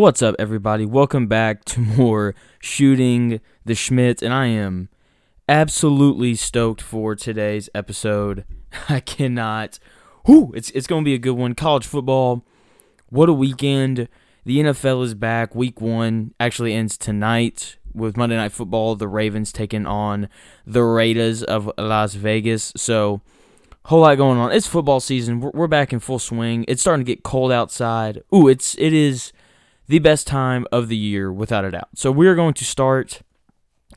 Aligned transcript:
What's 0.00 0.22
up, 0.22 0.34
everybody? 0.38 0.86
Welcome 0.86 1.26
back 1.26 1.62
to 1.66 1.80
more 1.98 2.34
Shooting 2.58 3.38
the 3.66 3.74
Schmidt, 3.74 4.22
and 4.22 4.32
I 4.32 4.46
am 4.46 4.88
absolutely 5.46 6.36
stoked 6.36 6.80
for 6.80 7.14
today's 7.14 7.68
episode. 7.74 8.46
I 8.88 9.00
cannot. 9.00 9.78
Whoo! 10.26 10.54
It's 10.54 10.70
it's 10.70 10.86
going 10.86 11.02
to 11.02 11.04
be 11.04 11.12
a 11.12 11.18
good 11.18 11.34
one. 11.36 11.54
College 11.54 11.86
football. 11.86 12.46
What 13.10 13.28
a 13.28 13.34
weekend! 13.34 14.08
The 14.46 14.60
NFL 14.60 15.04
is 15.04 15.12
back. 15.12 15.54
Week 15.54 15.82
one 15.82 16.32
actually 16.40 16.72
ends 16.72 16.96
tonight 16.96 17.76
with 17.92 18.16
Monday 18.16 18.36
Night 18.36 18.52
Football. 18.52 18.96
The 18.96 19.06
Ravens 19.06 19.52
taking 19.52 19.84
on 19.84 20.30
the 20.66 20.82
Raiders 20.82 21.42
of 21.42 21.70
Las 21.76 22.14
Vegas. 22.14 22.72
So 22.74 23.20
whole 23.84 24.00
lot 24.00 24.16
going 24.16 24.38
on. 24.38 24.50
It's 24.50 24.66
football 24.66 25.00
season. 25.00 25.40
We're, 25.40 25.50
we're 25.50 25.66
back 25.66 25.92
in 25.92 26.00
full 26.00 26.18
swing. 26.18 26.64
It's 26.68 26.80
starting 26.80 27.04
to 27.04 27.12
get 27.12 27.22
cold 27.22 27.52
outside. 27.52 28.22
Ooh, 28.34 28.48
it's 28.48 28.74
it 28.78 28.94
is 28.94 29.34
the 29.90 29.98
best 29.98 30.24
time 30.24 30.64
of 30.70 30.86
the 30.86 30.96
year 30.96 31.32
without 31.32 31.64
a 31.64 31.70
doubt. 31.72 31.88
So 31.96 32.12
we're 32.12 32.36
going 32.36 32.54
to 32.54 32.64
start 32.64 33.22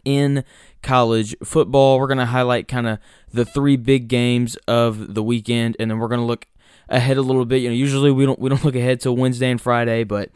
in 0.03 0.43
college 0.81 1.35
football. 1.43 1.99
We're 1.99 2.07
going 2.07 2.17
to 2.17 2.25
highlight 2.25 2.67
kind 2.67 2.87
of 2.87 2.97
the 3.31 3.45
three 3.45 3.77
big 3.77 4.07
games 4.07 4.55
of 4.67 5.13
the 5.13 5.21
weekend 5.21 5.75
and 5.79 5.91
then 5.91 5.99
we're 5.99 6.07
going 6.07 6.19
to 6.19 6.25
look 6.25 6.47
ahead 6.89 7.17
a 7.17 7.21
little 7.21 7.45
bit. 7.45 7.61
You 7.61 7.69
know, 7.69 7.75
usually 7.75 8.09
we 8.09 8.25
don't 8.25 8.39
we 8.39 8.49
don't 8.49 8.65
look 8.65 8.73
ahead 8.73 9.01
till 9.01 9.15
Wednesday 9.15 9.51
and 9.51 9.61
Friday, 9.61 10.03
but 10.03 10.31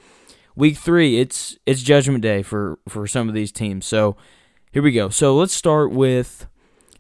week 0.55 0.77
3 0.77 1.19
it's 1.19 1.57
it's 1.65 1.81
judgment 1.81 2.21
day 2.21 2.43
for 2.43 2.77
for 2.87 3.07
some 3.07 3.27
of 3.27 3.33
these 3.33 3.51
teams. 3.51 3.87
So 3.87 4.15
here 4.71 4.83
we 4.83 4.91
go. 4.91 5.09
So 5.09 5.35
let's 5.35 5.55
start 5.55 5.91
with 5.91 6.45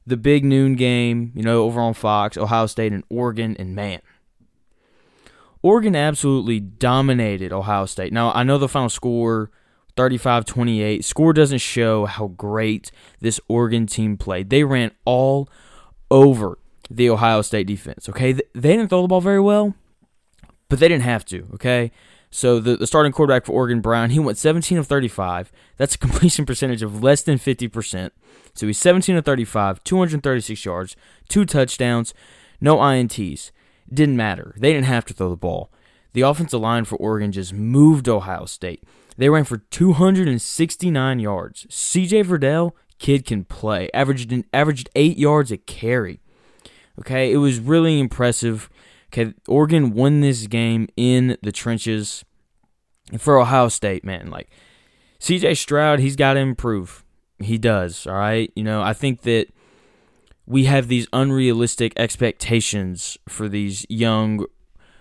the 0.07 0.17
big 0.17 0.43
noon 0.43 0.73
game, 0.73 1.31
you 1.35 1.43
know, 1.43 1.61
over 1.65 1.79
on 1.79 1.93
Fox, 1.93 2.37
Ohio 2.37 2.65
State 2.65 2.91
and 2.91 3.03
Oregon 3.07 3.55
and 3.59 3.75
man, 3.75 4.01
Oregon 5.61 5.95
absolutely 5.95 6.59
dominated 6.59 7.51
Ohio 7.51 7.85
State. 7.85 8.13
Now, 8.13 8.31
I 8.33 8.43
know 8.43 8.57
the 8.57 8.67
final 8.67 8.89
score 8.89 9.51
35 9.95 10.45
28. 10.45 11.03
Score 11.03 11.33
doesn't 11.33 11.57
show 11.57 12.05
how 12.05 12.27
great 12.27 12.91
this 13.19 13.39
Oregon 13.47 13.87
team 13.87 14.17
played. 14.17 14.49
They 14.49 14.63
ran 14.63 14.91
all 15.05 15.49
over 16.09 16.59
the 16.89 17.09
Ohio 17.09 17.41
State 17.41 17.67
defense, 17.67 18.07
okay? 18.07 18.33
They 18.33 18.43
didn't 18.53 18.89
throw 18.89 19.01
the 19.01 19.07
ball 19.07 19.21
very 19.21 19.41
well, 19.41 19.75
but 20.69 20.79
they 20.79 20.87
didn't 20.87 21.03
have 21.03 21.25
to, 21.25 21.47
okay? 21.55 21.91
So 22.29 22.59
the, 22.59 22.77
the 22.77 22.87
starting 22.87 23.11
quarterback 23.11 23.45
for 23.45 23.53
Oregon, 23.53 23.81
Brown, 23.81 24.11
he 24.11 24.19
went 24.19 24.37
17 24.37 24.77
of 24.77 24.87
35. 24.87 25.51
That's 25.77 25.95
a 25.95 25.97
completion 25.97 26.45
percentage 26.45 26.83
of 26.83 27.03
less 27.03 27.23
than 27.23 27.37
50%. 27.37 28.11
So 28.53 28.67
he's 28.67 28.77
17 28.77 29.15
of 29.15 29.25
35, 29.25 29.83
236 29.83 30.65
yards, 30.65 30.95
two 31.27 31.45
touchdowns, 31.45 32.13
no 32.61 32.77
INTs. 32.77 33.51
Didn't 33.93 34.17
matter. 34.17 34.55
They 34.57 34.73
didn't 34.73 34.85
have 34.85 35.05
to 35.05 35.13
throw 35.13 35.29
the 35.29 35.35
ball. 35.35 35.71
The 36.13 36.21
offensive 36.21 36.61
line 36.61 36.85
for 36.85 36.95
Oregon 36.97 37.31
just 37.31 37.53
moved 37.53 38.09
Ohio 38.09 38.45
State. 38.45 38.83
They 39.17 39.29
ran 39.29 39.43
for 39.43 39.57
269 39.57 41.19
yards. 41.19 41.65
CJ 41.69 42.25
Verdell, 42.25 42.71
kid 42.99 43.25
can 43.25 43.45
play. 43.45 43.89
Averaged 43.93 44.33
averaged 44.53 44.89
8 44.95 45.17
yards 45.17 45.51
a 45.51 45.57
carry. 45.57 46.19
Okay, 46.99 47.31
it 47.31 47.37
was 47.37 47.59
really 47.59 47.99
impressive. 47.99 48.69
Okay, 49.13 49.33
Oregon 49.47 49.91
won 49.91 50.21
this 50.21 50.47
game 50.47 50.87
in 50.97 51.37
the 51.41 51.51
trenches. 51.51 52.25
And 53.11 53.21
for 53.21 53.39
Ohio 53.39 53.69
State, 53.69 54.03
man, 54.03 54.29
like 54.29 54.49
CJ 55.19 55.57
Stroud, 55.57 55.99
he's 55.99 56.15
got 56.15 56.33
to 56.33 56.39
improve. 56.39 57.03
He 57.39 57.57
does, 57.57 58.05
all 58.07 58.15
right? 58.15 58.51
You 58.55 58.63
know, 58.63 58.81
I 58.81 58.93
think 58.93 59.21
that 59.21 59.47
we 60.47 60.63
have 60.63 60.87
these 60.87 61.07
unrealistic 61.11 61.93
expectations 61.97 63.17
for 63.27 63.49
these 63.49 63.85
young 63.89 64.45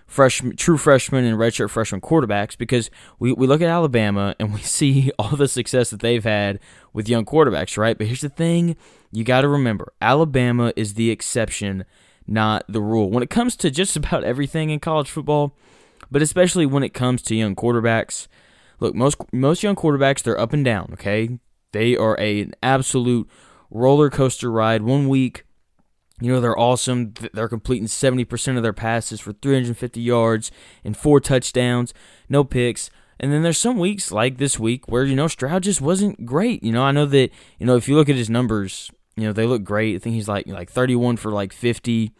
freshman, 0.07 0.57
true 0.57 0.77
freshmen 0.77 1.25
and 1.25 1.39
redshirt 1.39 1.71
freshman 1.71 2.01
quarterbacks 2.01 2.59
because 2.59 2.91
we, 3.21 3.33
we 3.33 3.47
look 3.47 3.63
at 3.63 3.69
Alabama 3.69 4.35
and 4.41 4.53
we 4.53 4.61
see 4.61 5.13
all 5.19 5.37
the 5.37 5.49
success 5.49 5.91
that 5.91 6.01
they've 6.01 6.25
had 6.25 6.59
with 6.93 7.09
young 7.09 7.25
quarterbacks, 7.25 7.79
right? 7.79 7.97
But 7.97 8.09
here's 8.09 8.21
the 8.21 8.29
thing 8.29 8.77
you 9.13 9.23
got 9.23 9.43
to 9.43 9.49
remember 9.49 9.93
Alabama 10.03 10.73
is 10.75 10.95
the 10.95 11.11
exception, 11.11 11.85
not 12.27 12.65
the 12.69 12.83
rule. 12.83 13.11
When 13.11 13.23
it 13.23 13.31
comes 13.31 13.55
to 13.57 13.71
just 13.71 13.97
about 13.97 14.25
everything 14.25 14.71
in 14.71 14.81
college 14.81 15.09
football, 15.09 15.57
but 16.11 16.23
especially 16.23 16.67
when 16.67 16.83
it 16.83 16.93
comes 16.93 17.23
to 17.23 17.37
young 17.37 17.55
quarterbacks, 17.55 18.27
look, 18.81 18.95
most 18.95 19.17
most 19.33 19.63
young 19.63 19.77
quarterbacks 19.77 20.23
they're 20.23 20.39
up 20.39 20.53
and 20.53 20.65
down, 20.65 20.91
okay? 20.93 21.39
They 21.73 21.97
are 21.97 22.19
a, 22.19 22.43
an 22.43 22.55
absolute 22.63 23.29
roller 23.71 24.11
coaster 24.11 24.51
ride. 24.51 24.83
One 24.83 25.09
week, 25.09 25.45
you 26.21 26.33
know, 26.33 26.41
they're 26.41 26.59
awesome. 26.59 27.13
They're 27.33 27.49
completing 27.49 27.89
70% 27.89 28.57
of 28.57 28.63
their 28.63 28.73
passes 28.73 29.21
for 29.21 29.33
350 29.33 30.01
yards 30.01 30.51
and 30.85 30.97
four 30.97 31.21
touchdowns, 31.21 31.93
no 32.29 32.43
picks. 32.43 32.91
And 33.19 33.33
then 33.33 33.43
there's 33.43 33.59
some 33.59 33.79
weeks 33.79 34.11
like 34.11 34.39
this 34.39 34.59
week 34.59 34.89
where, 34.89 35.05
you 35.05 35.17
know, 35.17 35.29
Stroud 35.29 35.63
just 35.63 35.81
wasn't 35.81 36.27
great. 36.27 36.63
You 36.63 36.73
know, 36.73 36.83
I 36.83 36.93
know 36.93 37.07
that, 37.07 37.31
you 37.59 37.67
know, 37.67 37.77
if 37.77 37.89
you 37.89 37.97
look 37.97 38.09
at 38.09 38.17
his 38.17 38.31
numbers, 38.31 38.91
you 39.17 39.25
know, 39.25 39.33
they 39.33 39.47
look 39.47 39.65
great. 39.65 39.97
I 39.97 39.99
think 39.99 40.15
he's 40.15 40.29
like 40.29 40.47
like 40.47 40.71
31 40.71 41.17
for 41.17 41.31
like 41.31 41.53
50, 41.53 42.13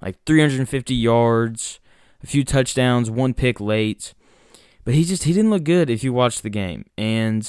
like 0.00 0.16
350 0.24 0.94
yards, 0.94 1.80
a 2.22 2.26
few 2.26 2.44
touchdowns, 2.44 3.10
one 3.10 3.34
pick 3.34 3.60
late. 3.60 4.14
But 4.84 4.94
he 4.94 5.04
just 5.04 5.24
he 5.24 5.32
didn't 5.32 5.50
look 5.50 5.64
good 5.64 5.90
if 5.90 6.04
you 6.04 6.12
watch 6.12 6.42
the 6.42 6.50
game. 6.50 6.84
And 6.96 7.42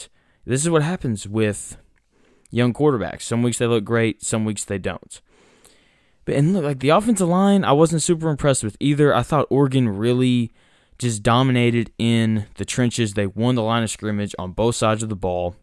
this 0.46 0.62
is 0.64 0.70
what 0.70 0.82
happens 0.82 1.28
with 1.28 1.78
young 2.52 2.74
quarterbacks. 2.74 3.24
Some 3.24 3.44
weeks 3.44 3.58
they 3.58 3.68
look 3.68 3.84
great, 3.84 4.24
some 4.24 4.46
weeks 4.46 4.64
they 4.64 4.78
don't. 4.78 5.22
But 6.26 6.36
and 6.36 6.54
look, 6.54 6.64
like 6.64 6.80
the 6.80 6.90
offensive 6.90 7.28
line, 7.28 7.64
I 7.64 7.72
wasn't 7.72 8.02
super 8.02 8.30
impressed 8.30 8.64
with 8.64 8.78
either. 8.80 9.14
I 9.14 9.22
thought 9.22 9.48
Oregon 9.50 9.90
really 9.90 10.52
just 10.98 11.24
dominated 11.24 11.92
in 11.98 12.48
the 12.56 12.66
trenches. 12.66 13.14
They 13.14 13.28
won 13.28 13.56
the 13.56 13.62
line 13.62 13.84
of 13.84 13.90
scrimmage 13.90 14.34
on 14.40 14.52
both 14.52 14.76
sides 14.76 15.04
of 15.04 15.10
the 15.10 15.16
ball. 15.16 15.56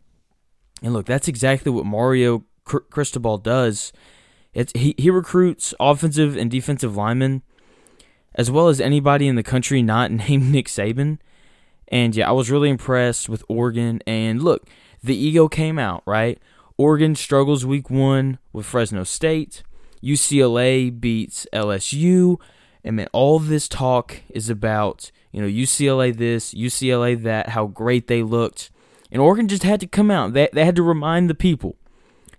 And 0.83 0.93
look, 0.93 1.07
that's 1.07 1.29
exactly 1.29 1.73
what 1.73 1.87
Mario 1.87 2.45
Cristobal 2.65 3.39
does. 3.39 3.93
It's 4.55 4.73
he, 4.75 4.95
he 4.99 5.11
recruits 5.11 5.75
offensive 5.81 6.37
and 6.37 6.51
defensive 6.51 6.97
linemen 6.97 7.43
as 8.35 8.51
well 8.51 8.69
as 8.69 8.81
anybody 8.81 9.29
in 9.29 9.37
the 9.37 9.43
country 9.43 9.83
not 9.83 10.11
named 10.11 10.51
Nick 10.51 10.69
Saban. 10.69 11.19
And 11.89 12.15
yeah, 12.17 12.29
I 12.29 12.33
was 12.33 12.51
really 12.51 12.71
impressed 12.71 13.29
with 13.29 13.45
Oregon. 13.49 14.01
And 14.07 14.43
look, 14.43 14.69
the 15.03 15.17
ego 15.17 15.49
came 15.49 15.79
out, 15.79 16.03
right? 16.07 16.39
Oregon 16.83 17.15
struggles 17.15 17.65
week 17.65 17.91
one 17.91 18.41
with 18.53 18.67
Fresno 18.67 19.05
State. 19.05 19.63
UCLA 20.03 20.91
beats 20.91 21.47
LSU. 21.53 22.41
And 22.83 22.97
man, 22.97 23.07
all 23.13 23.39
this 23.39 23.69
talk 23.69 24.23
is 24.31 24.51
about, 24.51 25.13
you 25.31 25.41
know, 25.41 25.47
UCLA 25.47 26.13
this, 26.17 26.53
UCLA 26.53 27.23
that, 27.23 27.51
how 27.51 27.69
great 27.69 28.09
they 28.09 28.25
looked. 28.25 28.73
And 29.13 29.23
Oregon 29.23 29.47
just 29.47 29.63
had 29.63 29.79
to 29.79 29.87
come 29.87 30.11
out. 30.11 30.33
They, 30.33 30.49
they 30.53 30.65
had 30.65 30.75
to 30.75 30.83
remind 30.83 31.31
the 31.31 31.37
people 31.37 31.77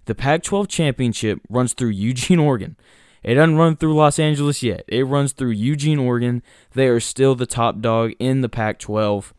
the 0.07 0.13
Pac 0.13 0.43
12 0.43 0.67
championship 0.67 1.39
runs 1.47 1.71
through 1.71 1.91
Eugene, 1.91 2.39
Oregon. 2.39 2.75
It 3.23 3.35
doesn't 3.35 3.55
run 3.55 3.77
through 3.77 3.95
Los 3.95 4.19
Angeles 4.19 4.61
yet. 4.61 4.83
It 4.89 5.05
runs 5.05 5.31
through 5.31 5.51
Eugene, 5.51 5.99
Oregon. 5.99 6.43
They 6.73 6.89
are 6.89 6.99
still 6.99 7.33
the 7.33 7.45
top 7.45 7.79
dog 7.79 8.11
in 8.19 8.41
the 8.41 8.49
Pac 8.49 8.77
12. 8.79 9.33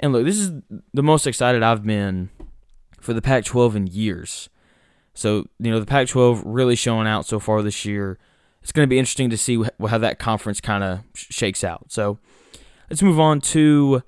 And 0.00 0.12
look, 0.12 0.24
this 0.24 0.38
is 0.38 0.50
the 0.92 1.04
most 1.04 1.24
excited 1.28 1.62
I've 1.62 1.84
been 1.84 2.30
for 3.04 3.12
the 3.12 3.22
Pac 3.22 3.44
12 3.44 3.76
in 3.76 3.86
years. 3.86 4.48
So, 5.12 5.46
you 5.58 5.70
know, 5.70 5.78
the 5.78 5.86
Pac 5.86 6.08
12 6.08 6.42
really 6.44 6.74
showing 6.74 7.06
out 7.06 7.26
so 7.26 7.38
far 7.38 7.62
this 7.62 7.84
year. 7.84 8.18
It's 8.62 8.72
going 8.72 8.86
to 8.86 8.90
be 8.90 8.98
interesting 8.98 9.30
to 9.30 9.36
see 9.36 9.62
how 9.86 9.98
that 9.98 10.18
conference 10.18 10.60
kind 10.60 10.82
of 10.82 11.00
shakes 11.14 11.62
out. 11.62 11.92
So, 11.92 12.18
let's 12.88 13.02
move 13.02 13.20
on 13.20 13.40
to 13.42 14.02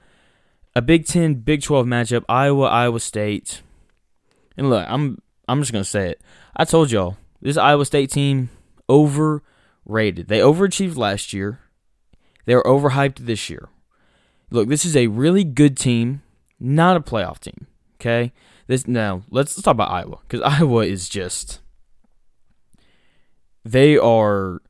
a 0.74 0.82
Big 0.82 1.06
10 1.06 1.34
Big 1.34 1.62
12 1.62 1.86
matchup 1.86 2.24
Iowa 2.28 2.66
Iowa 2.66 3.00
State. 3.00 3.62
And 4.56 4.70
look, 4.70 4.86
I'm 4.88 5.20
I'm 5.46 5.60
just 5.60 5.72
going 5.72 5.84
to 5.84 5.90
say 5.90 6.10
it. 6.10 6.20
I 6.56 6.64
told 6.64 6.90
y'all, 6.90 7.16
this 7.40 7.56
Iowa 7.56 7.84
State 7.84 8.10
team 8.10 8.50
overrated. 8.88 10.28
They 10.28 10.38
overachieved 10.38 10.96
last 10.96 11.32
year. 11.32 11.60
They 12.46 12.54
are 12.54 12.62
overhyped 12.62 13.18
this 13.18 13.50
year. 13.50 13.68
Look, 14.50 14.68
this 14.68 14.84
is 14.84 14.96
a 14.96 15.08
really 15.08 15.44
good 15.44 15.76
team, 15.76 16.22
not 16.58 16.96
a 16.96 17.00
playoff 17.00 17.40
team. 17.40 17.66
Okay, 18.00 18.32
this 18.66 18.86
now 18.86 19.22
let's, 19.30 19.56
let's 19.56 19.62
talk 19.62 19.72
about 19.72 19.90
Iowa 19.90 20.18
because 20.22 20.40
Iowa 20.44 20.84
is 20.84 21.08
just 21.08 21.60
they 23.64 23.98
are 23.98 24.62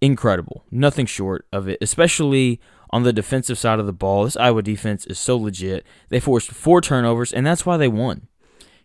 incredible, 0.00 0.64
nothing 0.70 1.06
short 1.06 1.46
of 1.52 1.68
it, 1.68 1.78
especially 1.80 2.60
on 2.90 3.02
the 3.02 3.12
defensive 3.12 3.58
side 3.58 3.78
of 3.78 3.86
the 3.86 3.92
ball. 3.92 4.24
This 4.24 4.36
Iowa 4.36 4.62
defense 4.62 5.04
is 5.06 5.18
so 5.18 5.36
legit. 5.36 5.86
They 6.08 6.20
forced 6.20 6.50
four 6.50 6.80
turnovers, 6.80 7.32
and 7.32 7.46
that's 7.46 7.66
why 7.66 7.76
they 7.76 7.88
won. 7.88 8.28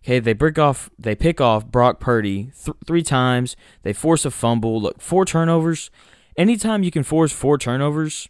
Okay, 0.03 0.19
they 0.19 0.33
break 0.33 0.59
off, 0.59 0.89
they 0.99 1.15
pick 1.15 1.39
off 1.39 1.65
Brock 1.65 2.01
Purdy 2.01 2.51
th- 2.65 2.75
three 2.85 3.03
times. 3.03 3.55
They 3.83 3.93
force 3.93 4.25
a 4.25 4.31
fumble. 4.31 4.81
Look, 4.81 4.99
four 4.99 5.23
turnovers. 5.23 5.89
Anytime 6.35 6.83
you 6.83 6.91
can 6.91 7.03
force 7.03 7.31
four 7.31 7.57
turnovers, 7.57 8.27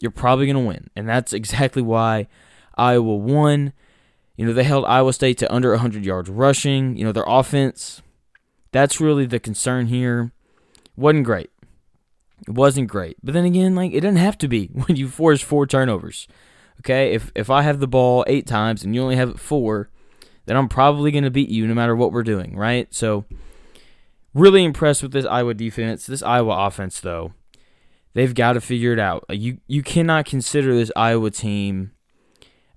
you're 0.00 0.10
probably 0.10 0.46
going 0.46 0.62
to 0.62 0.68
win. 0.68 0.90
And 0.94 1.08
that's 1.08 1.32
exactly 1.40 1.80
why 1.80 2.28
Iowa 2.76 3.16
won. 3.16 3.72
You 4.36 4.46
know, 4.46 4.52
they 4.52 4.64
held 4.64 4.84
Iowa 4.84 5.12
State 5.12 5.38
to 5.38 5.52
under 5.52 5.70
100 5.70 6.04
yards 6.04 6.28
rushing. 6.28 6.96
You 6.96 7.04
know, 7.04 7.12
their 7.12 7.24
offense, 7.26 8.02
that's 8.72 9.00
really 9.00 9.26
the 9.26 9.38
concern 9.38 9.86
here. 9.86 10.32
Wasn't 10.96 11.24
great. 11.24 11.50
It 12.46 12.54
wasn't 12.54 12.88
great. 12.88 13.16
But 13.22 13.34
then 13.34 13.44
again, 13.44 13.74
like, 13.74 13.92
it 13.92 14.00
didn't 14.00 14.16
have 14.16 14.38
to 14.38 14.48
be 14.48 14.66
when 14.72 14.96
you 14.96 15.08
force 15.08 15.40
four 15.40 15.66
turnovers. 15.66 16.26
Okay, 16.80 17.14
if 17.14 17.30
if 17.36 17.50
I 17.50 17.62
have 17.62 17.78
the 17.78 17.86
ball 17.86 18.24
eight 18.26 18.46
times 18.46 18.82
and 18.82 18.94
you 18.94 19.00
only 19.00 19.16
have 19.16 19.30
it 19.30 19.38
four, 19.38 19.90
then 20.46 20.56
I'm 20.56 20.68
probably 20.68 21.12
going 21.12 21.24
to 21.24 21.30
beat 21.30 21.48
you 21.48 21.66
no 21.66 21.74
matter 21.74 21.94
what 21.94 22.12
we're 22.12 22.24
doing, 22.24 22.56
right? 22.56 22.92
So, 22.92 23.24
really 24.34 24.64
impressed 24.64 25.02
with 25.02 25.12
this 25.12 25.24
Iowa 25.24 25.54
defense. 25.54 26.04
This 26.04 26.22
Iowa 26.22 26.66
offense, 26.66 27.00
though, 27.00 27.32
they've 28.12 28.34
got 28.34 28.54
to 28.54 28.60
figure 28.60 28.92
it 28.92 28.98
out. 28.98 29.24
You 29.30 29.58
you 29.68 29.82
cannot 29.82 30.26
consider 30.26 30.74
this 30.74 30.90
Iowa 30.96 31.30
team 31.30 31.92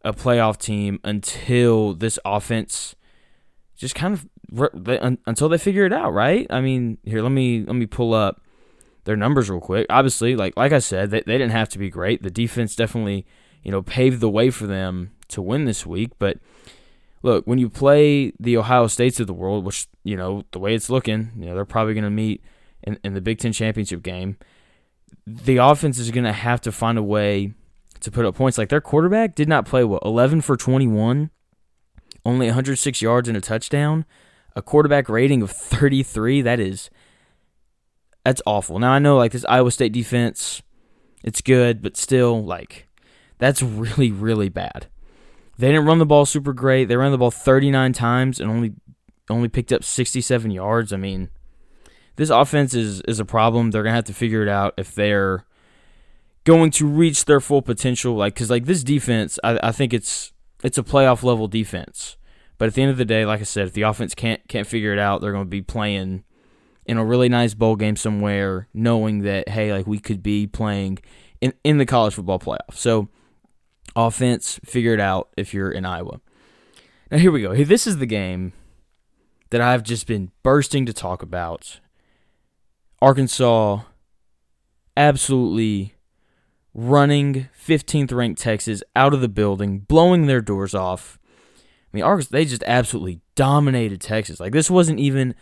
a 0.07 0.13
playoff 0.13 0.57
team 0.57 0.99
until 1.03 1.93
this 1.93 2.17
offense 2.23 2.95
just 3.75 3.93
kind 3.93 4.13
of 4.13 4.25
until 5.25 5.49
they 5.49 5.57
figure 5.57 5.85
it 5.85 5.91
out, 5.91 6.13
right? 6.13 6.47
I 6.49 6.61
mean, 6.61 6.97
here 7.03 7.21
let 7.21 7.31
me 7.31 7.63
let 7.63 7.75
me 7.75 7.85
pull 7.85 8.13
up 8.13 8.41
their 9.03 9.17
numbers 9.17 9.49
real 9.49 9.59
quick. 9.59 9.85
Obviously, 9.89 10.35
like 10.35 10.55
like 10.55 10.71
I 10.71 10.79
said, 10.79 11.11
they, 11.11 11.21
they 11.21 11.37
didn't 11.37 11.51
have 11.51 11.69
to 11.69 11.77
be 11.77 11.89
great. 11.89 12.23
The 12.23 12.31
defense 12.31 12.75
definitely, 12.75 13.25
you 13.63 13.71
know, 13.71 13.81
paved 13.81 14.21
the 14.21 14.29
way 14.29 14.49
for 14.49 14.65
them 14.65 15.11
to 15.27 15.41
win 15.41 15.65
this 15.65 15.85
week, 15.85 16.11
but 16.19 16.37
look, 17.21 17.45
when 17.45 17.59
you 17.59 17.69
play 17.69 18.31
the 18.39 18.55
Ohio 18.55 18.87
States 18.87 19.19
of 19.19 19.27
the 19.27 19.33
world, 19.33 19.65
which, 19.65 19.87
you 20.05 20.15
know, 20.15 20.43
the 20.51 20.59
way 20.59 20.73
it's 20.73 20.89
looking, 20.89 21.31
you 21.37 21.45
know, 21.45 21.55
they're 21.55 21.65
probably 21.65 21.93
going 21.93 22.05
to 22.05 22.09
meet 22.09 22.41
in, 22.83 22.97
in 23.03 23.13
the 23.13 23.19
Big 23.19 23.39
Ten 23.39 23.51
championship 23.51 24.01
game, 24.01 24.37
the 25.25 25.57
offense 25.57 25.99
is 25.99 26.09
going 26.11 26.23
to 26.23 26.31
have 26.31 26.61
to 26.61 26.71
find 26.71 26.97
a 26.97 27.03
way 27.03 27.53
to 28.01 28.11
put 28.11 28.25
up 28.25 28.35
points. 28.35 28.57
Like 28.57 28.69
their 28.69 28.81
quarterback 28.81 29.35
did 29.35 29.47
not 29.47 29.65
play 29.65 29.83
what, 29.83 30.03
11 30.03 30.41
for 30.41 30.57
21, 30.57 31.29
only 32.25 32.45
106 32.47 33.01
yards 33.01 33.27
and 33.27 33.37
a 33.37 33.41
touchdown, 33.41 34.05
a 34.55 34.61
quarterback 34.61 35.09
rating 35.09 35.41
of 35.41 35.51
33. 35.51 36.41
That 36.41 36.59
is, 36.59 36.89
that's 38.23 38.41
awful. 38.45 38.79
Now 38.79 38.91
I 38.91 38.99
know 38.99 39.17
like 39.17 39.31
this 39.31 39.45
Iowa 39.47 39.71
State 39.71 39.93
defense, 39.93 40.61
it's 41.23 41.41
good, 41.41 41.81
but 41.81 41.97
still, 41.97 42.43
like, 42.43 42.87
that's 43.37 43.61
really, 43.61 44.11
really 44.11 44.49
bad. 44.49 44.87
They 45.57 45.67
didn't 45.69 45.85
run 45.85 45.97
the 45.97 46.05
ball 46.05 46.25
super 46.25 46.53
great. 46.53 46.85
They 46.85 46.95
ran 46.95 47.11
the 47.11 47.17
ball 47.17 47.31
39 47.31 47.93
times 47.93 48.39
and 48.39 48.49
only 48.49 48.73
only 49.29 49.49
picked 49.49 49.73
up 49.73 49.83
67 49.83 50.51
yards. 50.51 50.93
I 50.93 50.97
mean, 50.97 51.29
this 52.15 52.29
offense 52.29 52.73
is 52.73 53.01
is 53.01 53.19
a 53.19 53.25
problem. 53.25 53.71
They're 53.71 53.83
gonna 53.83 53.95
have 53.95 54.05
to 54.05 54.13
figure 54.13 54.43
it 54.43 54.49
out 54.49 54.73
if 54.77 54.93
they're 54.93 55.45
going 56.47 56.71
to 56.71 56.87
reach 56.87 57.25
their 57.25 57.41
full 57.41 57.61
potential. 57.61 58.15
Like, 58.15 58.33
cause 58.33 58.49
like 58.49 58.65
this 58.65 58.81
defense, 58.81 59.37
I, 59.43 59.59
I 59.61 59.71
think 59.73 59.93
it's 59.93 60.31
it's 60.63 60.77
a 60.77 60.83
playoff 60.83 61.21
level 61.21 61.49
defense. 61.49 62.15
But 62.57 62.69
at 62.69 62.73
the 62.73 62.81
end 62.81 62.91
of 62.91 62.97
the 62.97 63.05
day, 63.05 63.25
like 63.25 63.41
I 63.41 63.43
said, 63.43 63.67
if 63.67 63.73
the 63.73 63.81
offense 63.81 64.15
can't 64.15 64.41
can't 64.47 64.65
figure 64.65 64.93
it 64.93 64.97
out, 64.97 65.19
they're 65.19 65.33
going 65.33 65.43
to 65.43 65.49
be 65.49 65.61
playing 65.61 66.23
in 66.85 66.97
a 66.97 67.03
really 67.03 67.27
nice 67.27 67.53
bowl 67.53 67.75
game 67.75 67.97
somewhere, 67.97 68.69
knowing 68.73 69.23
that 69.23 69.49
hey, 69.49 69.73
like 69.73 69.85
we 69.85 69.99
could 69.99 70.23
be 70.23 70.47
playing 70.47 70.99
in 71.41 71.53
in 71.65 71.79
the 71.79 71.85
college 71.85 72.13
football 72.13 72.39
playoff. 72.39 72.73
So 72.73 73.09
offense, 73.93 74.57
figure 74.63 74.93
it 74.93 75.01
out 75.01 75.27
if 75.35 75.53
you're 75.53 75.71
in 75.71 75.85
Iowa. 75.85 76.21
Now, 77.11 77.17
here 77.17 77.31
we 77.31 77.41
go. 77.41 77.53
This 77.53 77.85
is 77.85 77.97
the 77.97 78.05
game 78.05 78.53
that 79.49 79.59
I've 79.59 79.83
just 79.83 80.07
been 80.07 80.31
bursting 80.43 80.85
to 80.85 80.93
talk 80.93 81.21
about. 81.21 81.81
Arkansas 83.01 83.81
absolutely 84.95 85.96
running 86.77 87.49
15th 87.59 88.13
ranked 88.13 88.39
Texas 88.39 88.83
out 88.95 89.13
of 89.13 89.19
the 89.19 89.27
building, 89.27 89.79
blowing 89.79 90.27
their 90.27 90.41
doors 90.41 90.75
off. 90.75 91.19
I 91.55 91.97
mean, 91.97 92.03
Arkansas, 92.03 92.29
they 92.31 92.45
just 92.45 92.63
absolutely 92.67 93.19
dominated 93.35 93.99
Texas. 93.99 94.39
Like, 94.39 94.53
this 94.53 94.69
wasn't 94.69 94.99
even 94.99 95.33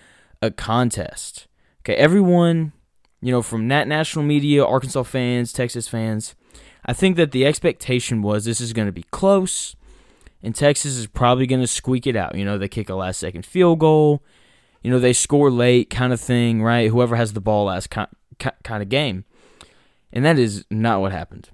a 0.41 0.49
contest. 0.49 1.47
Okay, 1.81 1.95
everyone, 1.95 2.71
you 3.21 3.31
know, 3.31 3.41
from 3.41 3.67
that 3.67 3.87
national 3.87 4.23
media, 4.23 4.65
Arkansas 4.65 5.03
fans, 5.03 5.51
Texas 5.51 5.89
fans, 5.89 6.35
I 6.85 6.93
think 6.93 7.17
that 7.17 7.31
the 7.31 7.45
expectation 7.45 8.21
was 8.21 8.45
this 8.45 8.61
is 8.61 8.71
going 8.71 8.87
to 8.87 8.93
be 8.93 9.05
close, 9.11 9.75
and 10.41 10.55
Texas 10.55 10.95
is 10.95 11.07
probably 11.07 11.47
going 11.47 11.61
to 11.61 11.67
squeak 11.67 12.07
it 12.07 12.15
out. 12.15 12.35
You 12.35 12.45
know, 12.45 12.57
they 12.57 12.69
kick 12.69 12.89
a 12.89 12.95
last 12.95 13.19
second 13.19 13.45
field 13.45 13.79
goal, 13.79 14.23
you 14.83 14.89
know, 14.89 14.99
they 14.99 15.13
score 15.13 15.51
late 15.51 15.89
kind 15.89 16.13
of 16.13 16.21
thing, 16.21 16.63
right? 16.63 16.89
Whoever 16.89 17.17
has 17.17 17.33
the 17.33 17.41
ball 17.41 17.65
last 17.65 17.89
kind 17.89 18.07
of 18.39 18.89
game. 18.89 19.25
And 20.15 20.23
that 20.23 20.39
is 20.39 20.65
not 20.71 21.01
what 21.01 21.11
happened. 21.11 21.49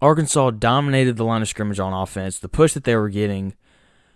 Arkansas 0.00 0.50
dominated 0.52 1.16
the 1.16 1.24
line 1.24 1.42
of 1.42 1.48
scrimmage 1.48 1.78
on 1.78 1.92
offense. 1.92 2.38
The 2.38 2.48
push 2.48 2.72
that 2.72 2.84
they 2.84 2.96
were 2.96 3.10
getting 3.10 3.54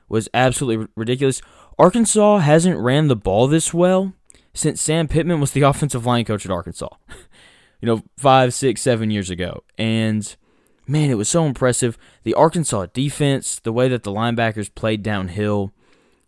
was 0.08 0.28
absolutely 0.34 0.88
ridiculous. 0.96 1.42
Arkansas 1.78 2.38
hasn't 2.38 2.78
ran 2.78 3.08
the 3.08 3.16
ball 3.16 3.46
this 3.46 3.72
well 3.72 4.14
since 4.52 4.80
Sam 4.80 5.08
Pittman 5.08 5.40
was 5.40 5.52
the 5.52 5.62
offensive 5.62 6.06
line 6.06 6.24
coach 6.24 6.44
at 6.44 6.50
Arkansas. 6.50 6.88
you 7.80 7.86
know, 7.86 8.02
five, 8.16 8.52
six, 8.54 8.80
seven 8.80 9.10
years 9.10 9.30
ago. 9.30 9.62
And 9.78 10.34
man, 10.86 11.10
it 11.10 11.18
was 11.18 11.28
so 11.28 11.44
impressive. 11.44 11.96
The 12.24 12.34
Arkansas 12.34 12.86
defense, 12.92 13.58
the 13.58 13.72
way 13.72 13.88
that 13.88 14.02
the 14.02 14.12
linebackers 14.12 14.74
played 14.74 15.02
downhill 15.02 15.72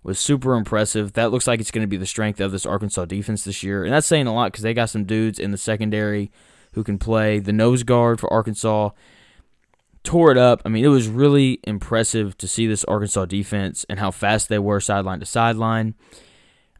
was 0.02 0.18
super 0.18 0.54
impressive. 0.54 1.12
That 1.12 1.30
looks 1.30 1.46
like 1.46 1.60
it's 1.60 1.70
going 1.70 1.82
to 1.82 1.88
be 1.88 1.96
the 1.96 2.06
strength 2.06 2.40
of 2.40 2.52
this 2.52 2.66
Arkansas 2.66 3.06
defense 3.06 3.44
this 3.44 3.62
year. 3.62 3.84
And 3.84 3.92
that's 3.92 4.06
saying 4.06 4.26
a 4.26 4.34
lot 4.34 4.52
because 4.52 4.62
they 4.62 4.74
got 4.74 4.90
some 4.90 5.04
dudes 5.04 5.38
in 5.38 5.50
the 5.50 5.58
secondary 5.58 6.30
who 6.72 6.84
can 6.84 6.98
play. 6.98 7.38
The 7.38 7.52
nose 7.52 7.82
guard 7.82 8.20
for 8.20 8.32
Arkansas 8.32 8.90
tore 10.04 10.32
it 10.32 10.38
up. 10.38 10.62
I 10.64 10.68
mean, 10.68 10.84
it 10.84 10.88
was 10.88 11.08
really 11.08 11.60
impressive 11.64 12.36
to 12.38 12.48
see 12.48 12.66
this 12.66 12.84
Arkansas 12.84 13.26
defense 13.26 13.86
and 13.88 13.98
how 13.98 14.10
fast 14.10 14.48
they 14.48 14.58
were 14.58 14.80
sideline 14.80 15.20
to 15.20 15.26
sideline. 15.26 15.94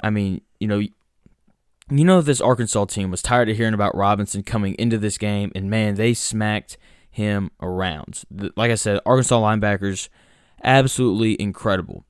I 0.00 0.10
mean, 0.10 0.40
you 0.58 0.66
know, 0.66 0.78
you 0.78 2.04
know 2.04 2.20
this 2.20 2.40
Arkansas 2.40 2.86
team 2.86 3.10
was 3.10 3.22
tired 3.22 3.48
of 3.48 3.56
hearing 3.56 3.74
about 3.74 3.96
Robinson 3.96 4.42
coming 4.42 4.74
into 4.78 4.98
this 4.98 5.18
game, 5.18 5.52
and 5.54 5.70
man, 5.70 5.94
they 5.94 6.14
smacked 6.14 6.78
him 7.10 7.50
around. 7.60 8.22
Like 8.56 8.70
I 8.70 8.76
said, 8.76 9.00
Arkansas 9.04 9.38
linebackers, 9.38 10.08
absolutely 10.64 11.40
incredible. 11.40 12.04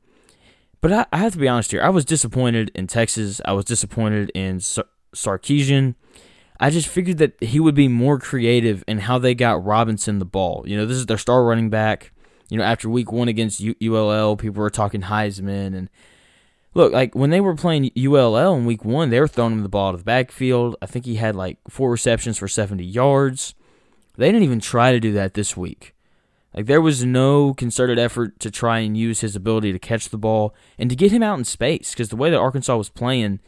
But 0.80 0.92
I, 0.92 1.06
I 1.12 1.18
have 1.18 1.32
to 1.32 1.38
be 1.38 1.48
honest 1.48 1.70
here. 1.70 1.82
I 1.82 1.90
was 1.90 2.04
disappointed 2.04 2.70
in 2.74 2.86
Texas. 2.86 3.40
I 3.44 3.52
was 3.52 3.64
disappointed 3.64 4.30
in 4.34 4.60
Sar- 4.60 4.86
Sarkisian. 5.14 5.94
I 6.62 6.70
just 6.70 6.86
figured 6.86 7.18
that 7.18 7.42
he 7.42 7.58
would 7.58 7.74
be 7.74 7.88
more 7.88 8.18
creative 8.20 8.84
in 8.86 9.00
how 9.00 9.18
they 9.18 9.34
got 9.34 9.64
Robinson 9.64 10.20
the 10.20 10.24
ball. 10.24 10.62
You 10.64 10.76
know, 10.76 10.86
this 10.86 10.96
is 10.96 11.06
their 11.06 11.18
star 11.18 11.44
running 11.44 11.70
back. 11.70 12.12
You 12.48 12.56
know, 12.56 12.64
after 12.64 12.88
week 12.88 13.10
one 13.10 13.26
against 13.26 13.60
U- 13.60 13.74
ULL, 13.82 14.36
people 14.36 14.62
were 14.62 14.70
talking 14.70 15.02
Heisman 15.02 15.76
and 15.76 15.88
Look, 16.74 16.92
like 16.92 17.14
when 17.14 17.30
they 17.30 17.40
were 17.40 17.54
playing 17.54 17.90
ULL 17.98 18.54
in 18.54 18.64
week 18.64 18.84
one, 18.84 19.10
they 19.10 19.20
were 19.20 19.28
throwing 19.28 19.52
him 19.52 19.62
the 19.62 19.68
ball 19.68 19.92
to 19.92 19.98
the 19.98 20.04
backfield. 20.04 20.76
I 20.80 20.86
think 20.86 21.04
he 21.04 21.16
had 21.16 21.36
like 21.36 21.58
four 21.68 21.90
receptions 21.90 22.38
for 22.38 22.48
70 22.48 22.82
yards. 22.84 23.54
They 24.16 24.28
didn't 24.28 24.44
even 24.44 24.60
try 24.60 24.92
to 24.92 25.00
do 25.00 25.12
that 25.12 25.34
this 25.34 25.56
week. 25.56 25.94
Like 26.54 26.66
there 26.66 26.80
was 26.80 27.04
no 27.04 27.54
concerted 27.54 27.98
effort 27.98 28.38
to 28.40 28.50
try 28.50 28.78
and 28.78 28.96
use 28.96 29.20
his 29.20 29.36
ability 29.36 29.72
to 29.72 29.78
catch 29.78 30.08
the 30.08 30.18
ball 30.18 30.54
and 30.78 30.88
to 30.88 30.96
get 30.96 31.12
him 31.12 31.22
out 31.22 31.38
in 31.38 31.44
space 31.44 31.90
because 31.90 32.08
the 32.08 32.16
way 32.16 32.30
that 32.30 32.38
Arkansas 32.38 32.76
was 32.76 32.88
playing, 32.88 33.40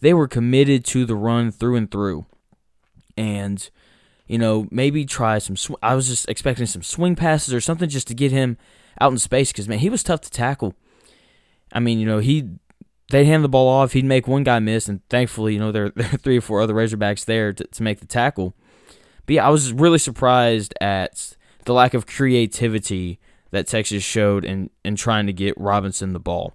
they 0.00 0.14
were 0.14 0.28
committed 0.28 0.84
to 0.86 1.04
the 1.04 1.16
run 1.16 1.50
through 1.50 1.76
and 1.76 1.90
through. 1.90 2.26
And 3.16 3.68
you 4.26 4.38
know, 4.38 4.66
maybe 4.70 5.04
try 5.04 5.38
some 5.38 5.56
sw- 5.56 5.72
I 5.82 5.94
was 5.94 6.08
just 6.08 6.28
expecting 6.28 6.66
some 6.66 6.82
swing 6.82 7.16
passes 7.16 7.52
or 7.52 7.60
something 7.60 7.88
just 7.88 8.08
to 8.08 8.14
get 8.14 8.32
him 8.32 8.56
out 9.00 9.12
in 9.12 9.18
space 9.18 9.52
cuz 9.52 9.68
man, 9.68 9.78
he 9.78 9.90
was 9.90 10.02
tough 10.02 10.20
to 10.22 10.30
tackle. 10.30 10.74
I 11.72 11.80
mean, 11.80 11.98
you 11.98 12.06
know, 12.06 12.18
he 12.18 12.48
they'd 13.10 13.26
hand 13.26 13.44
the 13.44 13.48
ball 13.48 13.68
off, 13.68 13.92
he'd 13.92 14.04
make 14.04 14.26
one 14.26 14.42
guy 14.42 14.58
miss, 14.58 14.88
and 14.88 15.06
thankfully, 15.08 15.54
you 15.54 15.60
know, 15.60 15.72
there, 15.72 15.90
there 15.96 16.10
are 16.12 16.18
three 16.18 16.38
or 16.38 16.40
four 16.40 16.60
other 16.60 16.74
Razorbacks 16.74 17.24
there 17.24 17.52
to, 17.52 17.64
to 17.64 17.82
make 17.82 18.00
the 18.00 18.06
tackle. 18.06 18.54
But 19.26 19.36
yeah, 19.36 19.46
I 19.46 19.50
was 19.50 19.72
really 19.72 19.98
surprised 19.98 20.74
at 20.80 21.36
the 21.64 21.72
lack 21.72 21.94
of 21.94 22.06
creativity 22.06 23.20
that 23.50 23.66
Texas 23.66 24.02
showed 24.02 24.44
in, 24.44 24.70
in 24.84 24.96
trying 24.96 25.26
to 25.26 25.32
get 25.32 25.54
Robinson 25.58 26.12
the 26.12 26.18
ball. 26.18 26.54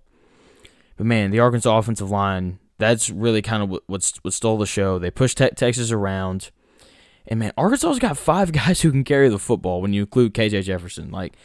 But 0.98 1.06
man, 1.06 1.32
the 1.32 1.40
Arkansas 1.40 1.78
offensive 1.78 2.10
line, 2.10 2.60
that's 2.78 3.10
really 3.10 3.42
kind 3.42 3.64
of 3.64 3.70
what, 3.70 3.84
what, 3.88 4.04
stole 4.04 4.58
the 4.58 4.66
show. 4.66 5.00
They 5.00 5.12
pushed 5.12 5.38
te- 5.38 5.50
Texas 5.50 5.92
around. 5.92 6.52
And 7.28 7.40
man, 7.40 7.52
Arkansas's 7.58 8.00
got 8.00 8.18
five 8.18 8.52
guys 8.52 8.82
who 8.82 8.92
can 8.92 9.04
carry 9.04 9.30
the 9.30 9.40
football 9.40 9.82
when 9.82 9.94
you 9.94 10.02
include 10.02 10.34
KJ 10.34 10.64
Jefferson. 10.64 11.12
Like, 11.12 11.36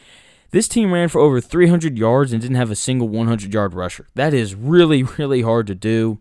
this 0.50 0.68
team 0.68 0.92
ran 0.92 1.08
for 1.08 1.20
over 1.20 1.40
300 1.40 1.98
yards 1.98 2.32
and 2.32 2.40
didn't 2.40 2.56
have 2.56 2.70
a 2.70 2.76
single 2.76 3.08
100 3.08 3.52
yard 3.52 3.74
rusher. 3.74 4.06
That 4.14 4.34
is 4.34 4.54
really, 4.54 5.02
really 5.18 5.42
hard 5.42 5.66
to 5.68 5.74
do. 5.74 6.20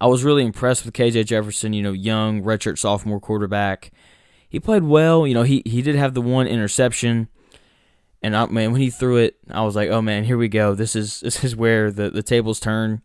I 0.00 0.06
was 0.06 0.24
really 0.24 0.44
impressed 0.44 0.84
with 0.84 0.94
KJ 0.94 1.26
Jefferson, 1.26 1.72
you 1.72 1.82
know, 1.82 1.92
young, 1.92 2.42
redshirt 2.42 2.78
sophomore 2.78 3.20
quarterback. 3.20 3.90
He 4.48 4.58
played 4.58 4.84
well. 4.84 5.26
You 5.26 5.34
know, 5.34 5.42
he, 5.42 5.62
he 5.66 5.82
did 5.82 5.94
have 5.94 6.14
the 6.14 6.22
one 6.22 6.46
interception. 6.46 7.28
And 8.22 8.36
I, 8.36 8.46
man, 8.46 8.72
when 8.72 8.80
he 8.80 8.90
threw 8.90 9.16
it, 9.16 9.36
I 9.50 9.62
was 9.62 9.76
like, 9.76 9.88
"Oh 9.88 10.02
man, 10.02 10.24
here 10.24 10.36
we 10.36 10.48
go. 10.48 10.74
This 10.74 10.94
is 10.94 11.20
this 11.24 11.42
is 11.42 11.56
where 11.56 11.90
the, 11.90 12.10
the 12.10 12.22
tables 12.22 12.60
turn." 12.60 13.02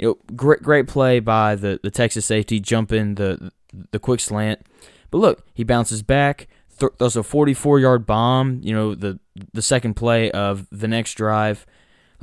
You 0.00 0.06
know, 0.06 0.18
great 0.34 0.62
great 0.62 0.88
play 0.88 1.20
by 1.20 1.54
the, 1.56 1.78
the 1.82 1.90
Texas 1.90 2.24
safety, 2.24 2.58
jumping 2.58 3.16
the 3.16 3.52
the 3.90 3.98
quick 3.98 4.20
slant. 4.20 4.60
But 5.10 5.18
look, 5.18 5.46
he 5.52 5.62
bounces 5.62 6.02
back, 6.02 6.48
th- 6.78 6.92
throws 6.98 7.16
a 7.16 7.22
44 7.22 7.80
yard 7.80 8.06
bomb. 8.06 8.60
You 8.62 8.72
know, 8.72 8.94
the 8.94 9.20
the 9.52 9.60
second 9.60 9.94
play 9.94 10.30
of 10.30 10.66
the 10.72 10.88
next 10.88 11.14
drive. 11.14 11.66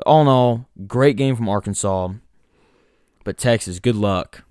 All 0.07 0.23
in 0.23 0.27
all, 0.27 0.67
great 0.87 1.17
game 1.17 1.35
from 1.35 1.47
Arkansas. 1.47 2.13
But 3.23 3.37
Texas, 3.37 3.79
good 3.79 3.95
luck. 3.95 4.43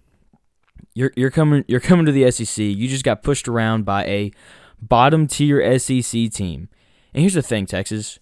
You're 0.94 1.12
you're 1.16 1.32
coming 1.32 1.64
you're 1.66 1.80
coming 1.80 2.06
to 2.06 2.12
the 2.12 2.30
SEC. 2.30 2.62
You 2.62 2.86
just 2.86 3.04
got 3.04 3.24
pushed 3.24 3.48
around 3.48 3.84
by 3.84 4.04
a 4.04 4.30
bottom 4.80 5.26
tier 5.26 5.76
SEC 5.80 6.30
team. 6.30 6.68
And 7.12 7.22
here's 7.22 7.34
the 7.34 7.42
thing, 7.42 7.66
Texas. 7.66 8.20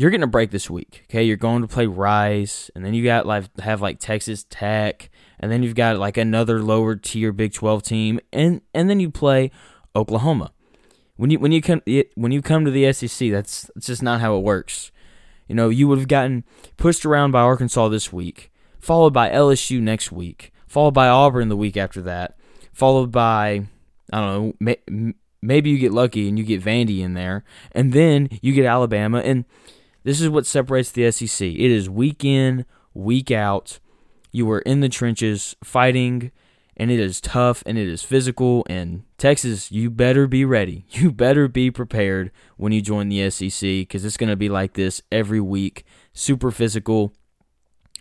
You're 0.00 0.08
getting 0.08 0.24
a 0.24 0.28
break 0.28 0.50
this 0.50 0.70
week. 0.70 1.04
Okay, 1.10 1.24
you're 1.24 1.36
going 1.36 1.60
to 1.60 1.68
play 1.68 1.84
Rice, 1.84 2.70
and 2.74 2.82
then 2.82 2.94
you 2.94 3.04
got 3.04 3.26
like 3.26 3.44
have 3.60 3.82
like 3.82 3.98
Texas 3.98 4.46
Tech, 4.48 5.10
and 5.38 5.52
then 5.52 5.62
you've 5.62 5.74
got 5.74 5.98
like 5.98 6.16
another 6.16 6.62
lower 6.62 6.96
tier 6.96 7.32
Big 7.32 7.52
12 7.52 7.82
team, 7.82 8.18
and 8.32 8.62
and 8.72 8.88
then 8.88 8.98
you 8.98 9.10
play 9.10 9.50
Oklahoma. 9.94 10.52
When 11.16 11.28
you 11.28 11.38
when 11.38 11.52
you 11.52 11.60
come 11.60 11.82
when 12.14 12.32
you 12.32 12.40
come 12.40 12.64
to 12.64 12.70
the 12.70 12.90
SEC, 12.94 13.30
that's 13.30 13.70
that's 13.74 13.88
just 13.88 14.02
not 14.02 14.22
how 14.22 14.38
it 14.38 14.42
works. 14.42 14.90
You 15.48 15.54
know, 15.54 15.68
you 15.68 15.86
would 15.86 15.98
have 15.98 16.08
gotten 16.08 16.44
pushed 16.78 17.04
around 17.04 17.32
by 17.32 17.42
Arkansas 17.42 17.88
this 17.88 18.10
week, 18.10 18.50
followed 18.78 19.12
by 19.12 19.28
LSU 19.28 19.82
next 19.82 20.10
week, 20.10 20.50
followed 20.66 20.94
by 20.94 21.08
Auburn 21.08 21.50
the 21.50 21.58
week 21.58 21.76
after 21.76 22.00
that, 22.00 22.38
followed 22.72 23.12
by 23.12 23.66
I 24.10 24.18
don't 24.18 24.62
know, 24.62 25.12
maybe 25.42 25.68
you 25.68 25.76
get 25.76 25.92
lucky 25.92 26.26
and 26.26 26.38
you 26.38 26.44
get 26.46 26.64
Vandy 26.64 27.00
in 27.00 27.12
there, 27.12 27.44
and 27.72 27.92
then 27.92 28.30
you 28.40 28.54
get 28.54 28.64
Alabama, 28.64 29.18
and 29.18 29.44
this 30.02 30.20
is 30.20 30.28
what 30.28 30.46
separates 30.46 30.90
the 30.90 31.10
SEC. 31.10 31.46
It 31.46 31.70
is 31.70 31.90
week 31.90 32.24
in, 32.24 32.64
week 32.94 33.30
out. 33.30 33.78
You 34.32 34.50
are 34.50 34.60
in 34.60 34.80
the 34.80 34.88
trenches 34.88 35.56
fighting, 35.62 36.30
and 36.76 36.90
it 36.90 37.00
is 37.00 37.20
tough 37.20 37.62
and 37.66 37.76
it 37.76 37.88
is 37.88 38.02
physical. 38.02 38.64
And 38.68 39.04
Texas, 39.18 39.70
you 39.70 39.90
better 39.90 40.26
be 40.26 40.44
ready. 40.44 40.86
You 40.92 41.12
better 41.12 41.48
be 41.48 41.70
prepared 41.70 42.30
when 42.56 42.72
you 42.72 42.80
join 42.80 43.08
the 43.08 43.28
SEC 43.30 43.60
because 43.60 44.04
it's 44.04 44.16
going 44.16 44.30
to 44.30 44.36
be 44.36 44.48
like 44.48 44.74
this 44.74 45.02
every 45.10 45.40
week. 45.40 45.84
Super 46.12 46.50
physical. 46.50 47.12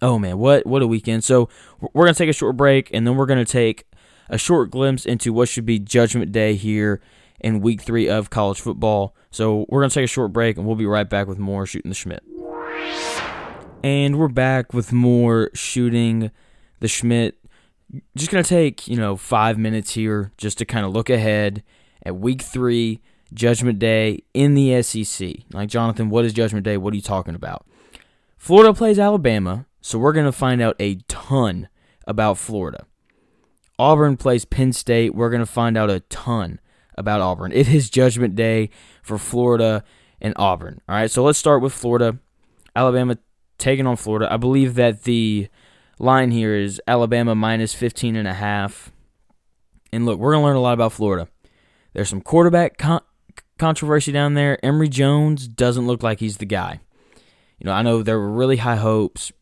Oh 0.02 0.18
man, 0.18 0.38
what 0.38 0.66
what 0.66 0.82
a 0.82 0.88
weekend! 0.88 1.26
So 1.26 1.50
we're 1.82 2.06
gonna 2.06 2.14
take 2.14 2.30
a 2.30 2.34
short 2.34 2.56
break, 2.56 2.90
and 2.94 3.06
then 3.06 3.18
we're 3.18 3.26
gonna 3.26 3.44
take 3.44 3.86
a 4.30 4.38
short 4.38 4.72
glimpse 4.72 5.06
into 5.06 5.34
what 5.34 5.50
should 5.50 5.66
be 5.66 5.78
Judgment 5.78 6.32
Day 6.32 6.56
here 6.56 7.02
in 7.42 7.62
Week 7.62 7.82
Three 7.82 8.10
of 8.10 8.30
college 8.30 8.62
football. 8.62 9.16
So 9.32 9.66
we're 9.70 9.82
gonna 9.82 9.92
take 9.92 10.06
a 10.06 10.08
short 10.08 10.34
break, 10.34 10.58
and 10.58 10.66
we'll 10.66 10.76
be 10.76 10.86
right 10.86 11.10
back 11.10 11.28
with 11.28 11.40
more 11.40 11.66
shooting 11.66 11.90
the 11.90 11.96
Schmidt. 11.96 12.24
And 13.84 14.20
we're 14.20 14.28
back 14.28 14.74
with 14.74 14.92
more 14.92 15.50
shooting 15.54 16.32
the 16.80 16.88
Schmidt. 16.88 17.38
Just 18.16 18.32
gonna 18.32 18.44
take 18.44 18.88
you 18.88 18.98
know 18.98 19.16
five 19.16 19.58
minutes 19.58 19.94
here 19.94 20.32
just 20.38 20.58
to 20.60 20.66
kind 20.66 20.86
of 20.86 20.92
look 20.92 21.10
ahead 21.10 21.64
at 22.06 22.16
Week 22.16 22.42
Three, 22.42 23.02
Judgment 23.34 23.80
Day 23.80 24.24
in 24.34 24.54
the 24.54 24.82
SEC. 24.82 25.38
Like 25.54 25.70
Jonathan, 25.70 26.10
what 26.10 26.26
is 26.26 26.34
Judgment 26.34 26.64
Day? 26.64 26.78
What 26.78 26.94
are 26.94 26.96
you 26.96 27.02
talking 27.02 27.36
about? 27.36 27.66
Florida 28.38 28.74
plays 28.74 28.98
Alabama 29.00 29.66
so 29.82 29.98
we're 29.98 30.14
going 30.14 30.26
to 30.26 30.32
find 30.32 30.62
out 30.62 30.76
a 30.80 30.96
ton 31.08 31.70
about 32.06 32.38
Florida. 32.38 32.86
Auburn 33.78 34.18
plays 34.18 34.46
Penn 34.46 34.74
State. 34.74 35.16
We're 35.16 35.30
going 35.30 35.42
to 35.42 35.46
find 35.46 35.78
out 35.78 35.90
a 35.90 36.02
ton 36.02 36.60
about 37.00 37.22
Auburn. 37.22 37.52
It 37.52 37.68
is 37.68 37.90
judgment 37.90 38.36
day 38.36 38.70
for 39.02 39.18
Florida 39.18 39.84
and 40.22 40.34
Auburn. 40.36 40.82
All 40.88 40.96
right, 40.96 41.10
so 41.10 41.24
let's 41.24 41.40
start 41.40 41.62
with 41.62 41.74
Florida. 41.74 42.20
Alabama 42.76 43.18
taking 43.58 43.88
on 43.88 43.96
Florida. 43.96 44.32
I 44.32 44.38
believe 44.38 44.76
that 44.76 45.04
the 45.04 45.48
line 45.98 46.32
here 46.32 46.56
is 46.56 46.80
Alabama 46.88 47.34
minus 47.34 47.74
15 47.74 48.16
and 48.16 48.28
a 48.28 48.34
half. 48.34 48.92
And 49.92 50.06
look, 50.06 50.20
we're 50.20 50.34
going 50.34 50.44
to 50.44 50.48
learn 50.48 50.56
a 50.56 50.62
lot 50.62 50.74
about 50.74 50.94
Florida. 50.94 51.28
There's 51.94 52.10
some 52.10 52.22
quarterback 52.22 52.78
con- 52.78 53.02
controversy 53.58 54.12
down 54.12 54.36
there. 54.36 54.64
Emory 54.64 54.90
Jones 54.90 55.48
doesn't 55.48 55.88
look 55.88 56.04
like 56.04 56.20
he's 56.20 56.38
the 56.38 56.46
guy. 56.46 56.80
You 57.58 57.66
know, 57.66 57.74
I 57.74 57.82
know 57.82 58.04
there 58.04 58.20
were 58.20 58.30
really 58.30 58.58
high 58.58 58.76
hopes 58.76 59.34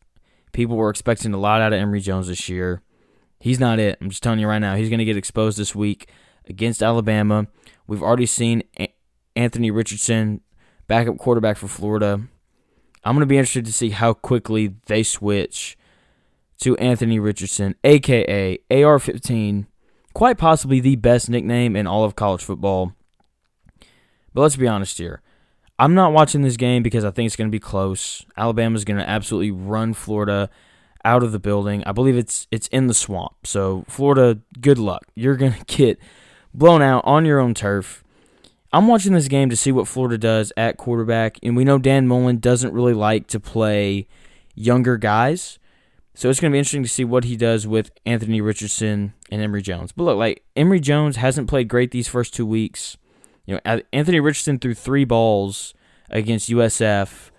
People 0.57 0.75
were 0.75 0.89
expecting 0.89 1.35
a 1.35 1.37
lot 1.37 1.61
out 1.61 1.71
of 1.71 1.79
Emory 1.79 1.99
Jones 1.99 2.29
this 2.29 2.49
year. 2.49 2.81
He's 3.39 3.59
not 3.59 3.77
it. 3.77 3.95
I'm 4.01 4.09
just 4.09 4.23
telling 4.23 4.39
you 4.39 4.47
right 4.47 4.57
now. 4.57 4.75
He's 4.75 4.89
going 4.89 4.97
to 4.97 5.05
get 5.05 5.15
exposed 5.15 5.59
this 5.59 5.75
week 5.75 6.09
against 6.49 6.83
Alabama. 6.83 7.47
We've 7.87 8.03
already 8.03 8.25
seen 8.25 8.63
Anthony 9.35 9.71
Richardson, 9.71 10.41
backup 10.87 11.17
quarterback 11.17 11.57
for 11.57 11.67
Florida. 11.67 12.21
I'm 13.03 13.15
going 13.15 13.21
to 13.21 13.25
be 13.25 13.37
interested 13.37 13.65
to 13.65 13.73
see 13.73 13.91
how 13.91 14.13
quickly 14.13 14.75
they 14.87 15.03
switch 15.03 15.77
to 16.59 16.75
Anthony 16.77 17.19
Richardson, 17.19 17.75
aka 17.83 18.59
AR 18.71 18.99
15, 18.99 19.67
quite 20.13 20.37
possibly 20.37 20.79
the 20.79 20.95
best 20.95 21.29
nickname 21.29 21.75
in 21.75 21.87
all 21.87 22.03
of 22.03 22.15
college 22.15 22.43
football. 22.43 22.93
But 24.33 24.41
let's 24.41 24.55
be 24.55 24.67
honest 24.67 24.97
here. 24.97 25.21
I'm 25.79 25.93
not 25.93 26.11
watching 26.11 26.41
this 26.41 26.57
game 26.57 26.81
because 26.81 27.05
I 27.05 27.11
think 27.11 27.27
it's 27.27 27.35
going 27.35 27.49
to 27.49 27.55
be 27.55 27.59
close. 27.59 28.25
Alabama's 28.35 28.83
going 28.83 28.97
to 28.97 29.07
absolutely 29.07 29.51
run 29.51 29.93
Florida 29.93 30.49
out 31.05 31.23
of 31.23 31.31
the 31.31 31.39
building. 31.39 31.83
I 31.85 31.91
believe 31.91 32.17
it's 32.17 32.47
it's 32.51 32.67
in 32.69 32.87
the 32.87 32.93
swamp. 32.93 33.45
So 33.45 33.85
Florida, 33.87 34.39
good 34.59 34.79
luck. 34.79 35.05
You're 35.15 35.35
going 35.35 35.53
to 35.65 35.65
get 35.65 35.99
blown 36.53 36.81
out 36.81 37.03
on 37.05 37.25
your 37.25 37.39
own 37.39 37.53
turf. 37.53 38.03
I'm 38.73 38.87
watching 38.87 39.13
this 39.13 39.27
game 39.27 39.49
to 39.49 39.55
see 39.55 39.71
what 39.71 39.87
Florida 39.87 40.17
does 40.17 40.51
at 40.57 40.77
quarterback, 40.77 41.39
and 41.41 41.55
we 41.55 41.63
know 41.63 41.77
Dan 41.77 42.07
Mullen 42.07 42.39
doesn't 42.39 42.73
really 42.73 42.93
like 42.93 43.27
to 43.27 43.39
play 43.39 44.07
younger 44.55 44.97
guys. 44.97 45.57
So 46.13 46.29
it's 46.29 46.39
going 46.39 46.51
to 46.51 46.55
be 46.55 46.57
interesting 46.57 46.83
to 46.83 46.89
see 46.89 47.05
what 47.05 47.25
he 47.25 47.37
does 47.37 47.67
with 47.67 47.91
Anthony 48.05 48.41
Richardson 48.41 49.13
and 49.31 49.41
Emory 49.41 49.61
Jones. 49.61 49.91
But 49.91 50.03
look, 50.03 50.17
like 50.17 50.43
Emory 50.55 50.79
Jones 50.79 51.15
hasn't 51.15 51.47
played 51.47 51.67
great 51.67 51.91
these 51.91 52.07
first 52.07 52.33
two 52.33 52.45
weeks. 52.45 52.97
You 53.45 53.59
know, 53.63 53.81
Anthony 53.93 54.19
Richardson 54.19 54.57
threw 54.57 54.73
three 54.73 55.05
balls 55.05 55.75
against 56.09 56.49
USF. 56.49 57.29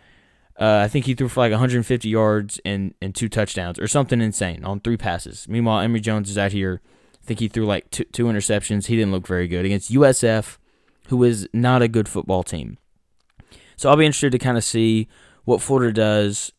Uh, 0.58 0.82
I 0.84 0.88
think 0.88 1.06
he 1.06 1.14
threw 1.14 1.28
for 1.28 1.40
like 1.40 1.50
150 1.50 2.08
yards 2.08 2.60
and, 2.64 2.94
and 3.02 3.14
two 3.14 3.28
touchdowns 3.28 3.78
or 3.78 3.88
something 3.88 4.20
insane 4.20 4.64
on 4.64 4.80
three 4.80 4.96
passes. 4.96 5.48
Meanwhile, 5.48 5.80
Emory 5.80 6.00
Jones 6.00 6.30
is 6.30 6.38
out 6.38 6.52
here. 6.52 6.80
Think 7.28 7.40
he 7.40 7.48
threw 7.48 7.66
like 7.66 7.90
two, 7.90 8.04
two 8.04 8.24
interceptions. 8.24 8.86
He 8.86 8.96
didn't 8.96 9.12
look 9.12 9.26
very 9.26 9.48
good 9.48 9.66
against 9.66 9.92
USF, 9.92 10.56
who 11.08 11.22
is 11.24 11.46
not 11.52 11.82
a 11.82 11.86
good 11.86 12.08
football 12.08 12.42
team. 12.42 12.78
So 13.76 13.90
I'll 13.90 13.98
be 13.98 14.06
interested 14.06 14.32
to 14.32 14.38
kind 14.38 14.56
of 14.56 14.64
see 14.64 15.08
what 15.44 15.60
Florida 15.60 15.92
does 15.92 16.52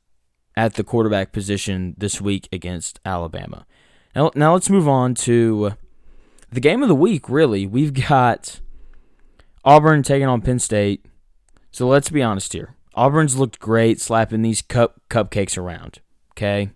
at 0.56 0.76
the 0.76 0.84
quarterback 0.84 1.32
position 1.32 1.96
this 1.98 2.22
week 2.22 2.48
against 2.52 3.00
Alabama. 3.04 3.66
Now, 4.16 4.30
now 4.36 4.54
let's 4.54 4.70
move 4.70 4.88
on 4.88 5.16
to 5.16 5.72
the 6.52 6.60
game 6.60 6.84
of 6.84 6.88
the 6.88 6.94
week, 6.94 7.28
really. 7.28 7.66
We've 7.66 8.08
got 8.08 8.60
Auburn 9.66 10.04
taking 10.04 10.28
on 10.28 10.42
Penn 10.42 10.60
State. 10.60 11.04
So 11.72 11.88
let's 11.88 12.12
be 12.12 12.22
honest 12.22 12.54
here. 12.54 12.76
Auburn's 12.94 13.36
looked 13.36 13.58
great 13.58 14.00
slapping 14.00 14.44
these 14.44 14.62
cup 14.62 15.02
cupcakes 15.10 15.58
around. 15.58 16.00
Okay. 16.34 16.70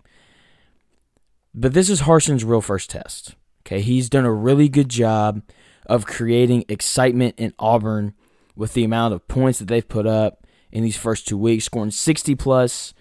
But 1.54 1.74
this 1.74 1.88
is 1.88 2.00
Harsin's 2.00 2.44
real 2.44 2.60
first 2.60 2.90
test. 2.90 3.36
Okay. 3.66 3.80
He's 3.80 4.08
done 4.08 4.24
a 4.24 4.32
really 4.32 4.68
good 4.68 4.88
job 4.88 5.42
of 5.86 6.06
creating 6.06 6.64
excitement 6.68 7.34
in 7.38 7.52
Auburn 7.58 8.14
with 8.56 8.74
the 8.74 8.84
amount 8.84 9.14
of 9.14 9.26
points 9.28 9.58
that 9.58 9.68
they've 9.68 9.88
put 9.88 10.06
up 10.06 10.46
in 10.70 10.82
these 10.82 10.96
first 10.96 11.26
two 11.26 11.38
weeks, 11.38 11.64
scoring 11.64 11.90
60 11.90 12.34
plus 12.34 12.94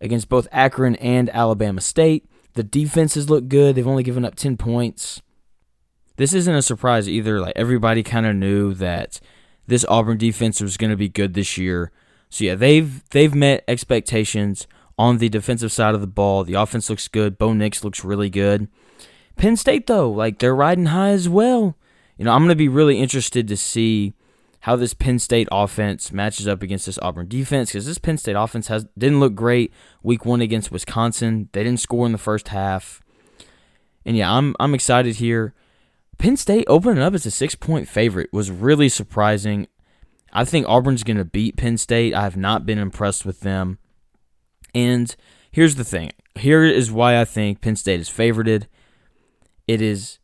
against 0.00 0.28
both 0.28 0.48
Akron 0.52 0.96
and 0.96 1.30
Alabama 1.30 1.80
State. 1.80 2.28
The 2.54 2.62
defenses 2.62 3.30
look 3.30 3.48
good. 3.48 3.74
They've 3.74 3.86
only 3.86 4.02
given 4.02 4.24
up 4.24 4.34
10 4.34 4.56
points 4.56 5.22
this 6.18 6.34
isn't 6.34 6.54
a 6.54 6.62
surprise 6.62 7.08
either. 7.08 7.40
Like 7.40 7.54
everybody 7.56 8.02
kind 8.02 8.26
of 8.26 8.36
knew 8.36 8.74
that 8.74 9.20
this 9.66 9.86
Auburn 9.88 10.18
defense 10.18 10.60
was 10.60 10.76
going 10.76 10.90
to 10.90 10.96
be 10.96 11.08
good 11.08 11.32
this 11.32 11.56
year. 11.56 11.90
So 12.28 12.44
yeah, 12.44 12.56
they've 12.56 13.08
they've 13.10 13.34
met 13.34 13.64
expectations 13.66 14.66
on 14.98 15.18
the 15.18 15.28
defensive 15.28 15.72
side 15.72 15.94
of 15.94 16.00
the 16.02 16.06
ball. 16.06 16.44
The 16.44 16.54
offense 16.54 16.90
looks 16.90 17.08
good. 17.08 17.38
Bo 17.38 17.54
Nix 17.54 17.82
looks 17.82 18.04
really 18.04 18.28
good. 18.28 18.68
Penn 19.38 19.56
State 19.56 19.86
though, 19.86 20.10
like 20.10 20.38
they're 20.38 20.54
riding 20.54 20.86
high 20.86 21.10
as 21.10 21.28
well. 21.28 21.76
You 22.16 22.24
know, 22.24 22.32
I'm 22.32 22.40
going 22.40 22.48
to 22.50 22.56
be 22.56 22.68
really 22.68 22.98
interested 22.98 23.46
to 23.48 23.56
see 23.56 24.12
how 24.60 24.74
this 24.76 24.92
Penn 24.92 25.18
State 25.18 25.48
offense 25.52 26.12
matches 26.12 26.48
up 26.48 26.62
against 26.62 26.86
this 26.86 26.98
Auburn 27.00 27.28
defense 27.28 27.70
because 27.70 27.86
this 27.86 27.98
Penn 27.98 28.18
State 28.18 28.34
offense 28.34 28.66
has 28.66 28.86
didn't 28.98 29.20
look 29.20 29.34
great 29.34 29.72
week 30.02 30.24
one 30.24 30.40
against 30.40 30.72
Wisconsin. 30.72 31.48
They 31.52 31.62
didn't 31.62 31.80
score 31.80 32.04
in 32.04 32.12
the 32.12 32.18
first 32.18 32.48
half, 32.48 33.00
and 34.04 34.16
yeah, 34.16 34.30
I'm 34.30 34.54
I'm 34.60 34.74
excited 34.74 35.16
here. 35.16 35.54
Penn 36.18 36.36
State 36.36 36.64
opening 36.66 37.02
up 37.02 37.14
as 37.14 37.24
a 37.24 37.30
six 37.30 37.54
point 37.54 37.88
favorite 37.88 38.32
was 38.32 38.50
really 38.50 38.88
surprising. 38.88 39.68
I 40.32 40.44
think 40.44 40.66
Auburn's 40.68 41.04
going 41.04 41.16
to 41.16 41.24
beat 41.24 41.56
Penn 41.56 41.78
State. 41.78 42.12
I 42.12 42.22
have 42.22 42.36
not 42.36 42.66
been 42.66 42.78
impressed 42.78 43.24
with 43.24 43.40
them. 43.40 43.78
And 44.74 45.14
here's 45.50 45.76
the 45.76 45.84
thing 45.84 46.10
here 46.34 46.64
is 46.64 46.90
why 46.90 47.20
I 47.20 47.24
think 47.24 47.60
Penn 47.60 47.76
State 47.76 48.00
is 48.00 48.10
favorited. 48.10 48.66
It 49.68 49.82
is 49.82 50.18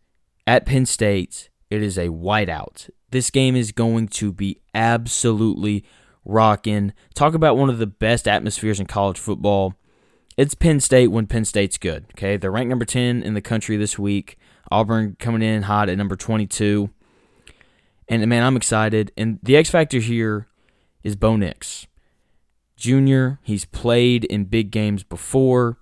at 0.46 0.64
Penn 0.64 0.86
State, 0.86 1.50
it 1.70 1.82
is 1.82 1.98
a 1.98 2.08
whiteout. 2.08 2.88
This 3.10 3.30
game 3.30 3.54
is 3.54 3.72
going 3.72 4.08
to 4.08 4.32
be 4.32 4.60
absolutely 4.74 5.84
rocking. 6.24 6.94
Talk 7.14 7.34
about 7.34 7.58
one 7.58 7.68
of 7.68 7.78
the 7.78 7.86
best 7.86 8.26
atmospheres 8.26 8.80
in 8.80 8.86
college 8.86 9.18
football. 9.18 9.74
It's 10.38 10.54
Penn 10.54 10.80
State 10.80 11.08
when 11.08 11.26
Penn 11.26 11.44
State's 11.44 11.76
good. 11.76 12.06
Okay, 12.16 12.38
they're 12.38 12.50
ranked 12.50 12.70
number 12.70 12.86
10 12.86 13.22
in 13.22 13.34
the 13.34 13.42
country 13.42 13.76
this 13.76 13.98
week. 13.98 14.38
Auburn 14.70 15.16
coming 15.20 15.42
in 15.42 15.64
hot 15.64 15.90
at 15.90 15.98
number 15.98 16.16
22. 16.16 16.88
And 18.08 18.26
man, 18.26 18.42
I'm 18.42 18.56
excited. 18.56 19.12
And 19.16 19.38
the 19.42 19.56
X 19.56 19.68
factor 19.68 19.98
here 19.98 20.48
is 21.02 21.16
Bo 21.16 21.36
Nix. 21.36 21.86
Junior, 22.76 23.38
he's 23.42 23.66
played 23.66 24.24
in 24.24 24.44
big 24.44 24.70
games 24.70 25.04
before. 25.04 25.78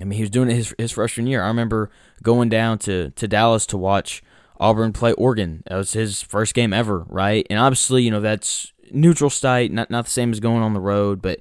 I 0.00 0.04
mean, 0.04 0.16
he 0.16 0.22
was 0.22 0.30
doing 0.30 0.50
it 0.50 0.54
his, 0.54 0.74
his 0.78 0.92
freshman 0.92 1.26
year. 1.26 1.42
I 1.42 1.48
remember 1.48 1.90
going 2.22 2.48
down 2.48 2.78
to, 2.80 3.10
to 3.10 3.28
Dallas 3.28 3.66
to 3.66 3.78
watch 3.78 4.22
Auburn 4.60 4.92
play 4.92 5.12
Oregon. 5.12 5.62
That 5.66 5.76
was 5.76 5.92
his 5.92 6.22
first 6.22 6.54
game 6.54 6.72
ever, 6.72 7.04
right? 7.08 7.46
And 7.48 7.58
obviously, 7.58 8.02
you 8.02 8.10
know, 8.10 8.20
that's 8.20 8.72
neutral 8.90 9.30
site, 9.30 9.72
not 9.72 9.90
not 9.90 10.04
the 10.04 10.10
same 10.10 10.32
as 10.32 10.40
going 10.40 10.62
on 10.62 10.74
the 10.74 10.80
road, 10.80 11.22
but 11.22 11.40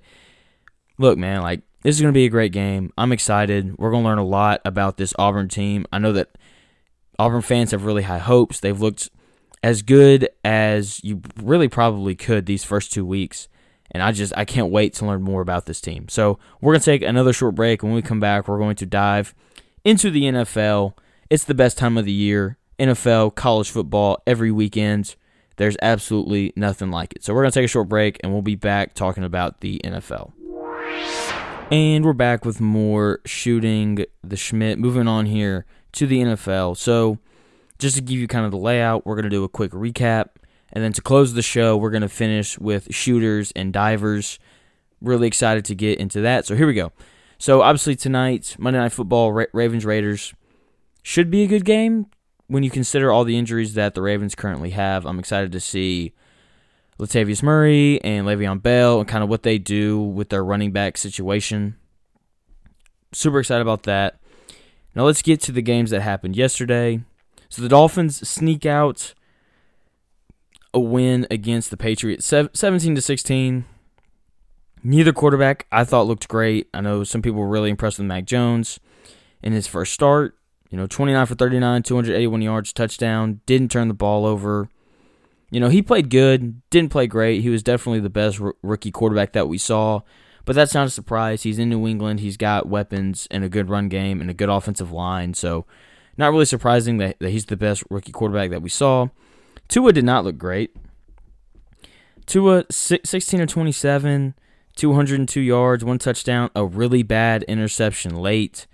look, 0.97 1.17
man, 1.17 1.41
like 1.41 1.61
this 1.83 1.95
is 1.95 2.01
going 2.01 2.13
to 2.13 2.17
be 2.17 2.25
a 2.25 2.29
great 2.29 2.51
game. 2.51 2.91
I'm 2.97 3.11
excited. 3.11 3.77
We're 3.77 3.91
going 3.91 4.03
to 4.03 4.09
learn 4.09 4.17
a 4.17 4.25
lot 4.25 4.61
about 4.65 4.97
this 4.97 5.13
Auburn 5.17 5.47
team. 5.47 5.85
I 5.91 5.99
know 5.99 6.11
that 6.13 6.29
Auburn 7.19 7.41
fans 7.41 7.71
have 7.71 7.85
really 7.85 8.03
high 8.03 8.19
hopes. 8.19 8.59
They've 8.59 8.79
looked 8.79 9.09
as 9.63 9.81
good 9.81 10.29
as 10.43 11.03
you 11.03 11.21
really 11.41 11.67
probably 11.67 12.15
could 12.15 12.45
these 12.45 12.63
first 12.63 12.91
two 12.91 13.05
weeks. 13.05 13.47
And 13.91 14.03
I 14.03 14.11
just 14.11 14.33
I 14.35 14.45
can't 14.45 14.71
wait 14.71 14.93
to 14.95 15.05
learn 15.05 15.21
more 15.21 15.41
about 15.41 15.65
this 15.65 15.81
team. 15.81 16.07
So 16.09 16.39
we're 16.61 16.73
gonna 16.73 16.83
take 16.83 17.01
another 17.01 17.33
short 17.33 17.55
break. 17.55 17.83
When 17.83 17.93
we 17.93 18.01
come 18.01 18.19
back, 18.19 18.47
we're 18.47 18.59
going 18.59 18.75
to 18.77 18.85
dive 18.85 19.33
into 19.83 20.11
the 20.11 20.23
NFL. 20.23 20.93
It's 21.29 21.43
the 21.43 21.55
best 21.55 21.77
time 21.77 21.97
of 21.97 22.05
the 22.05 22.11
year. 22.11 22.57
NFL, 22.79 23.35
college 23.35 23.71
football, 23.71 24.21
every 24.27 24.51
weekend. 24.51 25.15
There's 25.55 25.75
absolutely 25.81 26.53
nothing 26.55 26.91
like 26.91 27.13
it. 27.13 27.23
So 27.23 27.33
we're 27.33 27.41
gonna 27.43 27.51
take 27.51 27.65
a 27.65 27.69
short 27.69 27.89
break 27.89 28.19
and 28.21 28.31
we'll 28.31 28.41
be 28.41 28.55
back 28.55 28.93
talking 28.93 29.23
about 29.23 29.61
the 29.61 29.81
NFL. 29.83 30.33
And 31.71 32.05
we're 32.05 32.13
back 32.13 32.45
with 32.45 32.61
more 32.61 33.19
shooting 33.25 34.05
the 34.23 34.37
Schmidt. 34.37 34.79
Moving 34.79 35.07
on 35.07 35.25
here 35.25 35.65
to 35.93 36.05
the 36.05 36.21
NFL. 36.21 36.77
So 36.77 37.17
just 37.79 37.95
to 37.95 38.01
give 38.01 38.17
you 38.17 38.27
kind 38.27 38.45
of 38.45 38.51
the 38.51 38.57
layout, 38.57 39.05
we're 39.05 39.15
gonna 39.15 39.29
do 39.29 39.43
a 39.43 39.49
quick 39.49 39.71
recap 39.71 40.29
and 40.73 40.83
then 40.83 40.93
to 40.93 41.01
close 41.01 41.33
the 41.33 41.41
show, 41.41 41.77
we're 41.77 41.91
going 41.91 42.01
to 42.01 42.09
finish 42.09 42.59
with 42.59 42.93
shooters 42.93 43.51
and 43.55 43.71
divers. 43.71 44.39
Really 45.01 45.27
excited 45.27 45.65
to 45.65 45.75
get 45.75 45.99
into 45.99 46.21
that. 46.21 46.45
So 46.45 46.55
here 46.55 46.67
we 46.67 46.73
go. 46.73 46.91
So 47.37 47.61
obviously 47.61 47.95
tonight, 47.95 48.55
Monday 48.57 48.79
Night 48.79 48.91
Football, 48.91 49.31
Ra- 49.31 49.45
Ravens 49.53 49.85
Raiders 49.85 50.33
should 51.03 51.29
be 51.29 51.43
a 51.43 51.47
good 51.47 51.65
game 51.65 52.07
when 52.47 52.63
you 52.63 52.69
consider 52.69 53.11
all 53.11 53.23
the 53.23 53.37
injuries 53.37 53.75
that 53.75 53.93
the 53.93 54.01
Ravens 54.01 54.35
currently 54.35 54.71
have. 54.71 55.05
I'm 55.05 55.19
excited 55.19 55.51
to 55.51 55.59
see 55.59 56.13
Latavius 56.99 57.43
Murray 57.43 58.03
and 58.03 58.25
Le'Veon 58.25 58.61
Bell 58.61 58.99
and 58.99 59.07
kind 59.07 59.23
of 59.23 59.29
what 59.29 59.43
they 59.43 59.57
do 59.57 59.99
with 59.99 60.29
their 60.29 60.43
running 60.43 60.71
back 60.71 60.97
situation. 60.97 61.75
Super 63.13 63.39
excited 63.39 63.61
about 63.61 63.83
that. 63.83 64.19
Now 64.95 65.03
let's 65.03 65.21
get 65.21 65.39
to 65.41 65.51
the 65.51 65.61
games 65.61 65.91
that 65.91 66.01
happened 66.01 66.35
yesterday. 66.35 67.01
So 67.49 67.61
the 67.61 67.69
Dolphins 67.69 68.27
sneak 68.27 68.65
out 68.65 69.13
a 70.77 70.79
win 70.79 71.25
against 71.31 71.71
the 71.71 71.77
Patriots, 71.77 72.25
17 72.25 72.93
to 72.93 73.01
16. 73.01 73.65
Neither 74.83 75.11
quarterback 75.11 75.65
I 75.71 75.83
thought 75.83 76.05
looked 76.05 76.27
great. 76.27 76.69
I 76.71 76.81
know 76.81 77.03
some 77.03 77.23
people 77.23 77.41
were 77.41 77.47
really 77.47 77.71
impressed 77.71 77.97
with 77.97 78.05
Mac 78.05 78.25
Jones 78.25 78.79
in 79.41 79.53
his 79.53 79.65
first 79.65 79.91
start. 79.91 80.37
You 80.69 80.77
know, 80.77 80.85
29 80.85 81.25
for 81.25 81.33
39, 81.33 81.81
281 81.81 82.41
yards, 82.43 82.73
touchdown, 82.73 83.41
didn't 83.47 83.71
turn 83.71 83.87
the 83.87 83.95
ball 83.95 84.25
over. 84.25 84.69
You 85.49 85.59
know, 85.59 85.69
he 85.69 85.81
played 85.81 86.11
good, 86.11 86.61
didn't 86.69 86.91
play 86.91 87.07
great. 87.07 87.41
He 87.41 87.49
was 87.49 87.63
definitely 87.63 88.01
the 88.01 88.09
best 88.09 88.39
r- 88.39 88.53
rookie 88.61 88.91
quarterback 88.91 89.33
that 89.33 89.47
we 89.47 89.57
saw. 89.57 90.01
But 90.45 90.55
that's 90.55 90.75
not 90.75 90.87
a 90.87 90.91
surprise. 90.91 91.41
He's 91.41 91.57
in 91.57 91.69
New 91.69 91.87
England. 91.87 92.19
He's 92.19 92.37
got 92.37 92.67
weapons 92.67 93.27
and 93.31 93.43
a 93.43 93.49
good 93.49 93.69
run 93.69 93.89
game 93.89 94.21
and 94.21 94.29
a 94.29 94.33
good 94.33 94.49
offensive 94.49 94.91
line. 94.91 95.33
So, 95.33 95.65
not 96.17 96.31
really 96.31 96.45
surprising 96.45 96.97
that, 96.97 97.17
that 97.19 97.31
he's 97.31 97.45
the 97.45 97.57
best 97.57 97.83
rookie 97.89 98.11
quarterback 98.11 98.51
that 98.51 98.61
we 98.61 98.69
saw. 98.69 99.07
Tua 99.67 99.93
did 99.93 100.05
not 100.05 100.23
look 100.23 100.37
great. 100.37 100.75
Tua, 102.25 102.65
16 102.69 103.39
or 103.39 103.45
27, 103.45 104.35
202 104.75 105.39
yards, 105.41 105.83
one 105.83 105.97
touchdown, 105.97 106.49
a 106.55 106.65
really 106.65 107.03
bad 107.03 107.43
interception 107.43 108.15
late. 108.15 108.67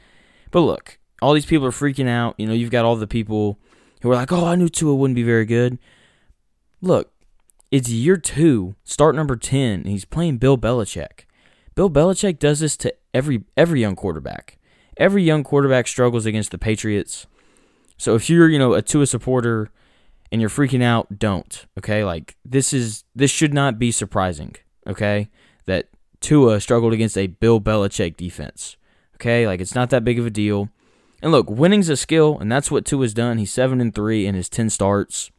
But 0.51 0.61
look, 0.61 0.97
all 1.21 1.33
these 1.33 1.45
people 1.45 1.67
are 1.67 1.71
freaking 1.71 2.07
out. 2.07 2.35
You 2.37 2.47
know, 2.47 2.53
you've 2.53 2.71
got 2.71 2.85
all 2.85 2.95
the 2.95 3.07
people 3.07 3.59
who 4.01 4.11
are 4.11 4.15
like, 4.15 4.31
oh, 4.31 4.45
I 4.45 4.55
knew 4.55 4.69
Tua 4.69 4.95
wouldn't 4.95 5.15
be 5.15 5.23
very 5.23 5.45
good. 5.45 5.77
Look, 6.81 7.11
it's 7.71 7.89
year 7.89 8.17
two, 8.17 8.75
start 8.83 9.15
number 9.15 9.35
10, 9.35 9.81
and 9.81 9.87
he's 9.87 10.05
playing 10.05 10.37
Bill 10.37 10.57
Belichick. 10.57 11.25
Bill 11.75 11.89
Belichick 11.89 12.37
does 12.37 12.59
this 12.59 12.77
to 12.77 12.93
every 13.13 13.45
every 13.57 13.81
young 13.81 13.95
quarterback. 13.95 14.59
Every 14.97 15.23
young 15.23 15.43
quarterback 15.43 15.87
struggles 15.87 16.25
against 16.25 16.51
the 16.51 16.57
Patriots. 16.59 17.25
So 17.97 18.13
if 18.13 18.29
you're, 18.29 18.49
you 18.49 18.59
know, 18.59 18.73
a 18.73 18.81
Tua 18.81 19.07
supporter, 19.07 19.71
and 20.33 20.41
you're 20.41 20.49
freaking 20.49 20.81
out, 20.81 21.19
don't. 21.19 21.67
Okay? 21.77 22.03
Like 22.03 22.35
this 22.43 22.73
is 22.73 23.03
this 23.15 23.29
should 23.29 23.53
not 23.53 23.77
be 23.77 23.91
surprising, 23.91 24.55
okay? 24.87 25.29
That 25.67 25.89
Tua 26.19 26.59
struggled 26.59 26.91
against 26.91 27.17
a 27.17 27.27
Bill 27.27 27.61
Belichick 27.61 28.17
defense. 28.17 28.75
Okay? 29.15 29.45
Like 29.45 29.61
it's 29.61 29.75
not 29.75 29.91
that 29.91 30.03
big 30.03 30.17
of 30.17 30.25
a 30.25 30.31
deal. 30.31 30.69
And 31.21 31.31
look, 31.31 31.49
winning's 31.49 31.87
a 31.87 31.95
skill, 31.95 32.37
and 32.39 32.51
that's 32.51 32.71
what 32.71 32.83
Tua's 32.83 33.13
done. 33.13 33.37
He's 33.37 33.53
7 33.53 33.79
and 33.79 33.95
3 33.95 34.25
in 34.25 34.35
his 34.35 34.49
10 34.49 34.69
starts. 34.71 35.31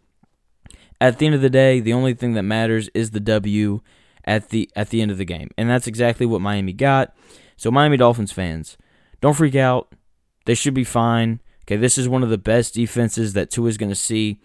At 0.99 1.19
the 1.19 1.27
end 1.27 1.35
of 1.35 1.43
the 1.43 1.51
day, 1.51 1.81
the 1.81 1.93
only 1.93 2.15
thing 2.15 2.33
that 2.35 2.45
matters 2.45 2.89
is 2.95 3.11
the 3.11 3.21
W 3.21 3.81
at 4.25 4.51
the 4.51 4.71
at 4.77 4.91
the 4.91 5.03
end 5.03 5.11
of 5.11 5.19
the 5.19 5.25
game. 5.25 5.51
And 5.59 5.69
that's 5.69 5.89
exactly 5.89 6.25
what 6.25 6.41
Miami 6.41 6.73
got. 6.73 7.15
So 7.57 7.71
Miami 7.71 7.97
Dolphins 7.97 8.33
fans, 8.33 8.79
don't 9.21 9.35
freak 9.35 9.57
out. 9.57 9.93
They 10.47 10.55
should 10.55 10.73
be 10.73 10.85
fine. 10.85 11.41
Okay, 11.65 11.77
this 11.77 11.99
is 11.99 12.09
one 12.09 12.23
of 12.23 12.31
the 12.31 12.39
best 12.39 12.75
defenses 12.75 13.33
that 13.33 13.51
Tua's 13.51 13.77
going 13.77 13.91
to 13.91 13.97
see 13.97 14.39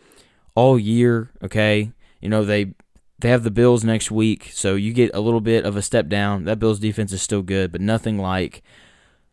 all 0.56 0.80
year. 0.80 1.32
Okay, 1.44 1.92
you 2.22 2.30
know 2.30 2.44
they 2.44 2.74
they 3.20 3.30
have 3.30 3.44
the 3.44 3.52
Bills 3.52 3.84
next 3.84 4.12
week, 4.12 4.50
so 4.54 4.76
you 4.76 4.94
get 4.94 5.12
a 5.14 5.20
little 5.20 5.42
bit 5.42 5.66
of 5.66 5.76
a 5.76 5.82
step 5.82 6.08
down. 6.08 6.46
That 6.46 6.60
Bills 6.60 6.80
defense 6.80 7.12
is 7.12 7.22
still 7.22 7.42
good, 7.42 7.72
but 7.72 7.82
nothing 7.82 8.18
like 8.18 8.64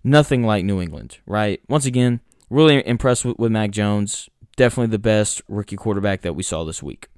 nothing 0.02 0.44
like 0.44 0.64
New 0.64 0.80
England, 0.80 1.18
right? 1.26 1.60
Once 1.68 1.86
again, 1.86 2.20
really 2.50 2.86
impressed 2.86 3.24
with, 3.24 3.38
with 3.38 3.52
Mac 3.52 3.70
Jones. 3.70 4.28
Definitely 4.56 4.90
the 4.92 4.98
best 4.98 5.42
rookie 5.48 5.76
quarterback 5.76 6.22
that 6.22 6.34
we 6.34 6.42
saw 6.42 6.64
this 6.64 6.82
week. 6.82 7.08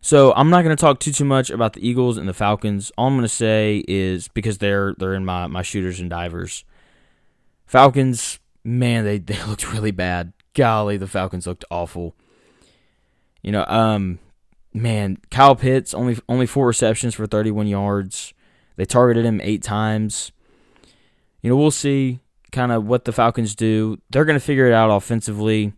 So 0.00 0.32
I'm 0.32 0.48
not 0.48 0.64
going 0.64 0.74
to 0.74 0.80
talk 0.80 0.98
too 0.98 1.12
too 1.12 1.26
much 1.26 1.50
about 1.50 1.74
the 1.74 1.86
Eagles 1.86 2.16
and 2.16 2.28
the 2.28 2.32
Falcons. 2.32 2.90
All 2.96 3.08
I'm 3.08 3.14
going 3.14 3.22
to 3.22 3.28
say 3.28 3.84
is 3.86 4.28
because 4.28 4.58
they're 4.58 4.94
they're 4.98 5.14
in 5.14 5.24
my 5.24 5.46
my 5.46 5.62
shooters 5.62 6.00
and 6.00 6.10
divers. 6.10 6.64
Falcons, 7.66 8.40
man, 8.64 9.04
they 9.04 9.18
they 9.18 9.40
looked 9.46 9.72
really 9.72 9.90
bad 9.92 10.32
golly, 10.54 10.96
the 10.96 11.06
Falcons 11.06 11.46
looked 11.46 11.64
awful. 11.70 12.14
You 13.42 13.52
know, 13.52 13.64
um, 13.66 14.18
man, 14.74 15.18
Kyle 15.30 15.56
Pitts 15.56 15.94
only 15.94 16.18
only 16.28 16.46
four 16.46 16.66
receptions 16.66 17.14
for 17.14 17.26
31 17.26 17.66
yards. 17.66 18.34
They 18.76 18.84
targeted 18.84 19.24
him 19.24 19.40
eight 19.42 19.62
times. 19.62 20.32
You 21.42 21.50
know, 21.50 21.56
we'll 21.56 21.70
see 21.70 22.20
kind 22.52 22.72
of 22.72 22.86
what 22.86 23.04
the 23.04 23.12
Falcons 23.12 23.54
do. 23.54 23.98
They're 24.10 24.24
going 24.24 24.38
to 24.38 24.44
figure 24.44 24.66
it 24.66 24.74
out 24.74 24.90
offensively. 24.90 25.72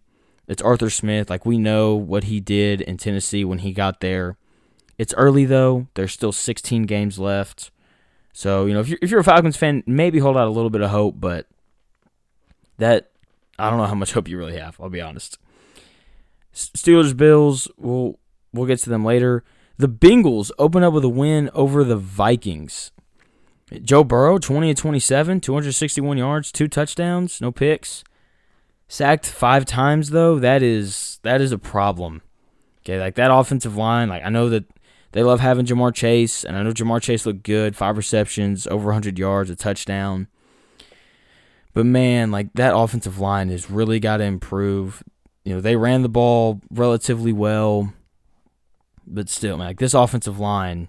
It's 0.48 0.62
Arthur 0.62 0.90
Smith. 0.90 1.30
Like 1.30 1.46
we 1.46 1.58
know 1.58 1.94
what 1.94 2.24
he 2.24 2.40
did 2.40 2.80
in 2.80 2.96
Tennessee 2.96 3.44
when 3.44 3.58
he 3.58 3.72
got 3.72 4.00
there. 4.00 4.36
It's 4.98 5.14
early 5.14 5.44
though. 5.44 5.88
There's 5.94 6.12
still 6.12 6.32
16 6.32 6.84
games 6.84 7.18
left. 7.18 7.70
So, 8.32 8.66
you 8.66 8.74
know, 8.74 8.80
if 8.80 8.88
you're, 8.88 8.98
if 9.02 9.10
you're 9.10 9.20
a 9.20 9.24
Falcons 9.24 9.56
fan, 9.56 9.82
maybe 9.86 10.18
hold 10.18 10.36
out 10.36 10.48
a 10.48 10.50
little 10.50 10.70
bit 10.70 10.80
of 10.80 10.90
hope, 10.90 11.16
but 11.18 11.46
that 12.78 13.11
I 13.62 13.70
don't 13.70 13.78
know 13.78 13.86
how 13.86 13.94
much 13.94 14.12
hope 14.12 14.28
you 14.28 14.36
really 14.36 14.58
have. 14.58 14.76
I'll 14.80 14.90
be 14.90 15.00
honest. 15.00 15.38
Steelers 16.52 17.16
Bills. 17.16 17.68
We'll 17.78 18.18
we'll 18.52 18.66
get 18.66 18.80
to 18.80 18.90
them 18.90 19.04
later. 19.04 19.44
The 19.78 19.88
Bengals 19.88 20.50
open 20.58 20.82
up 20.82 20.92
with 20.92 21.04
a 21.04 21.08
win 21.08 21.48
over 21.54 21.84
the 21.84 21.96
Vikings. 21.96 22.90
Joe 23.82 24.04
Burrow, 24.04 24.38
20 24.38 24.68
and 24.68 24.76
27, 24.76 25.40
261 25.40 26.18
yards, 26.18 26.52
two 26.52 26.68
touchdowns, 26.68 27.40
no 27.40 27.50
picks. 27.50 28.04
Sacked 28.88 29.26
five 29.26 29.64
times 29.64 30.10
though. 30.10 30.38
That 30.38 30.62
is 30.62 31.20
that 31.22 31.40
is 31.40 31.52
a 31.52 31.58
problem. 31.58 32.20
Okay, 32.80 32.98
like 32.98 33.14
that 33.14 33.32
offensive 33.32 33.76
line, 33.76 34.08
like 34.08 34.24
I 34.24 34.28
know 34.28 34.48
that 34.48 34.64
they 35.12 35.22
love 35.22 35.40
having 35.40 35.66
Ja'Marr 35.66 35.94
Chase, 35.94 36.44
and 36.44 36.56
I 36.56 36.62
know 36.62 36.72
Ja'Marr 36.72 37.00
Chase 37.00 37.24
looked 37.24 37.44
good, 37.44 37.76
five 37.76 37.96
receptions, 37.96 38.66
over 38.66 38.86
100 38.86 39.18
yards, 39.18 39.50
a 39.50 39.56
touchdown. 39.56 40.26
But 41.74 41.86
man, 41.86 42.30
like 42.30 42.52
that 42.54 42.76
offensive 42.76 43.18
line 43.18 43.48
has 43.48 43.70
really 43.70 43.98
got 43.98 44.18
to 44.18 44.24
improve. 44.24 45.02
You 45.44 45.54
know, 45.54 45.60
they 45.60 45.76
ran 45.76 46.02
the 46.02 46.08
ball 46.08 46.60
relatively 46.70 47.32
well, 47.32 47.92
but 49.06 49.28
still, 49.28 49.56
man, 49.56 49.68
like 49.68 49.78
this 49.78 49.94
offensive 49.94 50.38
line, 50.38 50.88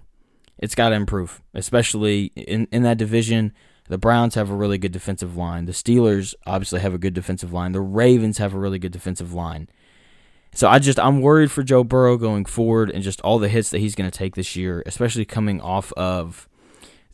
it's 0.58 0.74
got 0.74 0.90
to 0.90 0.94
improve, 0.94 1.42
especially 1.54 2.26
in, 2.36 2.68
in 2.70 2.82
that 2.82 2.98
division. 2.98 3.52
The 3.88 3.98
Browns 3.98 4.34
have 4.34 4.50
a 4.50 4.54
really 4.54 4.78
good 4.78 4.92
defensive 4.92 5.36
line. 5.36 5.66
The 5.66 5.72
Steelers 5.72 6.34
obviously 6.46 6.80
have 6.80 6.94
a 6.94 6.98
good 6.98 7.14
defensive 7.14 7.52
line. 7.52 7.72
The 7.72 7.80
Ravens 7.80 8.38
have 8.38 8.54
a 8.54 8.58
really 8.58 8.78
good 8.78 8.92
defensive 8.92 9.34
line. 9.34 9.68
So 10.54 10.68
I 10.68 10.78
just 10.78 11.00
I'm 11.00 11.20
worried 11.20 11.50
for 11.50 11.64
Joe 11.64 11.82
Burrow 11.82 12.16
going 12.16 12.44
forward 12.44 12.88
and 12.90 13.02
just 13.02 13.20
all 13.22 13.38
the 13.38 13.48
hits 13.48 13.70
that 13.70 13.80
he's 13.80 13.96
going 13.96 14.10
to 14.10 14.16
take 14.16 14.36
this 14.36 14.54
year, 14.54 14.82
especially 14.86 15.24
coming 15.24 15.60
off 15.60 15.92
of 15.94 16.48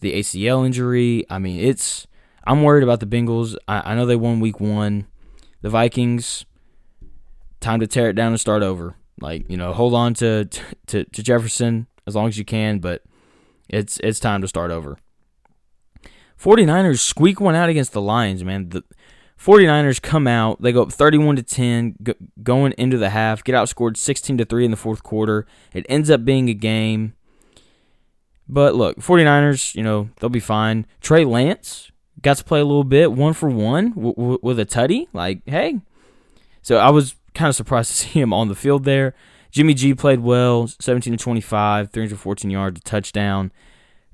the 0.00 0.12
ACL 0.12 0.64
injury. 0.66 1.24
I 1.30 1.38
mean, 1.38 1.59
it's 1.59 2.06
I'm 2.44 2.62
worried 2.62 2.83
about 2.83 3.00
the 3.00 3.07
Bengals. 3.07 3.57
I, 3.68 3.92
I 3.92 3.94
know 3.94 4.07
they 4.07 4.16
won 4.16 4.40
week 4.40 4.61
one. 4.61 5.07
The 5.62 5.70
Vikings, 5.70 6.46
time 7.61 7.81
to 7.81 7.87
tear 7.87 8.09
it 8.09 8.14
down 8.14 8.33
and 8.33 8.40
start 8.40 8.62
over. 8.62 8.96
Like, 9.20 9.50
you 9.50 9.57
know, 9.57 9.72
hold 9.72 9.94
on 9.94 10.14
to, 10.14 10.46
to, 10.87 11.05
to 11.05 11.22
Jefferson 11.22 11.87
as 12.07 12.16
long 12.16 12.29
as 12.29 12.38
you 12.38 12.44
can, 12.44 12.79
but 12.79 13.03
it's 13.68 14.00
it's 14.00 14.18
time 14.18 14.40
to 14.40 14.48
start 14.48 14.70
over. 14.70 14.98
49ers 16.38 17.00
squeak 17.00 17.40
one 17.40 17.55
out 17.55 17.68
against 17.68 17.92
the 17.92 18.00
Lions, 18.00 18.42
man. 18.42 18.70
The 18.70 18.83
49ers 19.38 20.03
come 20.03 20.26
out, 20.26 20.61
they 20.61 20.72
go 20.72 20.83
up 20.83 20.92
31 20.92 21.37
to 21.37 21.42
10 21.42 21.96
going 22.42 22.72
into 22.76 22.98
the 22.98 23.11
half, 23.11 23.44
get 23.44 23.55
outscored 23.55 23.96
16 23.96 24.38
to 24.38 24.44
3 24.44 24.64
in 24.66 24.70
the 24.70 24.76
fourth 24.76 25.03
quarter. 25.03 25.46
It 25.72 25.87
ends 25.88 26.11
up 26.11 26.24
being 26.24 26.48
a 26.48 26.55
game. 26.55 27.14
But 28.48 28.74
look, 28.74 28.98
49ers, 28.98 29.74
you 29.74 29.83
know, 29.83 30.11
they'll 30.18 30.29
be 30.29 30.40
fine. 30.40 30.87
Trey 31.00 31.24
Lance 31.24 31.90
got 32.22 32.37
to 32.38 32.44
play 32.44 32.61
a 32.61 32.64
little 32.64 32.85
bit, 32.85 33.12
one 33.12 33.33
for 33.33 33.48
one 33.48 33.90
w- 33.90 34.14
w- 34.14 34.38
with 34.42 34.59
a 34.59 34.66
tutty. 34.66 35.06
Like, 35.12 35.42
hey. 35.46 35.80
So 36.62 36.76
I 36.76 36.90
was 36.90 37.14
kind 37.35 37.48
of 37.48 37.56
surprised 37.56 37.90
to 37.90 37.96
see 37.96 38.20
him 38.20 38.33
on 38.33 38.48
the 38.48 38.54
field 38.54 38.85
there. 38.85 39.14
Jimmy 39.50 39.74
G 39.74 39.94
played 39.94 40.20
well, 40.20 40.68
17 40.68 41.12
to 41.12 41.16
25, 41.16 41.90
314 41.90 42.50
yards, 42.50 42.80
a 42.80 42.83
touchdown. 42.83 43.50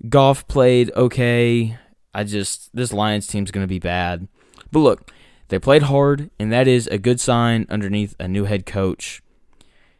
Goff 0.09 0.47
played 0.49 0.91
okay. 0.97 1.77
I 2.15 2.25
just 2.25 2.75
this 2.75 2.93
Lions 2.93 3.27
team's 3.27 3.51
going 3.51 3.65
to 3.65 3.69
be 3.69 3.79
bad. 3.79 4.29
But 4.73 4.81
look, 4.81 5.11
they 5.49 5.59
played 5.59 5.83
hard, 5.83 6.31
and 6.39 6.51
that 6.53 6.67
is 6.67 6.87
a 6.87 6.99
good 6.99 7.21
sign 7.21 7.67
underneath 7.69 8.15
a 8.19 8.29
new 8.29 8.45
head 8.45 8.67
coach. 8.67 9.23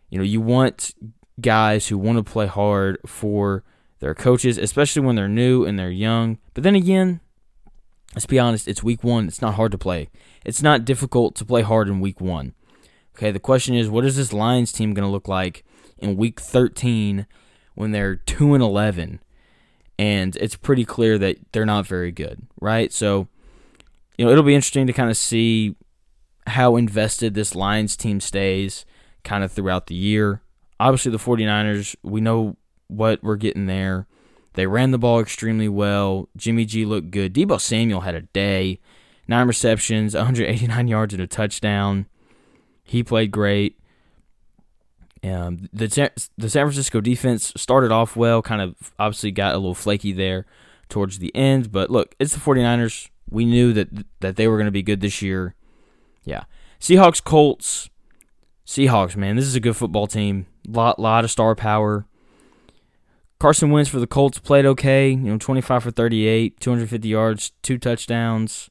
You 0.09 0.19
know, 0.19 0.25
you 0.25 0.41
want 0.41 0.95
guys 1.41 1.89
who 1.89 1.99
want 1.99 2.19
to 2.19 2.25
play 2.25 2.47
hard 2.47 2.99
for 3.07 3.63
their 4.01 4.15
coaches, 4.15 4.59
especially 4.59 5.03
when 5.03 5.17
they're 5.17 5.29
new 5.29 5.65
and 5.65 5.79
they're 5.79 5.91
young. 5.91 6.39
But 6.55 6.65
then 6.65 6.75
again, 6.75 7.21
let's 8.17 8.27
be 8.27 8.39
honest, 8.39 8.67
it's 8.67 8.83
week 8.83 9.05
one. 9.05 9.29
It's 9.29 9.43
not 9.43 9.55
hard 9.55 9.71
to 9.73 9.79
play. 9.79 10.09
It's 10.45 10.63
not 10.63 10.87
difficult 10.87 11.37
to 11.37 11.45
play 11.45 11.61
hard 11.61 11.87
in 11.87 12.01
week 12.01 12.19
one. 12.19 12.55
Okay, 13.15 13.31
the 13.31 13.39
question 13.39 13.75
is, 13.75 13.91
what 13.91 14.07
is 14.07 14.17
this 14.17 14.33
Lions 14.33 14.73
team 14.73 14.95
going 14.95 15.07
to 15.07 15.13
look 15.13 15.29
like 15.29 15.65
in 15.99 16.17
week 16.17 16.41
13 16.41 17.27
when 17.75 17.93
they're 17.93 18.17
2 18.17 18.55
and 18.55 18.63
11? 18.63 19.21
And 19.99 20.35
it's 20.37 20.57
pretty 20.57 20.87
clear 20.87 21.19
that 21.19 21.37
they're 21.53 21.67
not 21.67 21.87
very 21.87 22.11
good, 22.11 22.47
right? 22.59 22.91
So, 22.91 23.29
you 24.17 24.25
know, 24.25 24.33
it'll 24.33 24.45
be 24.45 24.55
interesting 24.55 24.87
to 24.87 24.93
kind 24.95 25.11
of 25.11 25.17
see 25.17 25.77
how 26.47 26.77
invested 26.77 27.35
this 27.35 27.55
Lions 27.55 27.97
team 27.97 28.21
stays 28.21 28.87
kind 29.25 29.45
of 29.45 29.53
throughout 29.53 29.89
the 29.89 29.95
year. 29.95 30.41
Obviously, 30.81 31.13
the 31.13 31.19
49ers, 31.19 31.97
we 32.03 32.23
know 32.23 32.57
what 32.89 33.23
we're 33.23 33.37
getting 33.37 33.67
there. 33.67 34.07
They 34.57 34.67
ran 34.67 34.91
the 34.91 34.99
ball 34.99 35.21
extremely 35.21 35.69
well. 35.69 36.29
Jimmy 36.37 36.65
G 36.65 36.85
looked 36.85 37.11
good. 37.11 37.35
Deebo 37.35 37.61
Samuel 37.61 38.01
had 38.01 38.15
a 38.15 38.23
day. 38.23 38.81
Nine 39.29 39.47
receptions, 39.47 40.15
189 40.17 40.89
yards 40.89 41.15
and 41.15 41.23
a 41.23 41.27
touchdown. 41.27 42.07
He 42.83 43.03
played 43.03 43.31
great. 43.31 43.79
Um, 45.23 45.69
the 45.73 45.89
the 46.39 46.49
San 46.49 46.67
Francisco 46.67 47.01
defense 47.01 47.53
started 47.57 47.93
off 47.93 48.17
well, 48.17 48.43
kind 48.43 48.63
of 48.63 48.93
obviously 48.99 49.31
got 49.31 49.55
a 49.55 49.59
little 49.59 49.75
flaky 49.75 50.13
there 50.13 50.47
towards 50.89 51.19
the 51.19 51.35
end. 51.35 51.71
But 51.71 51.91
look, 51.91 52.15
it's 52.19 52.33
the 52.33 52.41
49ers. 52.41 53.11
We 53.29 53.45
knew 53.45 53.73
that 53.75 53.89
that 54.21 54.37
they 54.37 54.49
were 54.49 54.57
going 54.57 54.67
to 54.67 54.73
be 54.73 54.83
good 54.83 55.01
this 55.01 55.21
year. 55.21 55.55
Yeah. 56.25 56.45
Seahawks, 56.81 57.23
Colts. 57.23 57.91
Seahawks, 58.67 59.17
man, 59.17 59.37
this 59.37 59.45
is 59.45 59.55
a 59.55 59.61
good 59.61 59.77
football 59.77 60.07
team. 60.07 60.47
Lot 60.67 60.99
lot 60.99 61.25
of 61.25 61.31
star 61.31 61.55
power. 61.55 62.07
Carson 63.39 63.71
Wentz 63.71 63.91
for 63.91 64.01
the 64.01 64.07
Colts 64.07 64.39
played 64.39 64.65
okay. 64.65 65.11
You 65.11 65.17
know, 65.17 65.39
25 65.39 65.83
for 65.83 65.91
38, 65.91 66.59
250 66.61 67.09
yards, 67.09 67.53
two 67.63 67.79
touchdowns. 67.79 68.71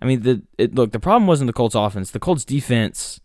I 0.00 0.04
mean, 0.04 0.22
the 0.22 0.42
it, 0.58 0.74
look, 0.74 0.92
the 0.92 1.00
problem 1.00 1.26
wasn't 1.26 1.46
the 1.46 1.52
Colts 1.52 1.74
offense. 1.74 2.10
The 2.10 2.20
Colts 2.20 2.44
defense 2.44 3.20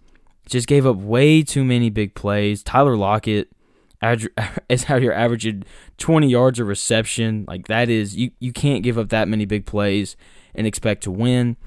just 0.48 0.68
gave 0.68 0.86
up 0.86 0.98
way 0.98 1.44
too 1.44 1.66
many 1.66 1.90
big 1.90 2.16
plays. 2.16 2.64
Tyler 2.64 2.96
Lockett 2.96 3.50
is 4.70 4.90
out 4.90 5.02
here 5.02 5.12
averaging 5.12 5.64
20 5.98 6.30
yards 6.30 6.60
a 6.60 6.66
reception. 6.66 7.46
Like 7.48 7.68
that 7.68 7.90
is 7.90 8.16
you 8.16 8.32
you 8.40 8.54
can't 8.54 8.84
give 8.84 8.98
up 8.98 9.10
that 9.10 9.28
many 9.28 9.46
big 9.46 9.66
plays 9.66 10.16
and 10.56 10.66
expect 10.68 11.04
to 11.04 11.12
win. 11.12 11.58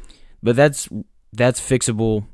But 0.42 0.56
that's 0.56 0.88
that's 1.32 1.60
fixable. 1.60 2.26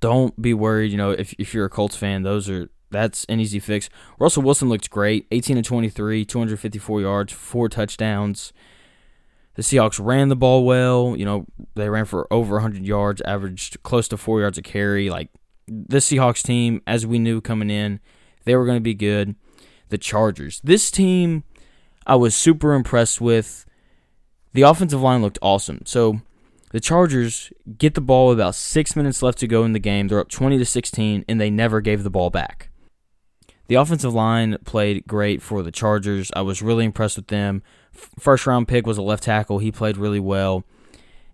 Don't 0.00 0.40
be 0.42 0.52
worried, 0.52 0.90
you 0.90 0.98
know, 0.98 1.12
if 1.12 1.34
if 1.38 1.54
you're 1.54 1.66
a 1.66 1.70
Colts 1.70 1.96
fan, 1.96 2.24
those 2.24 2.50
are 2.50 2.68
that's 2.90 3.24
an 3.24 3.40
easy 3.40 3.58
fix. 3.58 3.88
Russell 4.18 4.42
Wilson 4.42 4.68
looked 4.68 4.90
great. 4.90 5.26
18 5.30 5.56
to 5.56 5.62
23, 5.62 6.24
254 6.24 7.00
yards, 7.00 7.32
four 7.32 7.68
touchdowns. 7.68 8.52
The 9.54 9.62
Seahawks 9.62 10.04
ran 10.04 10.28
the 10.28 10.36
ball 10.36 10.64
well. 10.64 11.14
You 11.16 11.24
know, 11.24 11.46
they 11.74 11.88
ran 11.88 12.04
for 12.04 12.32
over 12.32 12.56
100 12.56 12.86
yards, 12.86 13.22
averaged 13.22 13.82
close 13.82 14.06
to 14.08 14.16
four 14.16 14.40
yards 14.40 14.58
a 14.58 14.62
carry. 14.62 15.08
Like, 15.08 15.30
the 15.66 15.98
Seahawks 15.98 16.42
team, 16.42 16.82
as 16.86 17.06
we 17.06 17.18
knew 17.18 17.40
coming 17.40 17.70
in, 17.70 18.00
they 18.44 18.54
were 18.54 18.66
going 18.66 18.76
to 18.76 18.82
be 18.82 18.94
good. 18.94 19.34
The 19.88 19.98
Chargers. 19.98 20.60
This 20.62 20.90
team, 20.90 21.44
I 22.06 22.16
was 22.16 22.34
super 22.34 22.74
impressed 22.74 23.20
with. 23.20 23.64
The 24.52 24.62
offensive 24.62 25.02
line 25.02 25.22
looked 25.22 25.38
awesome. 25.42 25.82
So, 25.84 26.20
the 26.70 26.80
Chargers 26.80 27.52
get 27.78 27.94
the 27.94 28.00
ball 28.00 28.28
with 28.28 28.38
about 28.38 28.54
six 28.54 28.96
minutes 28.96 29.22
left 29.22 29.38
to 29.38 29.46
go 29.46 29.64
in 29.64 29.72
the 29.72 29.78
game. 29.78 30.08
They're 30.08 30.20
up 30.20 30.28
20 30.28 30.58
to 30.58 30.64
16, 30.64 31.24
and 31.28 31.40
they 31.40 31.50
never 31.50 31.80
gave 31.80 32.02
the 32.02 32.10
ball 32.10 32.30
back. 32.30 32.70
The 33.68 33.74
offensive 33.74 34.14
line 34.14 34.58
played 34.64 35.06
great 35.06 35.42
for 35.42 35.62
the 35.62 35.72
Chargers. 35.72 36.30
I 36.34 36.42
was 36.42 36.62
really 36.62 36.84
impressed 36.84 37.16
with 37.16 37.26
them. 37.28 37.62
First 37.92 38.46
round 38.46 38.68
pick 38.68 38.86
was 38.86 38.98
a 38.98 39.02
left 39.02 39.24
tackle. 39.24 39.58
He 39.58 39.72
played 39.72 39.96
really 39.96 40.20
well. 40.20 40.64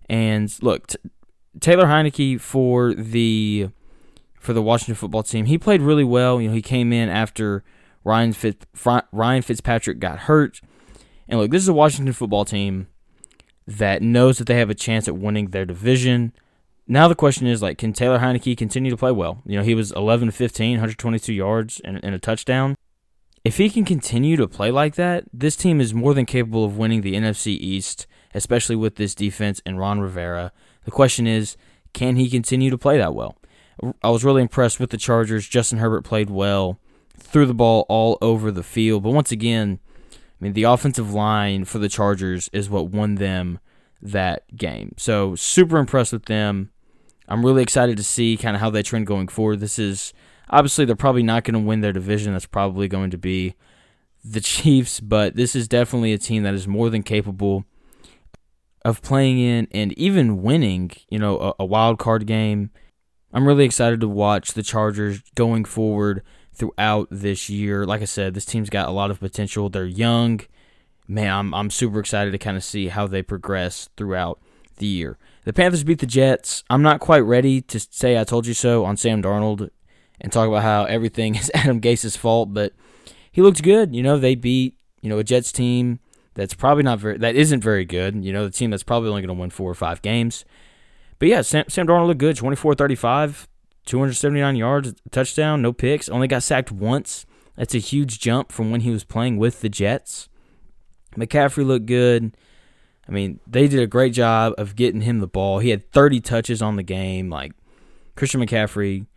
And 0.09 0.53
look, 0.61 0.87
t- 0.87 0.97
Taylor 1.59 1.85
Heinicke 1.85 2.41
for 2.41 2.93
the 2.93 3.69
for 4.39 4.53
the 4.53 4.61
Washington 4.61 4.95
football 4.95 5.23
team, 5.23 5.45
he 5.45 5.57
played 5.57 5.81
really 5.81 6.03
well. 6.03 6.41
You 6.41 6.49
know, 6.49 6.53
he 6.53 6.61
came 6.61 6.91
in 6.91 7.07
after 7.07 7.63
Ryan 8.03 8.33
Fitz, 8.33 8.65
Ryan 9.11 9.41
Fitzpatrick 9.41 9.99
got 9.99 10.19
hurt. 10.19 10.59
And 11.27 11.39
look, 11.39 11.51
this 11.51 11.61
is 11.61 11.69
a 11.69 11.73
Washington 11.73 12.13
football 12.13 12.45
team 12.45 12.87
that 13.65 14.01
knows 14.01 14.37
that 14.39 14.47
they 14.47 14.57
have 14.57 14.69
a 14.69 14.75
chance 14.75 15.07
at 15.07 15.15
winning 15.15 15.47
their 15.47 15.65
division. 15.65 16.33
Now 16.87 17.07
the 17.07 17.15
question 17.15 17.47
is 17.47 17.61
like, 17.61 17.77
can 17.77 17.93
Taylor 17.93 18.19
Heinicke 18.19 18.57
continue 18.57 18.91
to 18.91 18.97
play 18.97 19.11
well? 19.11 19.41
You 19.45 19.57
know, 19.57 19.63
he 19.63 19.75
was 19.75 19.91
11 19.93 20.27
to 20.27 20.31
15, 20.31 20.71
122 20.71 21.33
yards 21.33 21.79
and, 21.83 21.99
and 22.03 22.13
a 22.13 22.19
touchdown. 22.19 22.75
If 23.43 23.57
he 23.57 23.69
can 23.69 23.85
continue 23.85 24.37
to 24.37 24.47
play 24.47 24.71
like 24.71 24.95
that, 24.95 25.25
this 25.33 25.55
team 25.55 25.81
is 25.81 25.93
more 25.93 26.13
than 26.13 26.25
capable 26.25 26.63
of 26.63 26.77
winning 26.77 27.01
the 27.01 27.13
NFC 27.13 27.47
East, 27.47 28.07
especially 28.33 28.75
with 28.75 28.95
this 28.95 29.15
defense 29.15 29.61
and 29.65 29.79
Ron 29.79 29.99
Rivera. 29.99 30.51
The 30.85 30.91
question 30.91 31.27
is, 31.27 31.57
can 31.93 32.15
he 32.15 32.29
continue 32.29 32.69
to 32.69 32.77
play 32.77 32.97
that 32.97 33.13
well? 33.13 33.37
I 34.01 34.09
was 34.09 34.23
really 34.23 34.41
impressed 34.41 34.79
with 34.79 34.91
the 34.91 34.97
Chargers. 34.97 35.47
Justin 35.47 35.79
Herbert 35.79 36.03
played 36.03 36.29
well, 36.29 36.79
threw 37.17 37.45
the 37.45 37.53
ball 37.53 37.85
all 37.89 38.17
over 38.21 38.51
the 38.51 38.63
field. 38.63 39.03
But 39.03 39.11
once 39.11 39.31
again, 39.31 39.79
I 40.13 40.17
mean, 40.39 40.53
the 40.53 40.63
offensive 40.63 41.13
line 41.13 41.65
for 41.65 41.79
the 41.79 41.89
Chargers 41.89 42.49
is 42.53 42.69
what 42.69 42.89
won 42.89 43.15
them 43.15 43.59
that 44.01 44.55
game. 44.55 44.93
So, 44.97 45.35
super 45.35 45.77
impressed 45.77 46.13
with 46.13 46.25
them. 46.25 46.71
I'm 47.27 47.45
really 47.45 47.63
excited 47.63 47.97
to 47.97 48.03
see 48.03 48.37
kind 48.37 48.55
of 48.55 48.61
how 48.61 48.69
they 48.69 48.83
trend 48.83 49.07
going 49.07 49.27
forward. 49.27 49.59
This 49.59 49.79
is 49.79 50.13
obviously 50.49 50.85
they're 50.85 50.95
probably 50.95 51.23
not 51.23 51.43
going 51.43 51.53
to 51.53 51.67
win 51.67 51.81
their 51.81 51.93
division. 51.93 52.33
That's 52.33 52.45
probably 52.45 52.87
going 52.87 53.11
to 53.11 53.17
be 53.17 53.55
the 54.23 54.41
Chiefs, 54.41 54.99
but 54.99 55.35
this 55.35 55.55
is 55.55 55.67
definitely 55.67 56.13
a 56.13 56.17
team 56.17 56.43
that 56.43 56.53
is 56.53 56.67
more 56.67 56.89
than 56.89 57.03
capable 57.03 57.65
of 58.85 59.01
playing 59.01 59.39
in 59.39 59.67
and 59.71 59.93
even 59.97 60.41
winning, 60.41 60.91
you 61.09 61.17
know, 61.17 61.39
a, 61.39 61.53
a 61.59 61.65
wild 61.65 61.99
card 61.99 62.27
game. 62.27 62.69
I'm 63.33 63.47
really 63.47 63.65
excited 63.65 64.01
to 64.01 64.07
watch 64.07 64.51
the 64.51 64.63
Chargers 64.63 65.21
going 65.35 65.65
forward 65.65 66.21
throughout 66.53 67.07
this 67.09 67.49
year. 67.49 67.85
Like 67.85 68.01
I 68.01 68.05
said, 68.05 68.33
this 68.33 68.45
team's 68.45 68.69
got 68.69 68.87
a 68.87 68.91
lot 68.91 69.09
of 69.09 69.19
potential. 69.19 69.69
They're 69.69 69.85
young. 69.85 70.41
Man, 71.07 71.31
I'm 71.31 71.53
I'm 71.53 71.69
super 71.69 71.99
excited 71.99 72.31
to 72.31 72.37
kind 72.37 72.55
of 72.55 72.63
see 72.63 72.87
how 72.87 73.07
they 73.07 73.23
progress 73.23 73.89
throughout 73.97 74.39
the 74.77 74.85
year. 74.85 75.17
The 75.45 75.53
Panthers 75.53 75.83
beat 75.83 75.99
the 75.99 76.05
Jets. 76.05 76.63
I'm 76.69 76.81
not 76.81 76.99
quite 76.99 77.19
ready 77.19 77.61
to 77.61 77.79
say 77.79 78.17
I 78.17 78.23
told 78.23 78.47
you 78.47 78.53
so 78.53 78.85
on 78.85 78.97
Sam 78.97 79.21
Darnold 79.21 79.69
and 80.21 80.31
talk 80.31 80.47
about 80.47 80.63
how 80.63 80.85
everything 80.85 81.35
is 81.35 81.51
Adam 81.53 81.79
Gase's 81.79 82.15
fault, 82.15 82.53
but 82.53 82.73
he 83.31 83.41
looked 83.41 83.63
good. 83.63 83.95
You 83.95 84.03
know, 84.03 84.17
they 84.17 84.35
beat, 84.35 84.77
you 85.01 85.09
know, 85.09 85.19
a 85.19 85.23
Jets 85.23 85.51
team 85.51 85.99
that's 86.35 86.53
probably 86.53 86.83
not 86.83 86.99
very 86.99 87.17
that 87.17 87.35
isn't 87.35 87.61
very 87.61 87.85
good. 87.85 88.23
You 88.23 88.31
know, 88.31 88.45
the 88.45 88.51
team 88.51 88.69
that's 88.69 88.83
probably 88.83 89.09
only 89.09 89.21
going 89.21 89.35
to 89.35 89.39
win 89.39 89.49
4 89.49 89.69
or 89.69 89.73
5 89.73 90.01
games. 90.01 90.45
But 91.19 91.27
yeah, 91.27 91.41
Sam, 91.41 91.65
Sam 91.67 91.87
Darnold 91.87 92.07
looked 92.07 92.19
good. 92.19 92.37
24-35, 92.37 93.47
279 93.85 94.55
yards, 94.55 94.93
touchdown, 95.11 95.61
no 95.61 95.73
picks. 95.73 96.09
Only 96.09 96.27
got 96.27 96.43
sacked 96.43 96.71
once. 96.71 97.25
That's 97.55 97.75
a 97.75 97.79
huge 97.79 98.19
jump 98.19 98.51
from 98.51 98.71
when 98.71 98.81
he 98.81 98.91
was 98.91 99.03
playing 99.03 99.37
with 99.37 99.61
the 99.61 99.69
Jets. 99.69 100.29
McCaffrey 101.15 101.65
looked 101.65 101.85
good. 101.85 102.35
I 103.07 103.11
mean, 103.11 103.39
they 103.45 103.67
did 103.67 103.81
a 103.81 103.87
great 103.87 104.13
job 104.13 104.53
of 104.57 104.75
getting 104.75 105.01
him 105.01 105.19
the 105.19 105.27
ball. 105.27 105.59
He 105.59 105.69
had 105.69 105.91
30 105.91 106.21
touches 106.21 106.61
on 106.61 106.77
the 106.77 106.83
game. 106.83 107.29
Like 107.29 107.53
Christian 108.15 108.41
McCaffrey, 108.41 109.07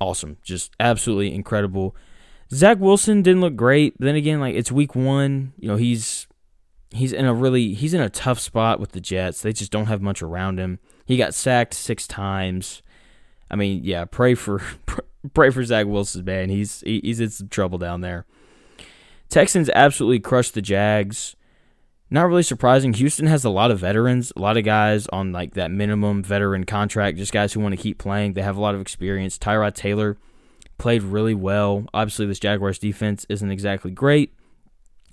awesome, 0.00 0.38
just 0.42 0.72
absolutely 0.80 1.34
incredible. 1.34 1.94
Zach 2.52 2.78
Wilson 2.78 3.22
didn't 3.22 3.40
look 3.40 3.56
great. 3.56 3.98
But 3.98 4.06
then 4.06 4.16
again, 4.16 4.40
like 4.40 4.54
it's 4.54 4.72
week 4.72 4.94
one. 4.94 5.52
You 5.58 5.68
know, 5.68 5.76
he's 5.76 6.26
he's 6.90 7.12
in 7.12 7.26
a 7.26 7.34
really 7.34 7.74
he's 7.74 7.94
in 7.94 8.00
a 8.00 8.10
tough 8.10 8.40
spot 8.40 8.80
with 8.80 8.92
the 8.92 9.00
Jets. 9.00 9.42
They 9.42 9.52
just 9.52 9.72
don't 9.72 9.86
have 9.86 10.02
much 10.02 10.22
around 10.22 10.58
him. 10.58 10.78
He 11.04 11.16
got 11.16 11.34
sacked 11.34 11.74
six 11.74 12.06
times. 12.06 12.82
I 13.50 13.56
mean, 13.56 13.82
yeah, 13.84 14.04
pray 14.04 14.34
for 14.34 14.62
pray 15.34 15.50
for 15.50 15.64
Zach 15.64 15.86
Wilson, 15.86 16.24
man. 16.24 16.48
He's 16.48 16.80
he's 16.80 17.20
in 17.20 17.30
some 17.30 17.48
trouble 17.48 17.78
down 17.78 18.00
there. 18.00 18.26
Texans 19.28 19.70
absolutely 19.74 20.20
crushed 20.20 20.54
the 20.54 20.62
Jags. 20.62 21.35
Not 22.10 22.28
really 22.28 22.42
surprising. 22.42 22.92
Houston 22.94 23.26
has 23.26 23.44
a 23.44 23.50
lot 23.50 23.70
of 23.70 23.80
veterans, 23.80 24.32
a 24.36 24.40
lot 24.40 24.56
of 24.56 24.64
guys 24.64 25.06
on 25.08 25.32
like 25.32 25.54
that 25.54 25.70
minimum 25.70 26.22
veteran 26.22 26.64
contract, 26.64 27.18
just 27.18 27.32
guys 27.32 27.52
who 27.52 27.60
want 27.60 27.74
to 27.74 27.82
keep 27.82 27.98
playing. 27.98 28.34
They 28.34 28.42
have 28.42 28.56
a 28.56 28.60
lot 28.60 28.74
of 28.74 28.80
experience. 28.80 29.38
Tyrod 29.38 29.74
Taylor 29.74 30.16
played 30.78 31.02
really 31.02 31.34
well. 31.34 31.86
Obviously, 31.92 32.26
this 32.26 32.38
Jaguars 32.38 32.78
defense 32.78 33.26
isn't 33.28 33.50
exactly 33.50 33.90
great, 33.90 34.32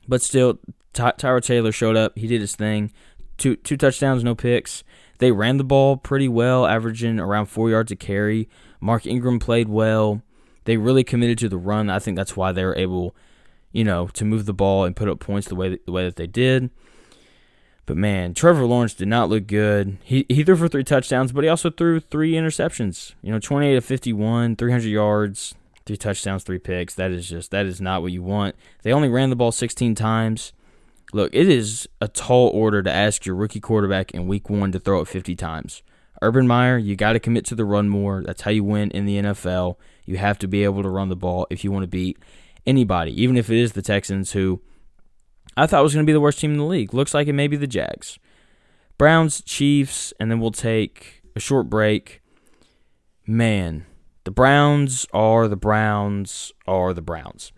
but 0.07 0.21
still, 0.21 0.59
Ty- 0.93 1.13
Tyrod 1.13 1.43
Taylor 1.43 1.71
showed 1.71 1.95
up. 1.95 2.17
He 2.17 2.27
did 2.27 2.41
his 2.41 2.55
thing. 2.55 2.91
Two 3.37 3.55
two 3.55 3.77
touchdowns, 3.77 4.23
no 4.23 4.35
picks. 4.35 4.83
They 5.17 5.31
ran 5.31 5.57
the 5.57 5.63
ball 5.63 5.97
pretty 5.97 6.27
well, 6.27 6.65
averaging 6.65 7.19
around 7.19 7.47
four 7.47 7.69
yards 7.69 7.91
a 7.91 7.95
carry. 7.95 8.49
Mark 8.79 9.07
Ingram 9.07 9.39
played 9.39 9.69
well. 9.69 10.21
They 10.65 10.77
really 10.77 11.03
committed 11.03 11.37
to 11.39 11.49
the 11.49 11.57
run. 11.57 11.89
I 11.89 11.99
think 11.99 12.17
that's 12.17 12.37
why 12.37 12.51
they 12.51 12.63
were 12.63 12.75
able, 12.75 13.15
you 13.71 13.83
know, 13.83 14.07
to 14.09 14.25
move 14.25 14.45
the 14.45 14.53
ball 14.53 14.85
and 14.85 14.95
put 14.95 15.09
up 15.09 15.19
points 15.19 15.47
the 15.47 15.55
way 15.55 15.69
that, 15.69 15.85
the 15.85 15.91
way 15.91 16.03
that 16.03 16.15
they 16.17 16.27
did. 16.27 16.69
But 17.85 17.97
man, 17.97 18.33
Trevor 18.33 18.65
Lawrence 18.65 18.93
did 18.93 19.09
not 19.09 19.29
look 19.29 19.47
good. 19.47 19.97
He 20.03 20.25
he 20.29 20.43
threw 20.43 20.55
for 20.55 20.69
three 20.69 20.85
touchdowns, 20.85 21.31
but 21.31 21.43
he 21.43 21.49
also 21.49 21.69
threw 21.69 21.99
three 21.99 22.33
interceptions. 22.33 23.13
You 23.21 23.31
know, 23.31 23.39
28 23.39 23.73
to 23.73 23.81
51, 23.81 24.55
300 24.55 24.87
yards, 24.87 25.53
three 25.85 25.97
touchdowns, 25.97 26.43
three 26.43 26.59
picks. 26.59 26.95
That 26.95 27.11
is 27.11 27.27
just 27.27 27.51
that 27.51 27.65
is 27.65 27.81
not 27.81 28.01
what 28.01 28.13
you 28.13 28.23
want. 28.23 28.55
They 28.83 28.93
only 28.93 29.09
ran 29.09 29.29
the 29.29 29.35
ball 29.35 29.51
16 29.51 29.95
times. 29.95 30.53
Look, 31.11 31.33
it 31.33 31.47
is 31.47 31.87
a 32.01 32.07
tall 32.07 32.47
order 32.49 32.81
to 32.81 32.91
ask 32.91 33.25
your 33.25 33.35
rookie 33.35 33.59
quarterback 33.59 34.11
in 34.11 34.27
week 34.27 34.49
1 34.49 34.71
to 34.71 34.79
throw 34.79 35.01
it 35.01 35.07
50 35.07 35.35
times. 35.35 35.83
Urban 36.23 36.47
Meyer, 36.47 36.77
you 36.77 36.95
got 36.95 37.13
to 37.13 37.19
commit 37.19 37.45
to 37.45 37.55
the 37.55 37.65
run 37.65 37.89
more. 37.89 38.23
That's 38.25 38.41
how 38.41 38.51
you 38.51 38.63
win 38.63 38.89
in 38.91 39.05
the 39.05 39.17
NFL. 39.17 39.75
You 40.05 40.17
have 40.17 40.39
to 40.39 40.47
be 40.47 40.63
able 40.63 40.81
to 40.81 40.89
run 40.89 41.09
the 41.09 41.15
ball 41.15 41.45
if 41.49 41.63
you 41.63 41.71
want 41.71 41.83
to 41.83 41.87
beat 41.87 42.17
anybody, 42.65 43.21
even 43.21 43.37
if 43.37 43.49
it 43.49 43.57
is 43.57 43.73
the 43.73 43.81
Texans 43.81 44.31
who 44.31 44.61
I 45.55 45.67
thought 45.67 45.81
it 45.81 45.83
was 45.83 45.93
going 45.93 46.05
to 46.05 46.09
be 46.09 46.13
the 46.13 46.21
worst 46.21 46.39
team 46.39 46.51
in 46.51 46.57
the 46.57 46.65
league. 46.65 46.93
Looks 46.93 47.13
like 47.13 47.27
it 47.27 47.33
may 47.33 47.47
be 47.47 47.57
the 47.57 47.67
Jags. 47.67 48.17
Browns, 48.97 49.41
Chiefs, 49.41 50.13
and 50.19 50.31
then 50.31 50.39
we'll 50.39 50.51
take 50.51 51.21
a 51.35 51.39
short 51.39 51.69
break. 51.69 52.21
Man, 53.25 53.85
the 54.23 54.31
Browns 54.31 55.05
are 55.13 55.47
the 55.47 55.55
Browns 55.55 56.51
are 56.67 56.93
the 56.93 57.01
Browns. 57.01 57.51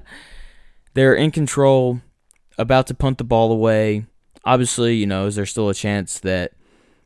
They're 0.94 1.14
in 1.14 1.30
control, 1.30 2.00
about 2.58 2.86
to 2.88 2.94
punt 2.94 3.18
the 3.18 3.24
ball 3.24 3.52
away. 3.52 4.06
Obviously, 4.44 4.96
you 4.96 5.06
know, 5.06 5.26
is 5.26 5.36
there 5.36 5.46
still 5.46 5.68
a 5.68 5.74
chance 5.74 6.20
that, 6.20 6.52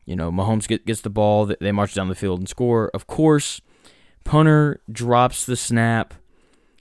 you 0.05 0.15
know, 0.15 0.31
Mahomes 0.31 0.67
get, 0.67 0.85
gets 0.85 1.01
the 1.01 1.09
ball, 1.09 1.45
that 1.47 1.59
they 1.59 1.71
march 1.71 1.93
down 1.93 2.07
the 2.07 2.15
field 2.15 2.39
and 2.39 2.47
score? 2.47 2.89
Of 2.93 3.07
course. 3.07 3.61
Punter 4.23 4.81
drops 4.91 5.45
the 5.45 5.55
snap, 5.55 6.13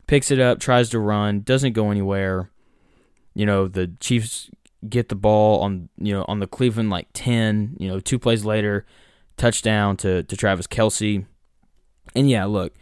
picks 0.07 0.31
it 0.31 0.39
up, 0.39 0.61
tries 0.61 0.91
to 0.91 0.99
run, 0.99 1.41
doesn't 1.41 1.73
go 1.73 1.91
anywhere 1.91 2.51
you 3.35 3.47
know, 3.47 3.69
the 3.69 3.93
Chiefs 4.01 4.51
get 4.89 5.09
the 5.11 5.15
ball 5.15 5.61
on 5.61 5.89
you 5.99 6.13
know 6.13 6.25
on 6.27 6.41
the 6.41 6.47
Cleveland 6.47 6.91
like 6.91 7.09
ten. 7.13 7.77
You 7.79 7.89
know, 7.89 8.01
two 8.01 8.19
plays 8.19 8.45
later, 8.45 8.87
touchdown 9.37 9.97
to 9.99 10.23
to 10.25 10.37
Travis 10.37 10.67
Kelce. 10.67 11.25
And 12.15 12.29
yeah, 12.29 12.45
look, 12.45 12.75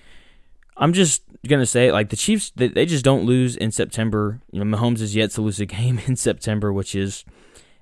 I'm 0.77 0.93
just 0.93 1.23
gonna 1.47 1.67
say 1.67 1.93
like 1.93 2.11
the 2.11 2.17
Chiefs 2.17 2.53
they, 2.57 2.69
they 2.69 2.87
just 2.87 3.05
don't 3.05 3.25
lose 3.25 3.57
in 3.57 3.71
September. 3.71 4.41
You 4.51 4.65
know, 4.65 4.77
Mahomes 4.77 5.01
is 5.01 5.15
yet 5.15 5.31
to 5.33 5.43
lose 5.43 5.61
a 5.61 5.67
game 5.67 6.01
in 6.07 6.17
September, 6.17 6.73
which 6.73 6.95
is 6.95 7.25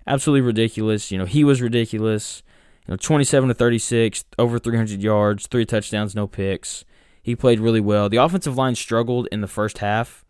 absolutely 0.07 0.43
ridiculous. 0.43 1.11
You 1.11 1.19
know, 1.19 1.27
he 1.27 1.45
was 1.45 1.63
ridiculous. 1.63 2.43
You 2.87 2.93
know, 2.93 2.97
27 2.99 3.49
to 3.49 3.55
36, 3.55 4.25
over 4.39 4.61
300 4.61 5.03
yards, 5.03 5.49
three 5.49 5.65
touchdowns, 5.65 6.15
no 6.15 6.29
picks. 6.29 6.85
He 7.21 7.35
played 7.35 7.59
really 7.59 7.81
well. 7.81 8.09
The 8.09 8.19
offensive 8.19 8.57
line 8.57 8.77
struggled 8.77 9.27
in 9.33 9.41
the 9.41 9.49
first 9.49 9.79
half 9.79 10.25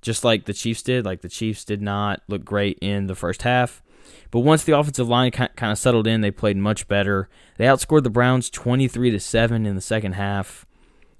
just 0.00 0.24
like 0.24 0.44
the 0.44 0.52
Chiefs 0.52 0.82
did. 0.82 1.04
Like 1.04 1.22
the 1.22 1.28
Chiefs 1.28 1.64
did 1.64 1.82
not 1.82 2.22
look 2.28 2.44
great 2.44 2.78
in 2.80 3.06
the 3.06 3.14
first 3.14 3.42
half. 3.42 3.82
But 4.30 4.40
once 4.40 4.64
the 4.64 4.76
offensive 4.78 5.08
line 5.08 5.30
kind 5.30 5.72
of 5.72 5.78
settled 5.78 6.06
in, 6.06 6.20
they 6.20 6.30
played 6.30 6.56
much 6.56 6.88
better. 6.88 7.28
They 7.56 7.64
outscored 7.64 8.02
the 8.02 8.10
Browns 8.10 8.50
23 8.50 9.10
to 9.10 9.20
7 9.20 9.66
in 9.66 9.74
the 9.74 9.80
second 9.80 10.12
half. 10.12 10.66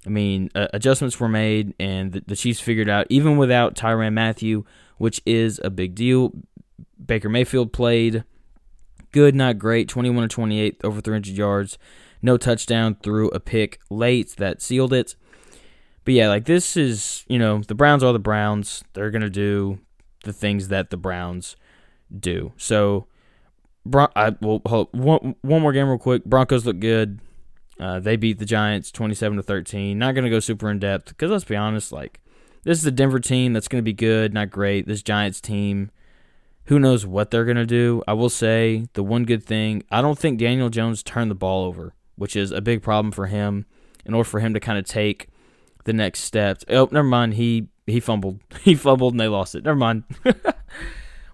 I 0.05 0.09
mean, 0.09 0.49
uh, 0.55 0.67
adjustments 0.73 1.19
were 1.19 1.29
made, 1.29 1.73
and 1.79 2.13
the, 2.13 2.23
the, 2.25 2.35
Chiefs 2.35 2.61
figured 2.61 2.87
out, 2.87 3.05
even 3.09 3.37
without 3.37 3.75
Tyrann 3.75 4.13
Mathieu, 4.13 4.63
which 4.97 5.21
is 5.25 5.59
a 5.63 5.69
big 5.69 5.93
deal. 5.93 6.31
Baker 7.05 7.29
Mayfield 7.29 7.73
played 7.73 8.23
good, 9.11 9.35
not 9.35 9.57
great, 9.57 9.89
21 9.89 10.23
to 10.23 10.27
28, 10.33 10.81
over 10.83 11.01
300 11.01 11.35
yards, 11.35 11.77
no 12.21 12.37
touchdown, 12.37 12.95
threw 13.01 13.29
a 13.29 13.39
pick 13.39 13.79
late 13.89 14.35
that 14.37 14.61
sealed 14.61 14.93
it. 14.93 15.15
But 16.09 16.15
yeah, 16.15 16.29
like 16.29 16.45
this 16.45 16.75
is, 16.75 17.23
you 17.27 17.37
know, 17.37 17.59
the 17.59 17.75
Browns 17.75 18.03
are 18.03 18.11
the 18.11 18.17
Browns. 18.17 18.83
They're 18.93 19.11
going 19.11 19.21
to 19.21 19.29
do 19.29 19.77
the 20.23 20.33
things 20.33 20.69
that 20.69 20.89
the 20.89 20.97
Browns 20.97 21.55
do. 22.11 22.51
So, 22.57 23.05
Bron- 23.85 24.11
I 24.15 24.35
will 24.41 24.59
hold 24.65 24.87
one, 24.91 25.35
one 25.43 25.61
more 25.61 25.71
game 25.71 25.87
real 25.87 25.99
quick. 25.99 26.25
Broncos 26.25 26.65
look 26.65 26.79
good. 26.79 27.19
Uh, 27.79 27.99
they 27.99 28.15
beat 28.15 28.39
the 28.39 28.45
Giants 28.47 28.91
27 28.91 29.37
to 29.37 29.43
13. 29.43 29.99
Not 29.99 30.15
going 30.15 30.23
to 30.23 30.31
go 30.31 30.39
super 30.39 30.71
in 30.71 30.79
depth 30.79 31.09
because 31.09 31.29
let's 31.29 31.43
be 31.43 31.55
honest, 31.55 31.91
like 31.91 32.19
this 32.63 32.79
is 32.79 32.85
a 32.87 32.91
Denver 32.91 33.19
team 33.19 33.53
that's 33.53 33.67
going 33.67 33.83
to 33.83 33.85
be 33.85 33.93
good, 33.93 34.33
not 34.33 34.49
great. 34.49 34.87
This 34.87 35.03
Giants 35.03 35.39
team, 35.39 35.91
who 36.63 36.79
knows 36.79 37.05
what 37.05 37.29
they're 37.29 37.45
going 37.45 37.55
to 37.55 37.67
do. 37.67 38.01
I 38.07 38.13
will 38.13 38.31
say 38.31 38.87
the 38.93 39.03
one 39.03 39.25
good 39.25 39.43
thing, 39.43 39.83
I 39.91 40.01
don't 40.01 40.17
think 40.17 40.39
Daniel 40.39 40.69
Jones 40.69 41.03
turned 41.03 41.29
the 41.29 41.35
ball 41.35 41.65
over, 41.65 41.93
which 42.15 42.35
is 42.35 42.49
a 42.49 42.61
big 42.61 42.81
problem 42.81 43.11
for 43.11 43.27
him 43.27 43.67
in 44.05 44.15
order 44.15 44.27
for 44.27 44.39
him 44.39 44.55
to 44.55 44.59
kind 44.59 44.79
of 44.79 44.85
take 44.85 45.27
the 45.89 45.93
next 45.93 46.19
steps. 46.21 46.63
Oh, 46.69 46.87
never 46.91 47.07
mind. 47.07 47.33
He 47.33 47.67
he 47.87 47.99
fumbled. 47.99 48.39
He 48.61 48.75
fumbled 48.75 49.13
and 49.13 49.19
they 49.19 49.27
lost 49.27 49.55
it. 49.55 49.63
Never 49.63 49.77
mind. 49.77 50.03
we're 50.23 50.33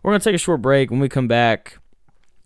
gonna 0.03 0.19
take 0.19 0.35
a 0.35 0.39
short 0.39 0.61
break. 0.61 0.89
When 0.89 1.01
we 1.01 1.09
come 1.09 1.27
back, 1.27 1.77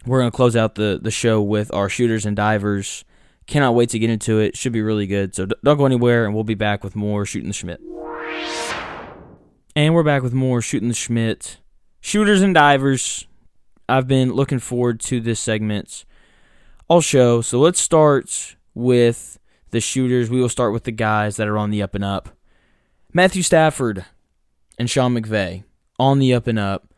we're 0.07 0.19
gonna 0.19 0.31
close 0.31 0.55
out 0.55 0.73
the 0.75 0.99
the 1.01 1.11
show 1.11 1.39
with 1.41 1.71
our 1.73 1.87
shooters 1.87 2.25
and 2.25 2.35
divers. 2.35 3.05
Cannot 3.45 3.75
wait 3.75 3.89
to 3.89 3.99
get 3.99 4.09
into 4.09 4.39
it. 4.39 4.57
Should 4.57 4.73
be 4.73 4.81
really 4.81 5.05
good. 5.05 5.35
So 5.35 5.45
don't 5.45 5.77
go 5.77 5.85
anywhere, 5.85 6.25
and 6.25 6.33
we'll 6.33 6.43
be 6.43 6.55
back 6.55 6.83
with 6.83 6.95
more 6.95 7.25
shooting 7.25 7.49
the 7.49 7.53
Schmidt. 7.53 7.81
And 9.75 9.93
we're 9.93 10.03
back 10.03 10.23
with 10.23 10.33
more 10.33 10.61
shooting 10.61 10.89
the 10.89 10.95
Schmidt, 10.95 11.59
shooters 12.01 12.41
and 12.41 12.53
divers. 12.53 13.27
I've 13.87 14.07
been 14.07 14.33
looking 14.33 14.59
forward 14.59 14.99
to 15.01 15.19
this 15.19 15.39
segment 15.39 16.05
all 16.87 17.01
show. 17.01 17.41
So 17.41 17.59
let's 17.59 17.79
start 17.79 18.55
with 18.73 19.38
the 19.71 19.79
shooters. 19.79 20.29
We 20.29 20.41
will 20.41 20.49
start 20.49 20.73
with 20.73 20.83
the 20.83 20.91
guys 20.91 21.37
that 21.37 21.47
are 21.47 21.57
on 21.57 21.69
the 21.69 21.81
up 21.81 21.95
and 21.95 22.03
up. 22.03 22.29
Matthew 23.13 23.43
Stafford 23.43 24.05
and 24.77 24.89
Sean 24.89 25.15
McVay 25.15 25.63
on 25.97 26.19
the 26.19 26.33
up 26.33 26.47
and 26.47 26.59
up. 26.59 26.93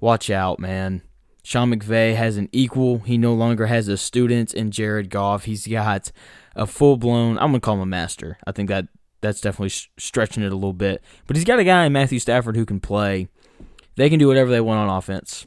Watch 0.00 0.30
out, 0.30 0.58
man. 0.58 1.02
Sean 1.44 1.72
McVay 1.72 2.14
has 2.14 2.36
an 2.36 2.48
equal. 2.52 3.00
He 3.00 3.18
no 3.18 3.34
longer 3.34 3.66
has 3.66 3.88
a 3.88 3.96
student 3.96 4.54
in 4.54 4.70
Jared 4.70 5.10
Goff. 5.10 5.44
He's 5.44 5.66
got 5.66 6.12
a 6.54 6.66
full 6.66 6.96
blown. 6.96 7.38
I'm 7.38 7.48
gonna 7.48 7.60
call 7.60 7.74
him 7.74 7.80
a 7.80 7.86
master. 7.86 8.38
I 8.46 8.52
think 8.52 8.68
that 8.68 8.86
that's 9.20 9.40
definitely 9.40 9.70
stretching 9.98 10.42
it 10.42 10.52
a 10.52 10.56
little 10.56 10.72
bit. 10.72 11.02
But 11.26 11.36
he's 11.36 11.44
got 11.44 11.58
a 11.58 11.64
guy 11.64 11.84
in 11.84 11.92
Matthew 11.92 12.18
Stafford 12.18 12.56
who 12.56 12.66
can 12.66 12.80
play. 12.80 13.28
They 13.96 14.10
can 14.10 14.18
do 14.18 14.28
whatever 14.28 14.50
they 14.50 14.60
want 14.60 14.88
on 14.88 14.96
offense. 14.96 15.46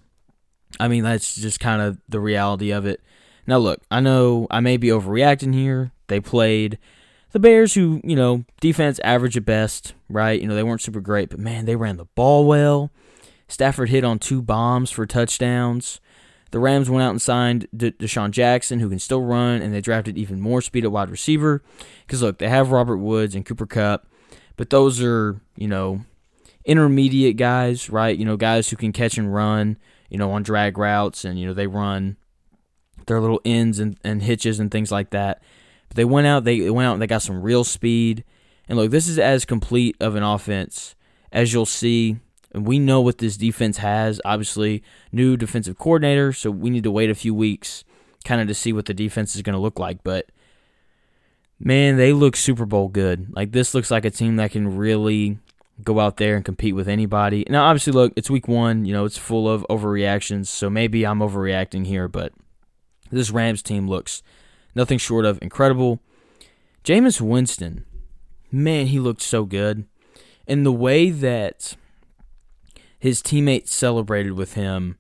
I 0.80 0.88
mean, 0.88 1.04
that's 1.04 1.36
just 1.36 1.60
kind 1.60 1.82
of 1.82 2.00
the 2.08 2.20
reality 2.20 2.72
of 2.72 2.86
it. 2.86 3.02
Now, 3.48 3.58
look, 3.58 3.82
I 3.92 4.00
know 4.00 4.48
I 4.50 4.60
may 4.60 4.78
be 4.78 4.88
overreacting 4.88 5.54
here. 5.54 5.92
They 6.08 6.20
played 6.20 6.78
the 7.32 7.40
Bears, 7.40 7.74
who, 7.74 8.02
you 8.04 8.16
know, 8.16 8.46
defense 8.62 9.00
average 9.04 9.38
at 9.38 9.46
best, 9.46 9.94
right? 10.10 10.40
You 10.40 10.48
know, 10.48 10.56
they 10.56 10.64
weren't 10.64 10.82
super 10.82 11.02
great, 11.02 11.30
but 11.30 11.40
man, 11.40 11.66
they 11.66 11.76
ran 11.76 11.98
the 11.98 12.06
ball 12.06 12.46
well. 12.46 12.92
Stafford 13.48 13.90
hit 13.90 14.04
on 14.04 14.20
two 14.20 14.42
bombs 14.42 14.90
for 14.90 15.06
touchdowns. 15.06 16.00
The 16.52 16.60
Rams 16.60 16.90
went 16.90 17.04
out 17.04 17.10
and 17.10 17.22
signed 17.22 17.68
De- 17.76 17.92
DeSean 17.92 18.32
Jackson, 18.32 18.80
who 18.80 18.90
can 18.90 19.00
still 19.00 19.22
run, 19.22 19.62
and 19.62 19.74
they 19.74 19.82
drafted 19.82 20.18
even 20.18 20.40
more 20.40 20.62
speed 20.62 20.86
at 20.86 20.92
wide 20.92 21.10
receiver. 21.10 21.62
Because, 22.06 22.22
look, 22.22 22.38
they 22.38 22.48
have 22.48 22.72
Robert 22.72 22.98
Woods 22.98 23.36
and 23.36 23.46
Cooper 23.46 23.66
Kupp, 23.66 24.08
but 24.56 24.70
those 24.70 25.02
are, 25.04 25.42
you 25.58 25.68
know, 25.68 26.02
intermediate 26.64 27.36
guys, 27.38 27.90
right? 27.90 28.18
You 28.18 28.26
know, 28.26 28.38
guys 28.38 28.70
who 28.70 28.78
can 28.78 28.94
catch 28.94 29.18
and 29.18 29.34
run, 29.34 29.78
you 30.10 30.18
know, 30.18 30.32
on 30.32 30.42
drag 30.44 30.78
routes, 30.78 31.26
and, 31.26 31.38
you 31.38 31.46
know, 31.46 31.54
they 31.54 31.68
run 31.68 32.16
their 33.08 33.20
little 33.20 33.42
ends 33.46 33.80
and, 33.80 33.98
and 34.04 34.22
hitches 34.22 34.60
and 34.60 34.72
things 34.72 34.92
like 34.92 35.12
that. 35.12 35.42
But 35.88 35.98
they 35.98 36.06
went 36.06 36.28
out, 36.28 36.44
they 36.44 36.70
went 36.70 36.88
out 36.88 36.94
and 36.94 37.02
they 37.02 37.08
got 37.08 37.22
some 37.22 37.42
real 37.42 37.64
speed. 37.64 38.24
And 38.68 38.78
look, 38.78 38.92
this 38.92 39.08
is 39.08 39.20
as 39.20 39.46
complete 39.46 39.96
of 40.00 40.16
an 40.16 40.24
offense 40.24 40.96
as 41.32 41.54
you'll 41.54 41.66
see. 41.66 42.18
And 42.54 42.66
we 42.66 42.80
know 42.80 43.02
what 43.02 43.18
this 43.18 43.38
defense 43.38 43.78
has. 43.78 44.22
Obviously, 44.24 44.82
new 45.12 45.36
defensive 45.36 45.78
coordinator, 45.78 46.32
so 46.32 46.50
we 46.50 46.70
need 46.70 46.84
to 46.84 46.92
wait 46.92 47.10
a 47.10 47.16
few 47.16 47.36
weeks 47.36 47.84
kind 48.24 48.42
of 48.42 48.48
to 48.48 48.54
see 48.54 48.74
what 48.74 48.86
the 48.86 48.94
defense 48.94 49.36
is 49.36 49.42
going 49.42 49.54
to 49.54 49.60
look 49.60 49.78
like. 49.78 50.04
But 50.04 50.28
man, 51.60 51.98
they 51.98 52.12
look 52.14 52.36
Super 52.36 52.66
Bowl 52.66 52.88
good. 52.88 53.34
Like 53.36 53.52
this 53.52 53.74
looks 53.74 53.92
like 53.92 54.06
a 54.06 54.10
team 54.10 54.38
that 54.38 54.52
can 54.52 54.78
really 54.78 55.38
go 55.84 56.00
out 56.00 56.18
there 56.18 56.36
and 56.36 56.46
compete 56.46 56.76
with 56.76 56.88
anybody. 56.88 57.46
Now, 57.50 57.66
obviously, 57.66 57.94
look, 57.94 58.14
it's 58.16 58.30
week 58.30 58.48
one. 58.48 58.86
You 58.86 58.94
know, 58.94 59.06
it's 59.06 59.18
full 59.18 59.50
of 59.50 59.66
overreactions, 59.70 60.48
so 60.48 60.70
maybe 60.70 61.06
I'm 61.06 61.20
overreacting 61.20 61.86
here, 61.86 62.08
but 62.08 62.34
this 63.12 63.32
Rams 63.32 63.62
team 63.62 63.88
looks 63.88 64.22
nothing 64.74 64.98
short 64.98 65.26
of 65.26 65.40
incredible. 65.42 66.00
Jameis 66.84 67.22
Winston, 67.22 67.86
man, 68.52 68.88
he 68.88 69.00
looked 69.00 69.22
so 69.22 69.46
good. 69.46 69.86
And 70.48 70.66
the 70.66 70.72
way 70.72 71.10
that 71.10 71.76
his 73.00 73.22
teammates 73.22 73.74
celebrated 73.74 74.34
with 74.34 74.54
him 74.54 74.98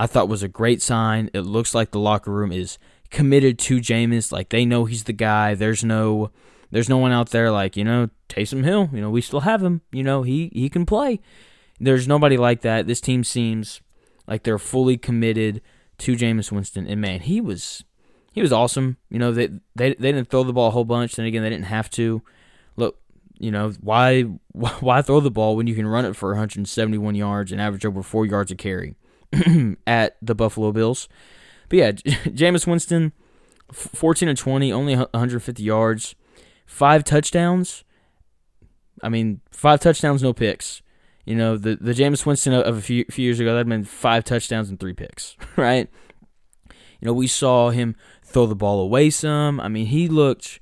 I 0.00 0.06
thought 0.06 0.30
was 0.30 0.42
a 0.42 0.48
great 0.48 0.80
sign. 0.80 1.28
It 1.34 1.42
looks 1.42 1.74
like 1.74 1.90
the 1.90 1.98
locker 1.98 2.30
room 2.30 2.52
is 2.52 2.78
committed 3.10 3.58
to 3.58 3.80
Jameis. 3.80 4.32
Like 4.32 4.48
they 4.48 4.64
know 4.64 4.86
he's 4.86 5.04
the 5.04 5.12
guy. 5.12 5.54
There's 5.54 5.84
no 5.84 6.30
there's 6.70 6.88
no 6.88 6.96
one 6.96 7.12
out 7.12 7.28
there 7.30 7.50
like, 7.50 7.76
you 7.76 7.84
know, 7.84 8.08
Taysom 8.30 8.64
Hill, 8.64 8.88
you 8.94 9.02
know, 9.02 9.10
we 9.10 9.20
still 9.20 9.40
have 9.40 9.62
him. 9.62 9.82
You 9.92 10.02
know, 10.02 10.22
he 10.22 10.50
he 10.54 10.70
can 10.70 10.86
play. 10.86 11.20
There's 11.78 12.08
nobody 12.08 12.38
like 12.38 12.62
that. 12.62 12.86
This 12.86 13.02
team 13.02 13.24
seems 13.24 13.82
like 14.26 14.42
they're 14.42 14.58
fully 14.58 14.96
committed 14.96 15.60
to 16.00 16.16
Jameis 16.16 16.50
Winston. 16.50 16.86
And 16.86 17.00
man, 17.00 17.20
he 17.20 17.40
was 17.40 17.84
he 18.32 18.42
was 18.42 18.52
awesome. 18.52 18.96
You 19.08 19.18
know, 19.18 19.32
they 19.32 19.48
they 19.76 19.94
they 19.94 20.12
didn't 20.12 20.28
throw 20.28 20.42
the 20.42 20.52
ball 20.52 20.68
a 20.68 20.72
whole 20.72 20.84
bunch. 20.84 21.14
Then 21.14 21.26
again, 21.26 21.42
they 21.42 21.50
didn't 21.50 21.66
have 21.66 21.90
to. 21.90 22.22
Look, 22.76 22.98
you 23.38 23.50
know, 23.50 23.72
why 23.80 24.22
why 24.52 25.02
throw 25.02 25.20
the 25.20 25.30
ball 25.30 25.56
when 25.56 25.66
you 25.66 25.74
can 25.74 25.86
run 25.86 26.04
it 26.04 26.16
for 26.16 26.30
171 26.30 27.14
yards 27.14 27.52
and 27.52 27.60
average 27.60 27.84
over 27.84 28.02
four 28.02 28.26
yards 28.26 28.50
a 28.50 28.56
carry 28.56 28.96
at 29.86 30.16
the 30.20 30.34
Buffalo 30.34 30.72
Bills? 30.72 31.08
But 31.68 31.78
yeah, 31.78 31.92
Jameis 31.92 32.66
Winston, 32.66 33.12
14 33.72 34.28
and 34.28 34.36
20, 34.38 34.72
only 34.72 34.96
150 34.96 35.62
yards, 35.62 36.14
five 36.66 37.04
touchdowns. 37.04 37.84
I 39.02 39.08
mean, 39.08 39.40
five 39.50 39.80
touchdowns, 39.80 40.22
no 40.22 40.32
picks. 40.32 40.82
You 41.30 41.36
know, 41.36 41.56
the 41.56 41.76
the 41.76 41.92
Jameis 41.92 42.26
Winston 42.26 42.52
of 42.54 42.76
a 42.76 42.82
few, 42.82 43.04
few 43.08 43.24
years 43.24 43.38
ago, 43.38 43.52
that'd 43.52 43.68
been 43.68 43.84
five 43.84 44.24
touchdowns 44.24 44.68
and 44.68 44.80
three 44.80 44.94
picks, 44.94 45.36
right? 45.56 45.88
You 46.68 47.06
know, 47.06 47.12
we 47.12 47.28
saw 47.28 47.70
him 47.70 47.94
throw 48.24 48.46
the 48.46 48.56
ball 48.56 48.80
away 48.80 49.10
some. 49.10 49.60
I 49.60 49.68
mean, 49.68 49.86
he 49.86 50.08
looked 50.08 50.58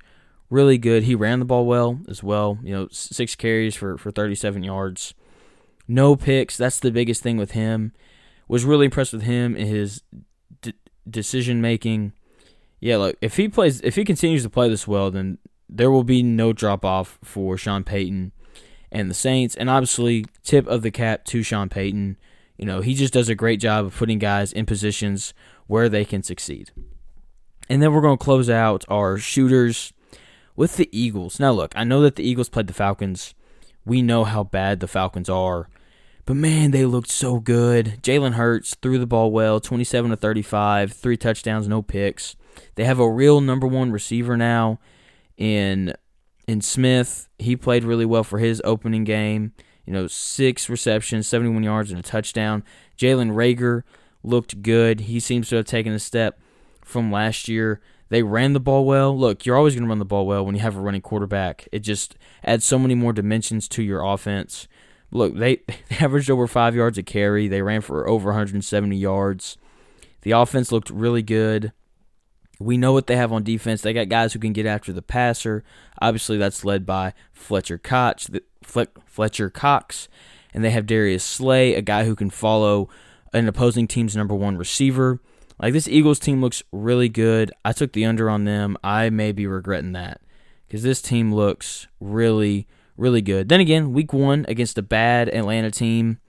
really 0.51 0.77
good. 0.77 1.05
He 1.05 1.15
ran 1.15 1.39
the 1.39 1.45
ball 1.45 1.65
well 1.65 2.01
as 2.07 2.21
well. 2.21 2.59
You 2.61 2.75
know, 2.75 2.87
six 2.91 3.33
carries 3.35 3.73
for, 3.73 3.97
for 3.97 4.11
37 4.11 4.61
yards. 4.61 5.15
No 5.87 6.15
picks. 6.15 6.55
That's 6.55 6.79
the 6.79 6.91
biggest 6.91 7.23
thing 7.23 7.37
with 7.37 7.53
him. 7.53 7.91
Was 8.47 8.63
really 8.63 8.85
impressed 8.85 9.13
with 9.13 9.23
him 9.23 9.55
and 9.55 9.67
his 9.67 10.03
d- 10.61 10.75
decision 11.09 11.61
making. 11.61 12.13
Yeah, 12.79 12.97
look, 12.97 13.17
if 13.21 13.37
he 13.37 13.49
plays, 13.49 13.81
if 13.81 13.95
he 13.95 14.05
continues 14.05 14.43
to 14.43 14.51
play 14.51 14.69
this 14.69 14.87
well, 14.87 15.09
then 15.09 15.39
there 15.67 15.89
will 15.89 16.03
be 16.03 16.21
no 16.21 16.53
drop 16.53 16.85
off 16.85 17.17
for 17.23 17.57
Sean 17.57 17.83
Payton 17.83 18.33
and 18.91 19.09
the 19.09 19.15
Saints. 19.15 19.55
And 19.55 19.69
obviously, 19.69 20.25
tip 20.43 20.67
of 20.67 20.81
the 20.81 20.91
cap 20.91 21.25
to 21.25 21.43
Sean 21.43 21.69
Payton. 21.69 22.17
You 22.57 22.65
know, 22.65 22.81
he 22.81 22.93
just 22.93 23.13
does 23.13 23.29
a 23.29 23.35
great 23.35 23.59
job 23.59 23.85
of 23.85 23.95
putting 23.95 24.19
guys 24.19 24.51
in 24.51 24.65
positions 24.65 25.33
where 25.67 25.87
they 25.89 26.05
can 26.05 26.23
succeed. 26.23 26.71
And 27.69 27.81
then 27.81 27.93
we're 27.93 28.01
going 28.01 28.17
to 28.17 28.23
close 28.23 28.49
out 28.49 28.83
our 28.89 29.17
shooters 29.17 29.93
with 30.55 30.75
the 30.75 30.89
Eagles. 30.91 31.39
Now, 31.39 31.51
look, 31.51 31.71
I 31.75 31.83
know 31.83 32.01
that 32.01 32.15
the 32.15 32.27
Eagles 32.27 32.49
played 32.49 32.67
the 32.67 32.73
Falcons. 32.73 33.33
We 33.85 34.01
know 34.01 34.23
how 34.23 34.43
bad 34.43 34.79
the 34.79 34.87
Falcons 34.87 35.29
are. 35.29 35.69
But 36.25 36.35
man, 36.35 36.71
they 36.71 36.85
looked 36.85 37.09
so 37.09 37.39
good. 37.39 37.99
Jalen 38.03 38.33
Hurts 38.33 38.75
threw 38.75 38.99
the 38.99 39.07
ball 39.07 39.31
well, 39.31 39.59
27 39.59 40.11
to 40.11 40.17
35, 40.17 40.93
three 40.93 41.17
touchdowns, 41.17 41.67
no 41.67 41.81
picks. 41.81 42.35
They 42.75 42.85
have 42.85 42.99
a 42.99 43.09
real 43.09 43.41
number 43.41 43.65
one 43.65 43.91
receiver 43.91 44.37
now 44.37 44.79
in 45.37 45.93
in 46.49 46.61
Smith. 46.61 47.29
He 47.37 47.55
played 47.55 47.83
really 47.83 48.07
well 48.07 48.23
for 48.23 48.39
his 48.39 48.59
opening 48.65 49.03
game. 49.03 49.53
You 49.85 49.93
know, 49.93 50.07
six 50.07 50.67
receptions, 50.67 51.27
71 51.27 51.61
yards, 51.61 51.91
and 51.91 51.99
a 51.99 52.03
touchdown. 52.03 52.63
Jalen 52.97 53.33
Reagor 53.33 53.83
looked 54.23 54.63
good. 54.63 55.01
He 55.01 55.19
seems 55.19 55.47
to 55.49 55.57
have 55.57 55.65
taken 55.65 55.93
a 55.93 55.99
step 55.99 56.39
from 56.83 57.11
last 57.11 57.47
year. 57.47 57.81
They 58.09 58.23
ran 58.23 58.53
the 58.53 58.59
ball 58.59 58.83
well. 58.85 59.15
Look, 59.15 59.45
you're 59.45 59.57
always 59.57 59.75
going 59.75 59.83
to 59.83 59.89
run 59.89 59.99
the 59.99 60.05
ball 60.05 60.25
well 60.25 60.43
when 60.43 60.55
you 60.55 60.61
have 60.61 60.75
a 60.75 60.81
running 60.81 61.01
quarterback. 61.01 61.67
It 61.71 61.79
just 61.79 62.15
adds 62.43 62.65
so 62.65 62.79
many 62.79 62.95
more 62.95 63.13
dimensions 63.13 63.67
to 63.69 63.83
your 63.83 64.03
offense. 64.03 64.67
Look, 65.11 65.35
they, 65.35 65.57
they 65.67 65.97
averaged 65.99 66.31
over 66.31 66.47
five 66.47 66.75
yards 66.75 66.97
a 66.97 67.03
carry. 67.03 67.47
They 67.47 67.61
ran 67.61 67.81
for 67.81 68.09
over 68.09 68.29
170 68.29 68.97
yards. 68.97 69.55
The 70.21 70.31
offense 70.31 70.71
looked 70.71 70.89
really 70.89 71.21
good. 71.21 71.73
We 72.59 72.77
know 72.77 72.91
what 72.91 73.07
they 73.07 73.15
have 73.15 73.31
on 73.31 73.43
defense. 73.43 73.81
They 73.81 73.93
got 73.93 74.09
guys 74.09 74.33
who 74.33 74.39
can 74.39 74.51
get 74.51 74.65
after 74.65 74.91
the 74.91 75.01
passer. 75.01 75.63
Obviously, 76.01 76.37
that's 76.37 76.65
led 76.65 76.85
by 76.85 77.13
Fletcher 77.31 77.77
Cox, 77.77 78.29
Fletcher 78.61 79.49
Cox, 79.49 80.09
and 80.53 80.63
they 80.63 80.71
have 80.71 80.85
Darius 80.85 81.23
Slay, 81.23 81.73
a 81.75 81.81
guy 81.81 82.03
who 82.03 82.15
can 82.15 82.29
follow 82.29 82.89
an 83.33 83.47
opposing 83.47 83.87
team's 83.87 84.15
number 84.15 84.35
one 84.35 84.57
receiver. 84.57 85.21
Like 85.61 85.73
this 85.73 85.87
Eagles 85.87 86.19
team 86.19 86.41
looks 86.41 86.63
really 86.71 87.09
good. 87.09 87.51
I 87.63 87.73
took 87.73 87.93
the 87.93 88.05
under 88.05 88.29
on 88.29 88.45
them. 88.45 88.77
I 88.83 89.09
may 89.09 89.31
be 89.31 89.45
regretting 89.47 89.93
that 89.93 90.21
because 90.67 90.83
this 90.83 91.01
team 91.01 91.33
looks 91.33 91.87
really, 91.99 92.67
really 92.97 93.21
good. 93.21 93.49
Then 93.49 93.59
again, 93.59 93.93
week 93.93 94.13
one 94.13 94.45
against 94.47 94.77
a 94.77 94.81
bad 94.81 95.29
Atlanta 95.29 95.71
team, 95.71 96.19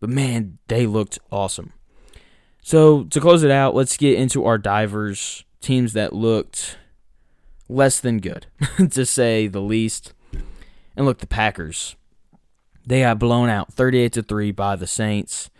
but 0.00 0.10
man, 0.10 0.58
they 0.68 0.86
looked 0.86 1.18
awesome. 1.32 1.72
So 2.62 3.04
to 3.04 3.20
close 3.20 3.42
it 3.42 3.50
out, 3.50 3.74
let's 3.74 3.96
get 3.96 4.18
into 4.18 4.44
our 4.44 4.58
divers 4.58 5.44
teams 5.60 5.92
that 5.94 6.12
looked 6.12 6.78
less 7.68 8.00
than 8.00 8.18
good, 8.18 8.46
to 8.90 9.06
say 9.06 9.46
the 9.46 9.60
least. 9.60 10.12
And 10.96 11.06
look, 11.06 11.18
the 11.18 11.26
Packers. 11.26 11.96
They 12.86 13.00
got 13.00 13.18
blown 13.18 13.48
out 13.48 13.72
38 13.72 14.12
to 14.12 14.22
3 14.22 14.52
by 14.52 14.76
the 14.76 14.86
Saints, 14.86 15.50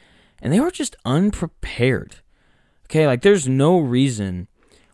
and 0.40 0.52
they 0.52 0.61
were 0.61 0.70
just 0.70 0.94
unprepared. 1.04 2.16
Okay, 2.85 3.06
like 3.06 3.22
there's 3.22 3.48
no 3.48 3.78
reason 3.78 4.46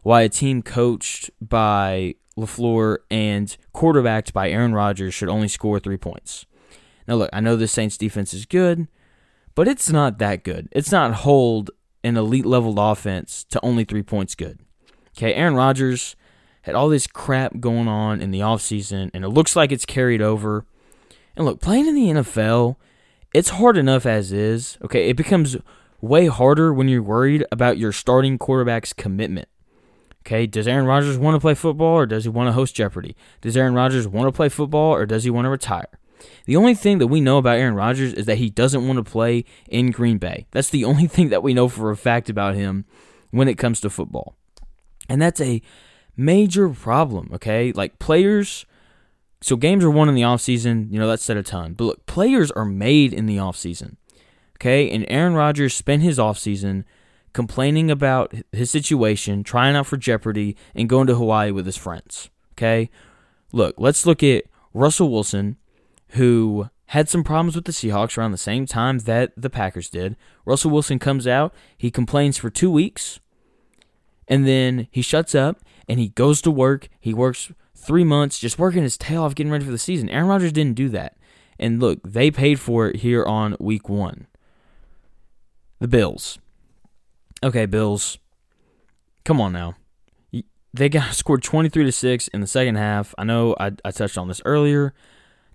why 0.02 0.22
a 0.22 0.28
team 0.28 0.62
coached 0.62 1.30
by 1.40 2.14
LaFleur 2.36 2.98
and 3.10 3.54
quarterbacked 3.72 4.32
by 4.32 4.50
Aaron 4.50 4.74
Rodgers 4.74 5.12
should 5.12 5.28
only 5.28 5.48
score 5.48 5.78
three 5.78 5.98
points. 5.98 6.46
Now, 7.06 7.16
look, 7.16 7.30
I 7.32 7.40
know 7.40 7.56
the 7.56 7.68
Saints 7.68 7.98
defense 7.98 8.32
is 8.32 8.46
good, 8.46 8.88
but 9.54 9.68
it's 9.68 9.90
not 9.90 10.18
that 10.18 10.44
good. 10.44 10.68
It's 10.72 10.90
not 10.90 11.14
hold 11.14 11.70
an 12.02 12.16
elite 12.16 12.46
level 12.46 12.80
offense 12.80 13.44
to 13.50 13.60
only 13.62 13.84
three 13.84 14.02
points 14.02 14.34
good. 14.34 14.60
Okay, 15.22 15.34
Aaron 15.34 15.54
Rodgers 15.54 16.16
had 16.62 16.74
all 16.74 16.88
this 16.88 17.06
crap 17.06 17.60
going 17.60 17.86
on 17.86 18.20
in 18.20 18.32
the 18.32 18.40
offseason, 18.40 19.08
and 19.14 19.24
it 19.24 19.28
looks 19.28 19.54
like 19.54 19.70
it's 19.70 19.86
carried 19.86 20.20
over. 20.20 20.66
And 21.36 21.46
look, 21.46 21.60
playing 21.60 21.86
in 21.86 21.94
the 21.94 22.08
NFL, 22.08 22.74
it's 23.32 23.50
hard 23.50 23.78
enough 23.78 24.04
as 24.04 24.32
is. 24.32 24.78
Okay, 24.82 25.08
it 25.08 25.16
becomes 25.16 25.56
way 26.00 26.26
harder 26.26 26.74
when 26.74 26.88
you're 26.88 27.04
worried 27.04 27.44
about 27.52 27.78
your 27.78 27.92
starting 27.92 28.36
quarterback's 28.36 28.92
commitment. 28.92 29.46
Okay, 30.26 30.44
does 30.44 30.66
Aaron 30.66 30.86
Rodgers 30.86 31.16
want 31.16 31.36
to 31.36 31.40
play 31.40 31.54
football 31.54 31.94
or 31.94 32.06
does 32.06 32.24
he 32.24 32.30
want 32.30 32.48
to 32.48 32.52
host 32.52 32.74
Jeopardy? 32.74 33.14
Does 33.42 33.56
Aaron 33.56 33.74
Rodgers 33.74 34.08
want 34.08 34.26
to 34.26 34.32
play 34.32 34.48
football 34.48 34.92
or 34.92 35.06
does 35.06 35.22
he 35.22 35.30
want 35.30 35.44
to 35.44 35.50
retire? 35.50 36.00
The 36.46 36.56
only 36.56 36.74
thing 36.74 36.98
that 36.98 37.06
we 37.06 37.20
know 37.20 37.38
about 37.38 37.58
Aaron 37.58 37.76
Rodgers 37.76 38.12
is 38.12 38.26
that 38.26 38.38
he 38.38 38.50
doesn't 38.50 38.84
want 38.88 38.96
to 38.96 39.08
play 39.08 39.44
in 39.68 39.92
Green 39.92 40.18
Bay. 40.18 40.46
That's 40.50 40.70
the 40.70 40.84
only 40.84 41.06
thing 41.06 41.28
that 41.28 41.44
we 41.44 41.54
know 41.54 41.68
for 41.68 41.92
a 41.92 41.96
fact 41.96 42.28
about 42.28 42.56
him 42.56 42.86
when 43.30 43.46
it 43.46 43.56
comes 43.56 43.80
to 43.82 43.88
football. 43.88 44.34
And 45.08 45.20
that's 45.20 45.40
a 45.40 45.62
major 46.16 46.68
problem, 46.68 47.30
okay? 47.32 47.72
Like 47.72 47.98
players 47.98 48.66
so 49.42 49.56
games 49.56 49.82
are 49.82 49.90
won 49.90 50.08
in 50.08 50.14
the 50.14 50.22
offseason, 50.22 50.90
you 50.92 51.00
know, 51.00 51.08
that 51.08 51.20
said 51.20 51.36
a 51.36 51.42
ton. 51.42 51.74
But 51.74 51.84
look, 51.84 52.06
players 52.06 52.50
are 52.52 52.64
made 52.64 53.12
in 53.12 53.26
the 53.26 53.38
offseason. 53.38 53.96
Okay, 54.56 54.88
and 54.90 55.04
Aaron 55.08 55.34
Rodgers 55.34 55.74
spent 55.74 56.02
his 56.02 56.18
offseason 56.18 56.84
complaining 57.32 57.90
about 57.90 58.32
his 58.52 58.70
situation, 58.70 59.42
trying 59.42 59.74
out 59.74 59.88
for 59.88 59.96
Jeopardy, 59.96 60.56
and 60.72 60.88
going 60.88 61.08
to 61.08 61.16
Hawaii 61.16 61.50
with 61.50 61.66
his 61.66 61.76
friends. 61.76 62.30
Okay, 62.52 62.88
look, 63.50 63.74
let's 63.78 64.06
look 64.06 64.22
at 64.22 64.44
Russell 64.72 65.10
Wilson, 65.10 65.56
who 66.10 66.68
had 66.86 67.08
some 67.08 67.24
problems 67.24 67.56
with 67.56 67.64
the 67.64 67.72
Seahawks 67.72 68.16
around 68.16 68.30
the 68.30 68.38
same 68.38 68.64
time 68.66 68.98
that 69.00 69.32
the 69.36 69.50
Packers 69.50 69.90
did. 69.90 70.14
Russell 70.44 70.70
Wilson 70.70 71.00
comes 71.00 71.26
out, 71.26 71.52
he 71.76 71.90
complains 71.90 72.38
for 72.38 72.48
two 72.48 72.70
weeks, 72.70 73.18
and 74.32 74.46
then 74.46 74.88
he 74.90 75.02
shuts 75.02 75.34
up 75.34 75.60
and 75.86 76.00
he 76.00 76.08
goes 76.08 76.40
to 76.40 76.50
work. 76.50 76.88
He 76.98 77.12
works 77.12 77.52
three 77.76 78.02
months 78.02 78.38
just 78.38 78.58
working 78.58 78.82
his 78.82 78.96
tail 78.96 79.24
off 79.24 79.34
getting 79.34 79.52
ready 79.52 79.66
for 79.66 79.70
the 79.70 79.76
season. 79.76 80.08
Aaron 80.08 80.26
Rodgers 80.26 80.54
didn't 80.54 80.74
do 80.74 80.88
that. 80.88 81.18
And 81.58 81.80
look, 81.80 82.00
they 82.02 82.30
paid 82.30 82.58
for 82.58 82.88
it 82.88 82.96
here 82.96 83.26
on 83.26 83.58
week 83.60 83.90
one. 83.90 84.26
The 85.80 85.88
Bills. 85.88 86.38
Okay, 87.44 87.66
Bills. 87.66 88.16
Come 89.26 89.38
on 89.38 89.52
now. 89.52 89.74
They 90.72 90.88
got 90.88 91.14
scored 91.14 91.42
23 91.42 91.84
to 91.84 91.92
6 91.92 92.28
in 92.28 92.40
the 92.40 92.46
second 92.46 92.76
half. 92.76 93.14
I 93.18 93.24
know 93.24 93.54
I, 93.60 93.72
I 93.84 93.90
touched 93.90 94.16
on 94.16 94.28
this 94.28 94.40
earlier. 94.46 94.94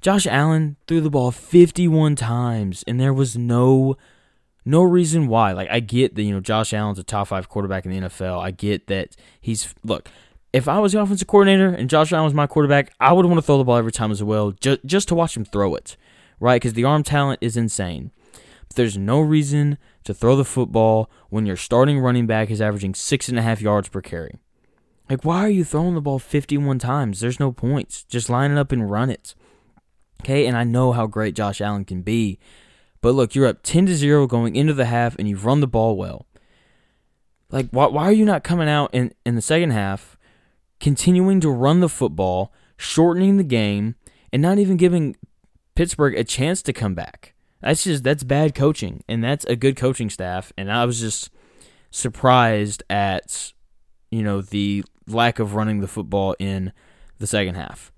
Josh 0.02 0.28
Allen 0.28 0.76
threw 0.88 1.02
the 1.02 1.10
ball 1.10 1.32
51 1.32 2.16
times 2.16 2.84
and 2.86 3.00
there 3.00 3.12
was 3.12 3.36
no 3.36 3.98
no 4.68 4.84
reason 4.84 5.28
why. 5.28 5.54
Like 5.54 5.70
I 5.72 5.80
get 5.80 6.16
that, 6.16 6.24
you 6.24 6.34
know, 6.34 6.42
Josh 6.42 6.74
Allen's 6.74 7.00
a 7.00 7.04
top 7.04 7.30
5 7.30 7.48
quarterback 7.50 7.86
in 7.86 7.92
the 7.92 8.08
NFL. 8.08 8.40
I 8.40 8.52
get 8.52 8.88
that 8.88 9.16
he's 9.40 9.74
look, 9.84 10.10
if 10.52 10.68
I 10.68 10.80
was 10.80 10.92
the 10.92 11.02
offensive 11.02 11.28
coordinator 11.28 11.70
and 11.70 11.90
Josh 11.90 12.12
Allen 12.12 12.26
was 12.26 12.34
my 12.34 12.48
quarterback, 12.48 12.94
I 13.00 13.14
would 13.14 13.26
want 13.26 13.38
to 13.38 13.42
throw 13.42 13.58
the 13.58 13.64
ball 13.64 13.78
every 13.78 13.92
time 13.92 14.12
as 14.12 14.22
well, 14.22 14.52
just 14.52 14.86
just 14.86 15.08
to 15.08 15.16
watch 15.16 15.38
him 15.38 15.46
throw 15.46 15.74
it, 15.76 15.96
right? 16.40 16.62
Because 16.62 16.74
the 16.74 16.84
arm 16.84 17.04
talent 17.04 17.40
is 17.42 17.56
insane. 17.56 18.12
But 18.68 18.76
there's 18.76 18.98
no 18.98 19.22
reason 19.22 19.78
to 20.04 20.14
throw 20.14 20.36
the 20.36 20.44
football 20.44 21.10
when 21.30 21.46
your 21.46 21.56
starting 21.56 22.00
running 22.00 22.28
back 22.28 22.52
is 22.52 22.62
averaging 22.62 22.94
six 22.94 23.30
and 23.30 23.40
a 23.40 23.44
half 23.44 23.62
yards 23.62 23.88
per 23.88 24.02
carry. 24.02 24.36
Like, 25.10 25.24
why 25.24 25.40
are 25.46 25.50
you 25.50 25.64
throwing 25.64 25.96
the 25.96 26.02
ball 26.02 26.20
51 26.20 26.80
times? 26.80 27.22
There's 27.22 27.40
no 27.40 27.54
points. 27.54 28.04
Just 28.04 28.30
line 28.30 28.52
it 28.52 28.58
up 28.58 28.74
and 28.74 28.92
run 28.92 29.10
it. 29.10 29.34
Okay, 30.22 30.46
and 30.46 30.58
I 30.58 30.66
know 30.66 30.92
how 30.92 31.08
great 31.08 31.36
Josh 31.36 31.62
Allen 31.62 31.86
can 31.86 32.02
be. 32.02 32.40
But 33.08 33.16
look, 33.16 33.36
you're 33.36 33.48
up 33.48 33.64
10 33.64 33.86
to 33.86 33.96
0 33.96 34.28
going 34.28 34.58
into 34.58 34.74
the 34.74 34.84
half 34.84 35.16
and 35.18 35.30
you've 35.30 35.46
run 35.46 35.62
the 35.62 35.66
ball 35.66 35.96
well. 35.96 36.28
Like, 37.50 37.70
why, 37.70 37.86
why 37.86 38.04
are 38.04 38.12
you 38.12 38.26
not 38.26 38.44
coming 38.44 38.68
out 38.68 38.90
in, 38.94 39.14
in 39.26 39.36
the 39.36 39.42
second 39.42 39.70
half, 39.70 40.18
continuing 40.82 41.40
to 41.40 41.50
run 41.50 41.80
the 41.80 41.88
football, 41.88 42.52
shortening 42.76 43.38
the 43.38 43.46
game, 43.46 43.96
and 44.34 44.42
not 44.42 44.60
even 44.60 44.76
giving 44.76 45.16
Pittsburgh 45.74 46.16
a 46.16 46.26
chance 46.26 46.62
to 46.64 46.74
come 46.74 46.96
back? 46.96 47.34
That's 47.62 47.86
just 47.86 48.04
that's 48.04 48.26
bad 48.26 48.54
coaching, 48.54 49.06
and 49.08 49.24
that's 49.24 49.46
a 49.46 49.56
good 49.56 49.78
coaching 49.78 50.10
staff. 50.10 50.52
And 50.58 50.70
I 50.70 50.84
was 50.84 51.00
just 51.00 51.30
surprised 51.92 52.84
at 52.90 53.54
you 54.12 54.22
know 54.22 54.42
the 54.42 54.84
lack 55.08 55.40
of 55.40 55.56
running 55.56 55.80
the 55.80 55.88
football 55.88 56.36
in 56.40 56.74
the 57.20 57.28
second 57.28 57.56
half. 57.56 57.94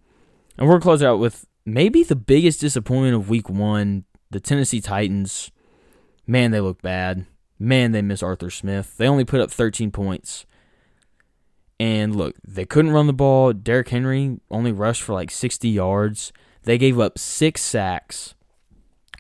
And 0.56 0.68
we're 0.68 0.74
gonna 0.74 0.84
close 0.84 1.02
out 1.02 1.18
with 1.18 1.48
maybe 1.66 2.04
the 2.04 2.16
biggest 2.16 2.62
disappointment 2.62 3.16
of 3.16 3.28
Week 3.28 3.50
One: 3.50 4.06
the 4.32 4.40
Tennessee 4.40 4.82
Titans. 4.82 5.52
Man, 6.28 6.52
they 6.52 6.60
look 6.60 6.82
bad. 6.82 7.26
Man, 7.58 7.92
they 7.92 8.02
miss 8.02 8.24
Arthur 8.24 8.50
Smith. 8.50 8.96
They 8.98 9.08
only 9.08 9.26
put 9.26 9.42
up 9.42 9.52
13 9.52 9.92
points. 9.92 10.46
And 11.80 12.16
look, 12.16 12.36
they 12.46 12.66
couldn't 12.66 12.92
run 12.92 13.08
the 13.08 13.14
ball. 13.14 13.54
Derrick 13.54 13.90
Henry 13.90 14.40
only 14.52 14.72
rushed 14.72 15.02
for 15.02 15.14
like 15.14 15.32
60 15.32 15.68
yards. 15.70 16.34
They 16.64 16.78
gave 16.78 17.00
up 17.00 17.18
six 17.18 17.62
sacks. 17.62 18.36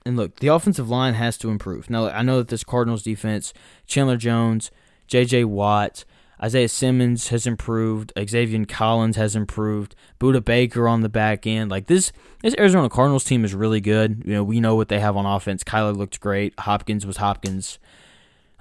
And 0.05 0.17
look, 0.17 0.39
the 0.39 0.47
offensive 0.47 0.89
line 0.89 1.13
has 1.13 1.37
to 1.39 1.49
improve. 1.49 1.89
Now, 1.89 2.09
I 2.09 2.21
know 2.21 2.37
that 2.37 2.47
this 2.47 2.63
Cardinals 2.63 3.03
defense, 3.03 3.53
Chandler 3.85 4.17
Jones, 4.17 4.71
J.J. 5.07 5.45
Watt, 5.45 6.05
Isaiah 6.41 6.69
Simmons 6.69 7.27
has 7.29 7.45
improved. 7.45 8.13
Zaven 8.15 8.67
Collins 8.67 9.17
has 9.17 9.35
improved. 9.35 9.95
Budda 10.19 10.43
Baker 10.43 10.87
on 10.87 11.01
the 11.01 11.09
back 11.09 11.45
end. 11.45 11.69
Like 11.69 11.87
this, 11.87 12.11
this 12.41 12.55
Arizona 12.57 12.89
Cardinals 12.89 13.25
team 13.25 13.43
is 13.43 13.53
really 13.53 13.81
good. 13.81 14.23
You 14.25 14.33
know, 14.35 14.43
we 14.43 14.59
know 14.59 14.75
what 14.75 14.87
they 14.87 14.99
have 14.99 15.17
on 15.17 15.25
offense. 15.25 15.63
Kyler 15.63 15.95
looked 15.95 16.19
great. 16.19 16.57
Hopkins 16.59 17.05
was 17.05 17.17
Hopkins. 17.17 17.77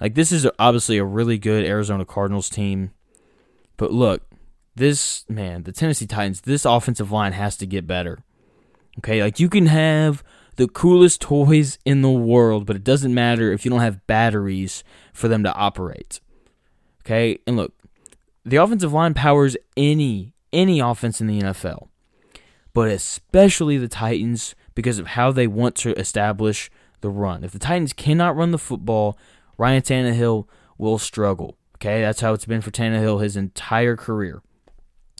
Like 0.01 0.15
this 0.15 0.31
is 0.31 0.47
obviously 0.57 0.97
a 0.97 1.05
really 1.05 1.37
good 1.37 1.65
Arizona 1.65 2.05
Cardinals 2.05 2.49
team. 2.49 2.91
But 3.77 3.93
look, 3.93 4.23
this 4.75 5.25
man, 5.29 5.63
the 5.63 5.71
Tennessee 5.71 6.07
Titans, 6.07 6.41
this 6.41 6.65
offensive 6.65 7.11
line 7.11 7.33
has 7.33 7.55
to 7.57 7.65
get 7.65 7.87
better. 7.87 8.19
Okay, 8.97 9.21
like 9.21 9.39
you 9.39 9.47
can 9.47 9.67
have 9.67 10.23
the 10.57 10.67
coolest 10.67 11.21
toys 11.21 11.79
in 11.85 12.01
the 12.01 12.09
world, 12.09 12.65
but 12.65 12.75
it 12.75 12.83
doesn't 12.83 13.13
matter 13.13 13.53
if 13.53 13.63
you 13.63 13.71
don't 13.71 13.79
have 13.79 14.05
batteries 14.07 14.83
for 15.13 15.29
them 15.29 15.43
to 15.43 15.53
operate. 15.53 16.19
Okay, 17.09 17.39
and 17.47 17.57
look, 17.57 17.73
the 18.45 18.57
offensive 18.57 18.93
line 18.93 19.15
powers 19.15 19.57
any 19.75 20.35
any 20.53 20.79
offense 20.79 21.19
in 21.19 21.25
the 21.25 21.41
NFL, 21.41 21.87
but 22.71 22.87
especially 22.91 23.77
the 23.77 23.87
Titans 23.87 24.53
because 24.75 24.99
of 24.99 25.07
how 25.07 25.31
they 25.31 25.47
want 25.47 25.75
to 25.77 25.97
establish 25.99 26.69
the 27.01 27.09
run. 27.09 27.43
If 27.43 27.51
the 27.51 27.57
Titans 27.57 27.93
cannot 27.93 28.35
run 28.35 28.51
the 28.51 28.59
football, 28.59 29.17
Ryan 29.57 29.81
Tannehill 29.81 30.45
will 30.77 30.99
struggle. 30.99 31.57
Okay, 31.77 31.99
that's 32.01 32.21
how 32.21 32.33
it's 32.33 32.45
been 32.45 32.61
for 32.61 32.69
Tannehill 32.69 33.23
his 33.23 33.35
entire 33.35 33.95
career. 33.95 34.43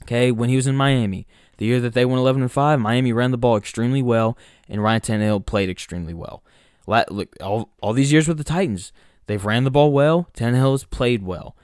Okay, 0.04 0.30
when 0.30 0.48
he 0.48 0.54
was 0.54 0.68
in 0.68 0.76
Miami, 0.76 1.26
the 1.56 1.66
year 1.66 1.80
that 1.80 1.94
they 1.94 2.04
went 2.04 2.20
11 2.20 2.42
and 2.42 2.52
5, 2.52 2.78
Miami 2.78 3.12
ran 3.12 3.32
the 3.32 3.36
ball 3.36 3.56
extremely 3.56 4.00
well, 4.00 4.38
and 4.68 4.80
Ryan 4.80 5.00
Tannehill 5.00 5.44
played 5.44 5.68
extremely 5.68 6.14
well. 6.14 6.44
Look, 6.86 7.34
all, 7.40 7.72
all 7.82 7.92
these 7.92 8.12
years 8.12 8.28
with 8.28 8.38
the 8.38 8.44
Titans, 8.44 8.92
they've 9.26 9.44
ran 9.44 9.64
the 9.64 9.72
ball 9.72 9.90
well. 9.90 10.28
Tannehill 10.34 10.70
has 10.70 10.84
played 10.84 11.24
well. 11.24 11.56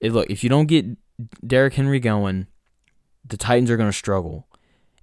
It, 0.00 0.12
look, 0.12 0.30
if 0.30 0.42
you 0.42 0.50
don't 0.50 0.66
get 0.66 0.86
Derrick 1.46 1.74
Henry 1.74 2.00
going, 2.00 2.46
the 3.26 3.36
Titans 3.36 3.70
are 3.70 3.76
going 3.76 3.90
to 3.90 3.96
struggle. 3.96 4.46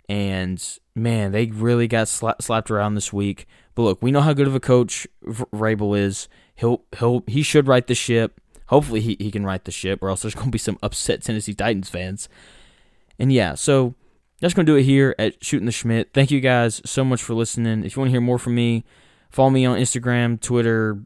And 0.09 0.63
man, 0.95 1.31
they 1.31 1.47
really 1.47 1.87
got 1.87 2.07
sla- 2.07 2.41
slapped 2.41 2.71
around 2.71 2.95
this 2.95 3.11
week. 3.11 3.47
But 3.75 3.83
look, 3.83 4.01
we 4.01 4.11
know 4.11 4.21
how 4.21 4.33
good 4.33 4.47
of 4.47 4.55
a 4.55 4.59
coach 4.59 5.07
Vrabel 5.23 5.97
is. 5.97 6.27
He'll 6.55 6.83
he'll 6.97 7.23
he 7.27 7.43
should 7.43 7.67
right 7.67 7.85
the 7.85 7.93
ship. 7.93 8.41
Hopefully 8.67 9.01
he, 9.01 9.15
he 9.19 9.31
can 9.31 9.45
right 9.45 9.63
the 9.63 9.71
ship, 9.71 10.01
or 10.01 10.09
else 10.09 10.23
there's 10.23 10.35
going 10.35 10.47
to 10.47 10.51
be 10.51 10.57
some 10.57 10.77
upset 10.81 11.21
Tennessee 11.21 11.53
Titans 11.53 11.89
fans. 11.89 12.27
And 13.19 13.31
yeah, 13.31 13.55
so 13.55 13.95
that's 14.41 14.53
going 14.53 14.65
to 14.65 14.71
do 14.71 14.77
it 14.77 14.83
here 14.83 15.15
at 15.17 15.43
Shooting 15.43 15.65
the 15.65 15.71
Schmidt. 15.71 16.09
Thank 16.13 16.31
you 16.31 16.41
guys 16.41 16.81
so 16.85 17.03
much 17.03 17.21
for 17.21 17.33
listening. 17.33 17.83
If 17.83 17.95
you 17.95 18.01
want 18.01 18.09
to 18.09 18.11
hear 18.11 18.21
more 18.21 18.37
from 18.37 18.55
me, 18.55 18.83
follow 19.29 19.49
me 19.49 19.65
on 19.65 19.79
Instagram, 19.79 20.39
Twitter, 20.39 20.99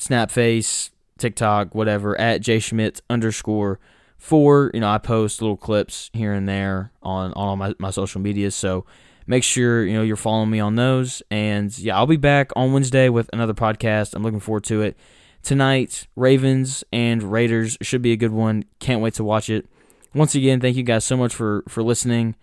Snapface, 0.00 0.90
TikTok, 1.18 1.74
whatever, 1.74 2.18
at 2.20 2.40
jschmidt 2.40 3.00
underscore 3.10 3.78
four. 4.16 4.70
You 4.74 4.80
know, 4.80 4.88
I 4.88 4.98
post 4.98 5.40
little 5.42 5.56
clips 5.56 6.10
here 6.12 6.32
and 6.32 6.48
there 6.48 6.92
on, 7.02 7.32
on 7.32 7.48
all 7.48 7.56
my, 7.56 7.74
my 7.78 7.90
social 7.90 8.20
medias. 8.20 8.54
So 8.54 8.86
make 9.26 9.44
sure, 9.44 9.84
you 9.84 9.94
know, 9.94 10.02
you're 10.02 10.16
following 10.16 10.50
me 10.50 10.60
on 10.60 10.74
those. 10.74 11.22
And 11.30 11.76
yeah, 11.78 11.96
I'll 11.96 12.06
be 12.06 12.16
back 12.16 12.50
on 12.56 12.72
Wednesday 12.72 13.08
with 13.08 13.30
another 13.32 13.54
podcast. 13.54 14.14
I'm 14.14 14.22
looking 14.22 14.40
forward 14.40 14.64
to 14.64 14.82
it. 14.82 14.96
Tonight, 15.42 16.08
Ravens 16.16 16.82
and 16.92 17.22
Raiders 17.22 17.78
should 17.80 18.02
be 18.02 18.12
a 18.12 18.16
good 18.16 18.32
one. 18.32 18.64
Can't 18.80 19.00
wait 19.00 19.14
to 19.14 19.24
watch 19.24 19.48
it. 19.48 19.66
Once 20.14 20.34
again, 20.34 20.60
thank 20.60 20.76
you 20.76 20.82
guys 20.82 21.04
so 21.04 21.16
much 21.16 21.34
for, 21.34 21.62
for 21.68 21.82
listening. 21.82 22.34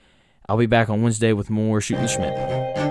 I'll 0.47 0.57
be 0.57 0.65
back 0.65 0.89
on 0.89 1.01
Wednesday 1.01 1.33
with 1.33 1.49
more 1.49 1.81
Shooting 1.81 2.07
Schmidt. 2.07 2.84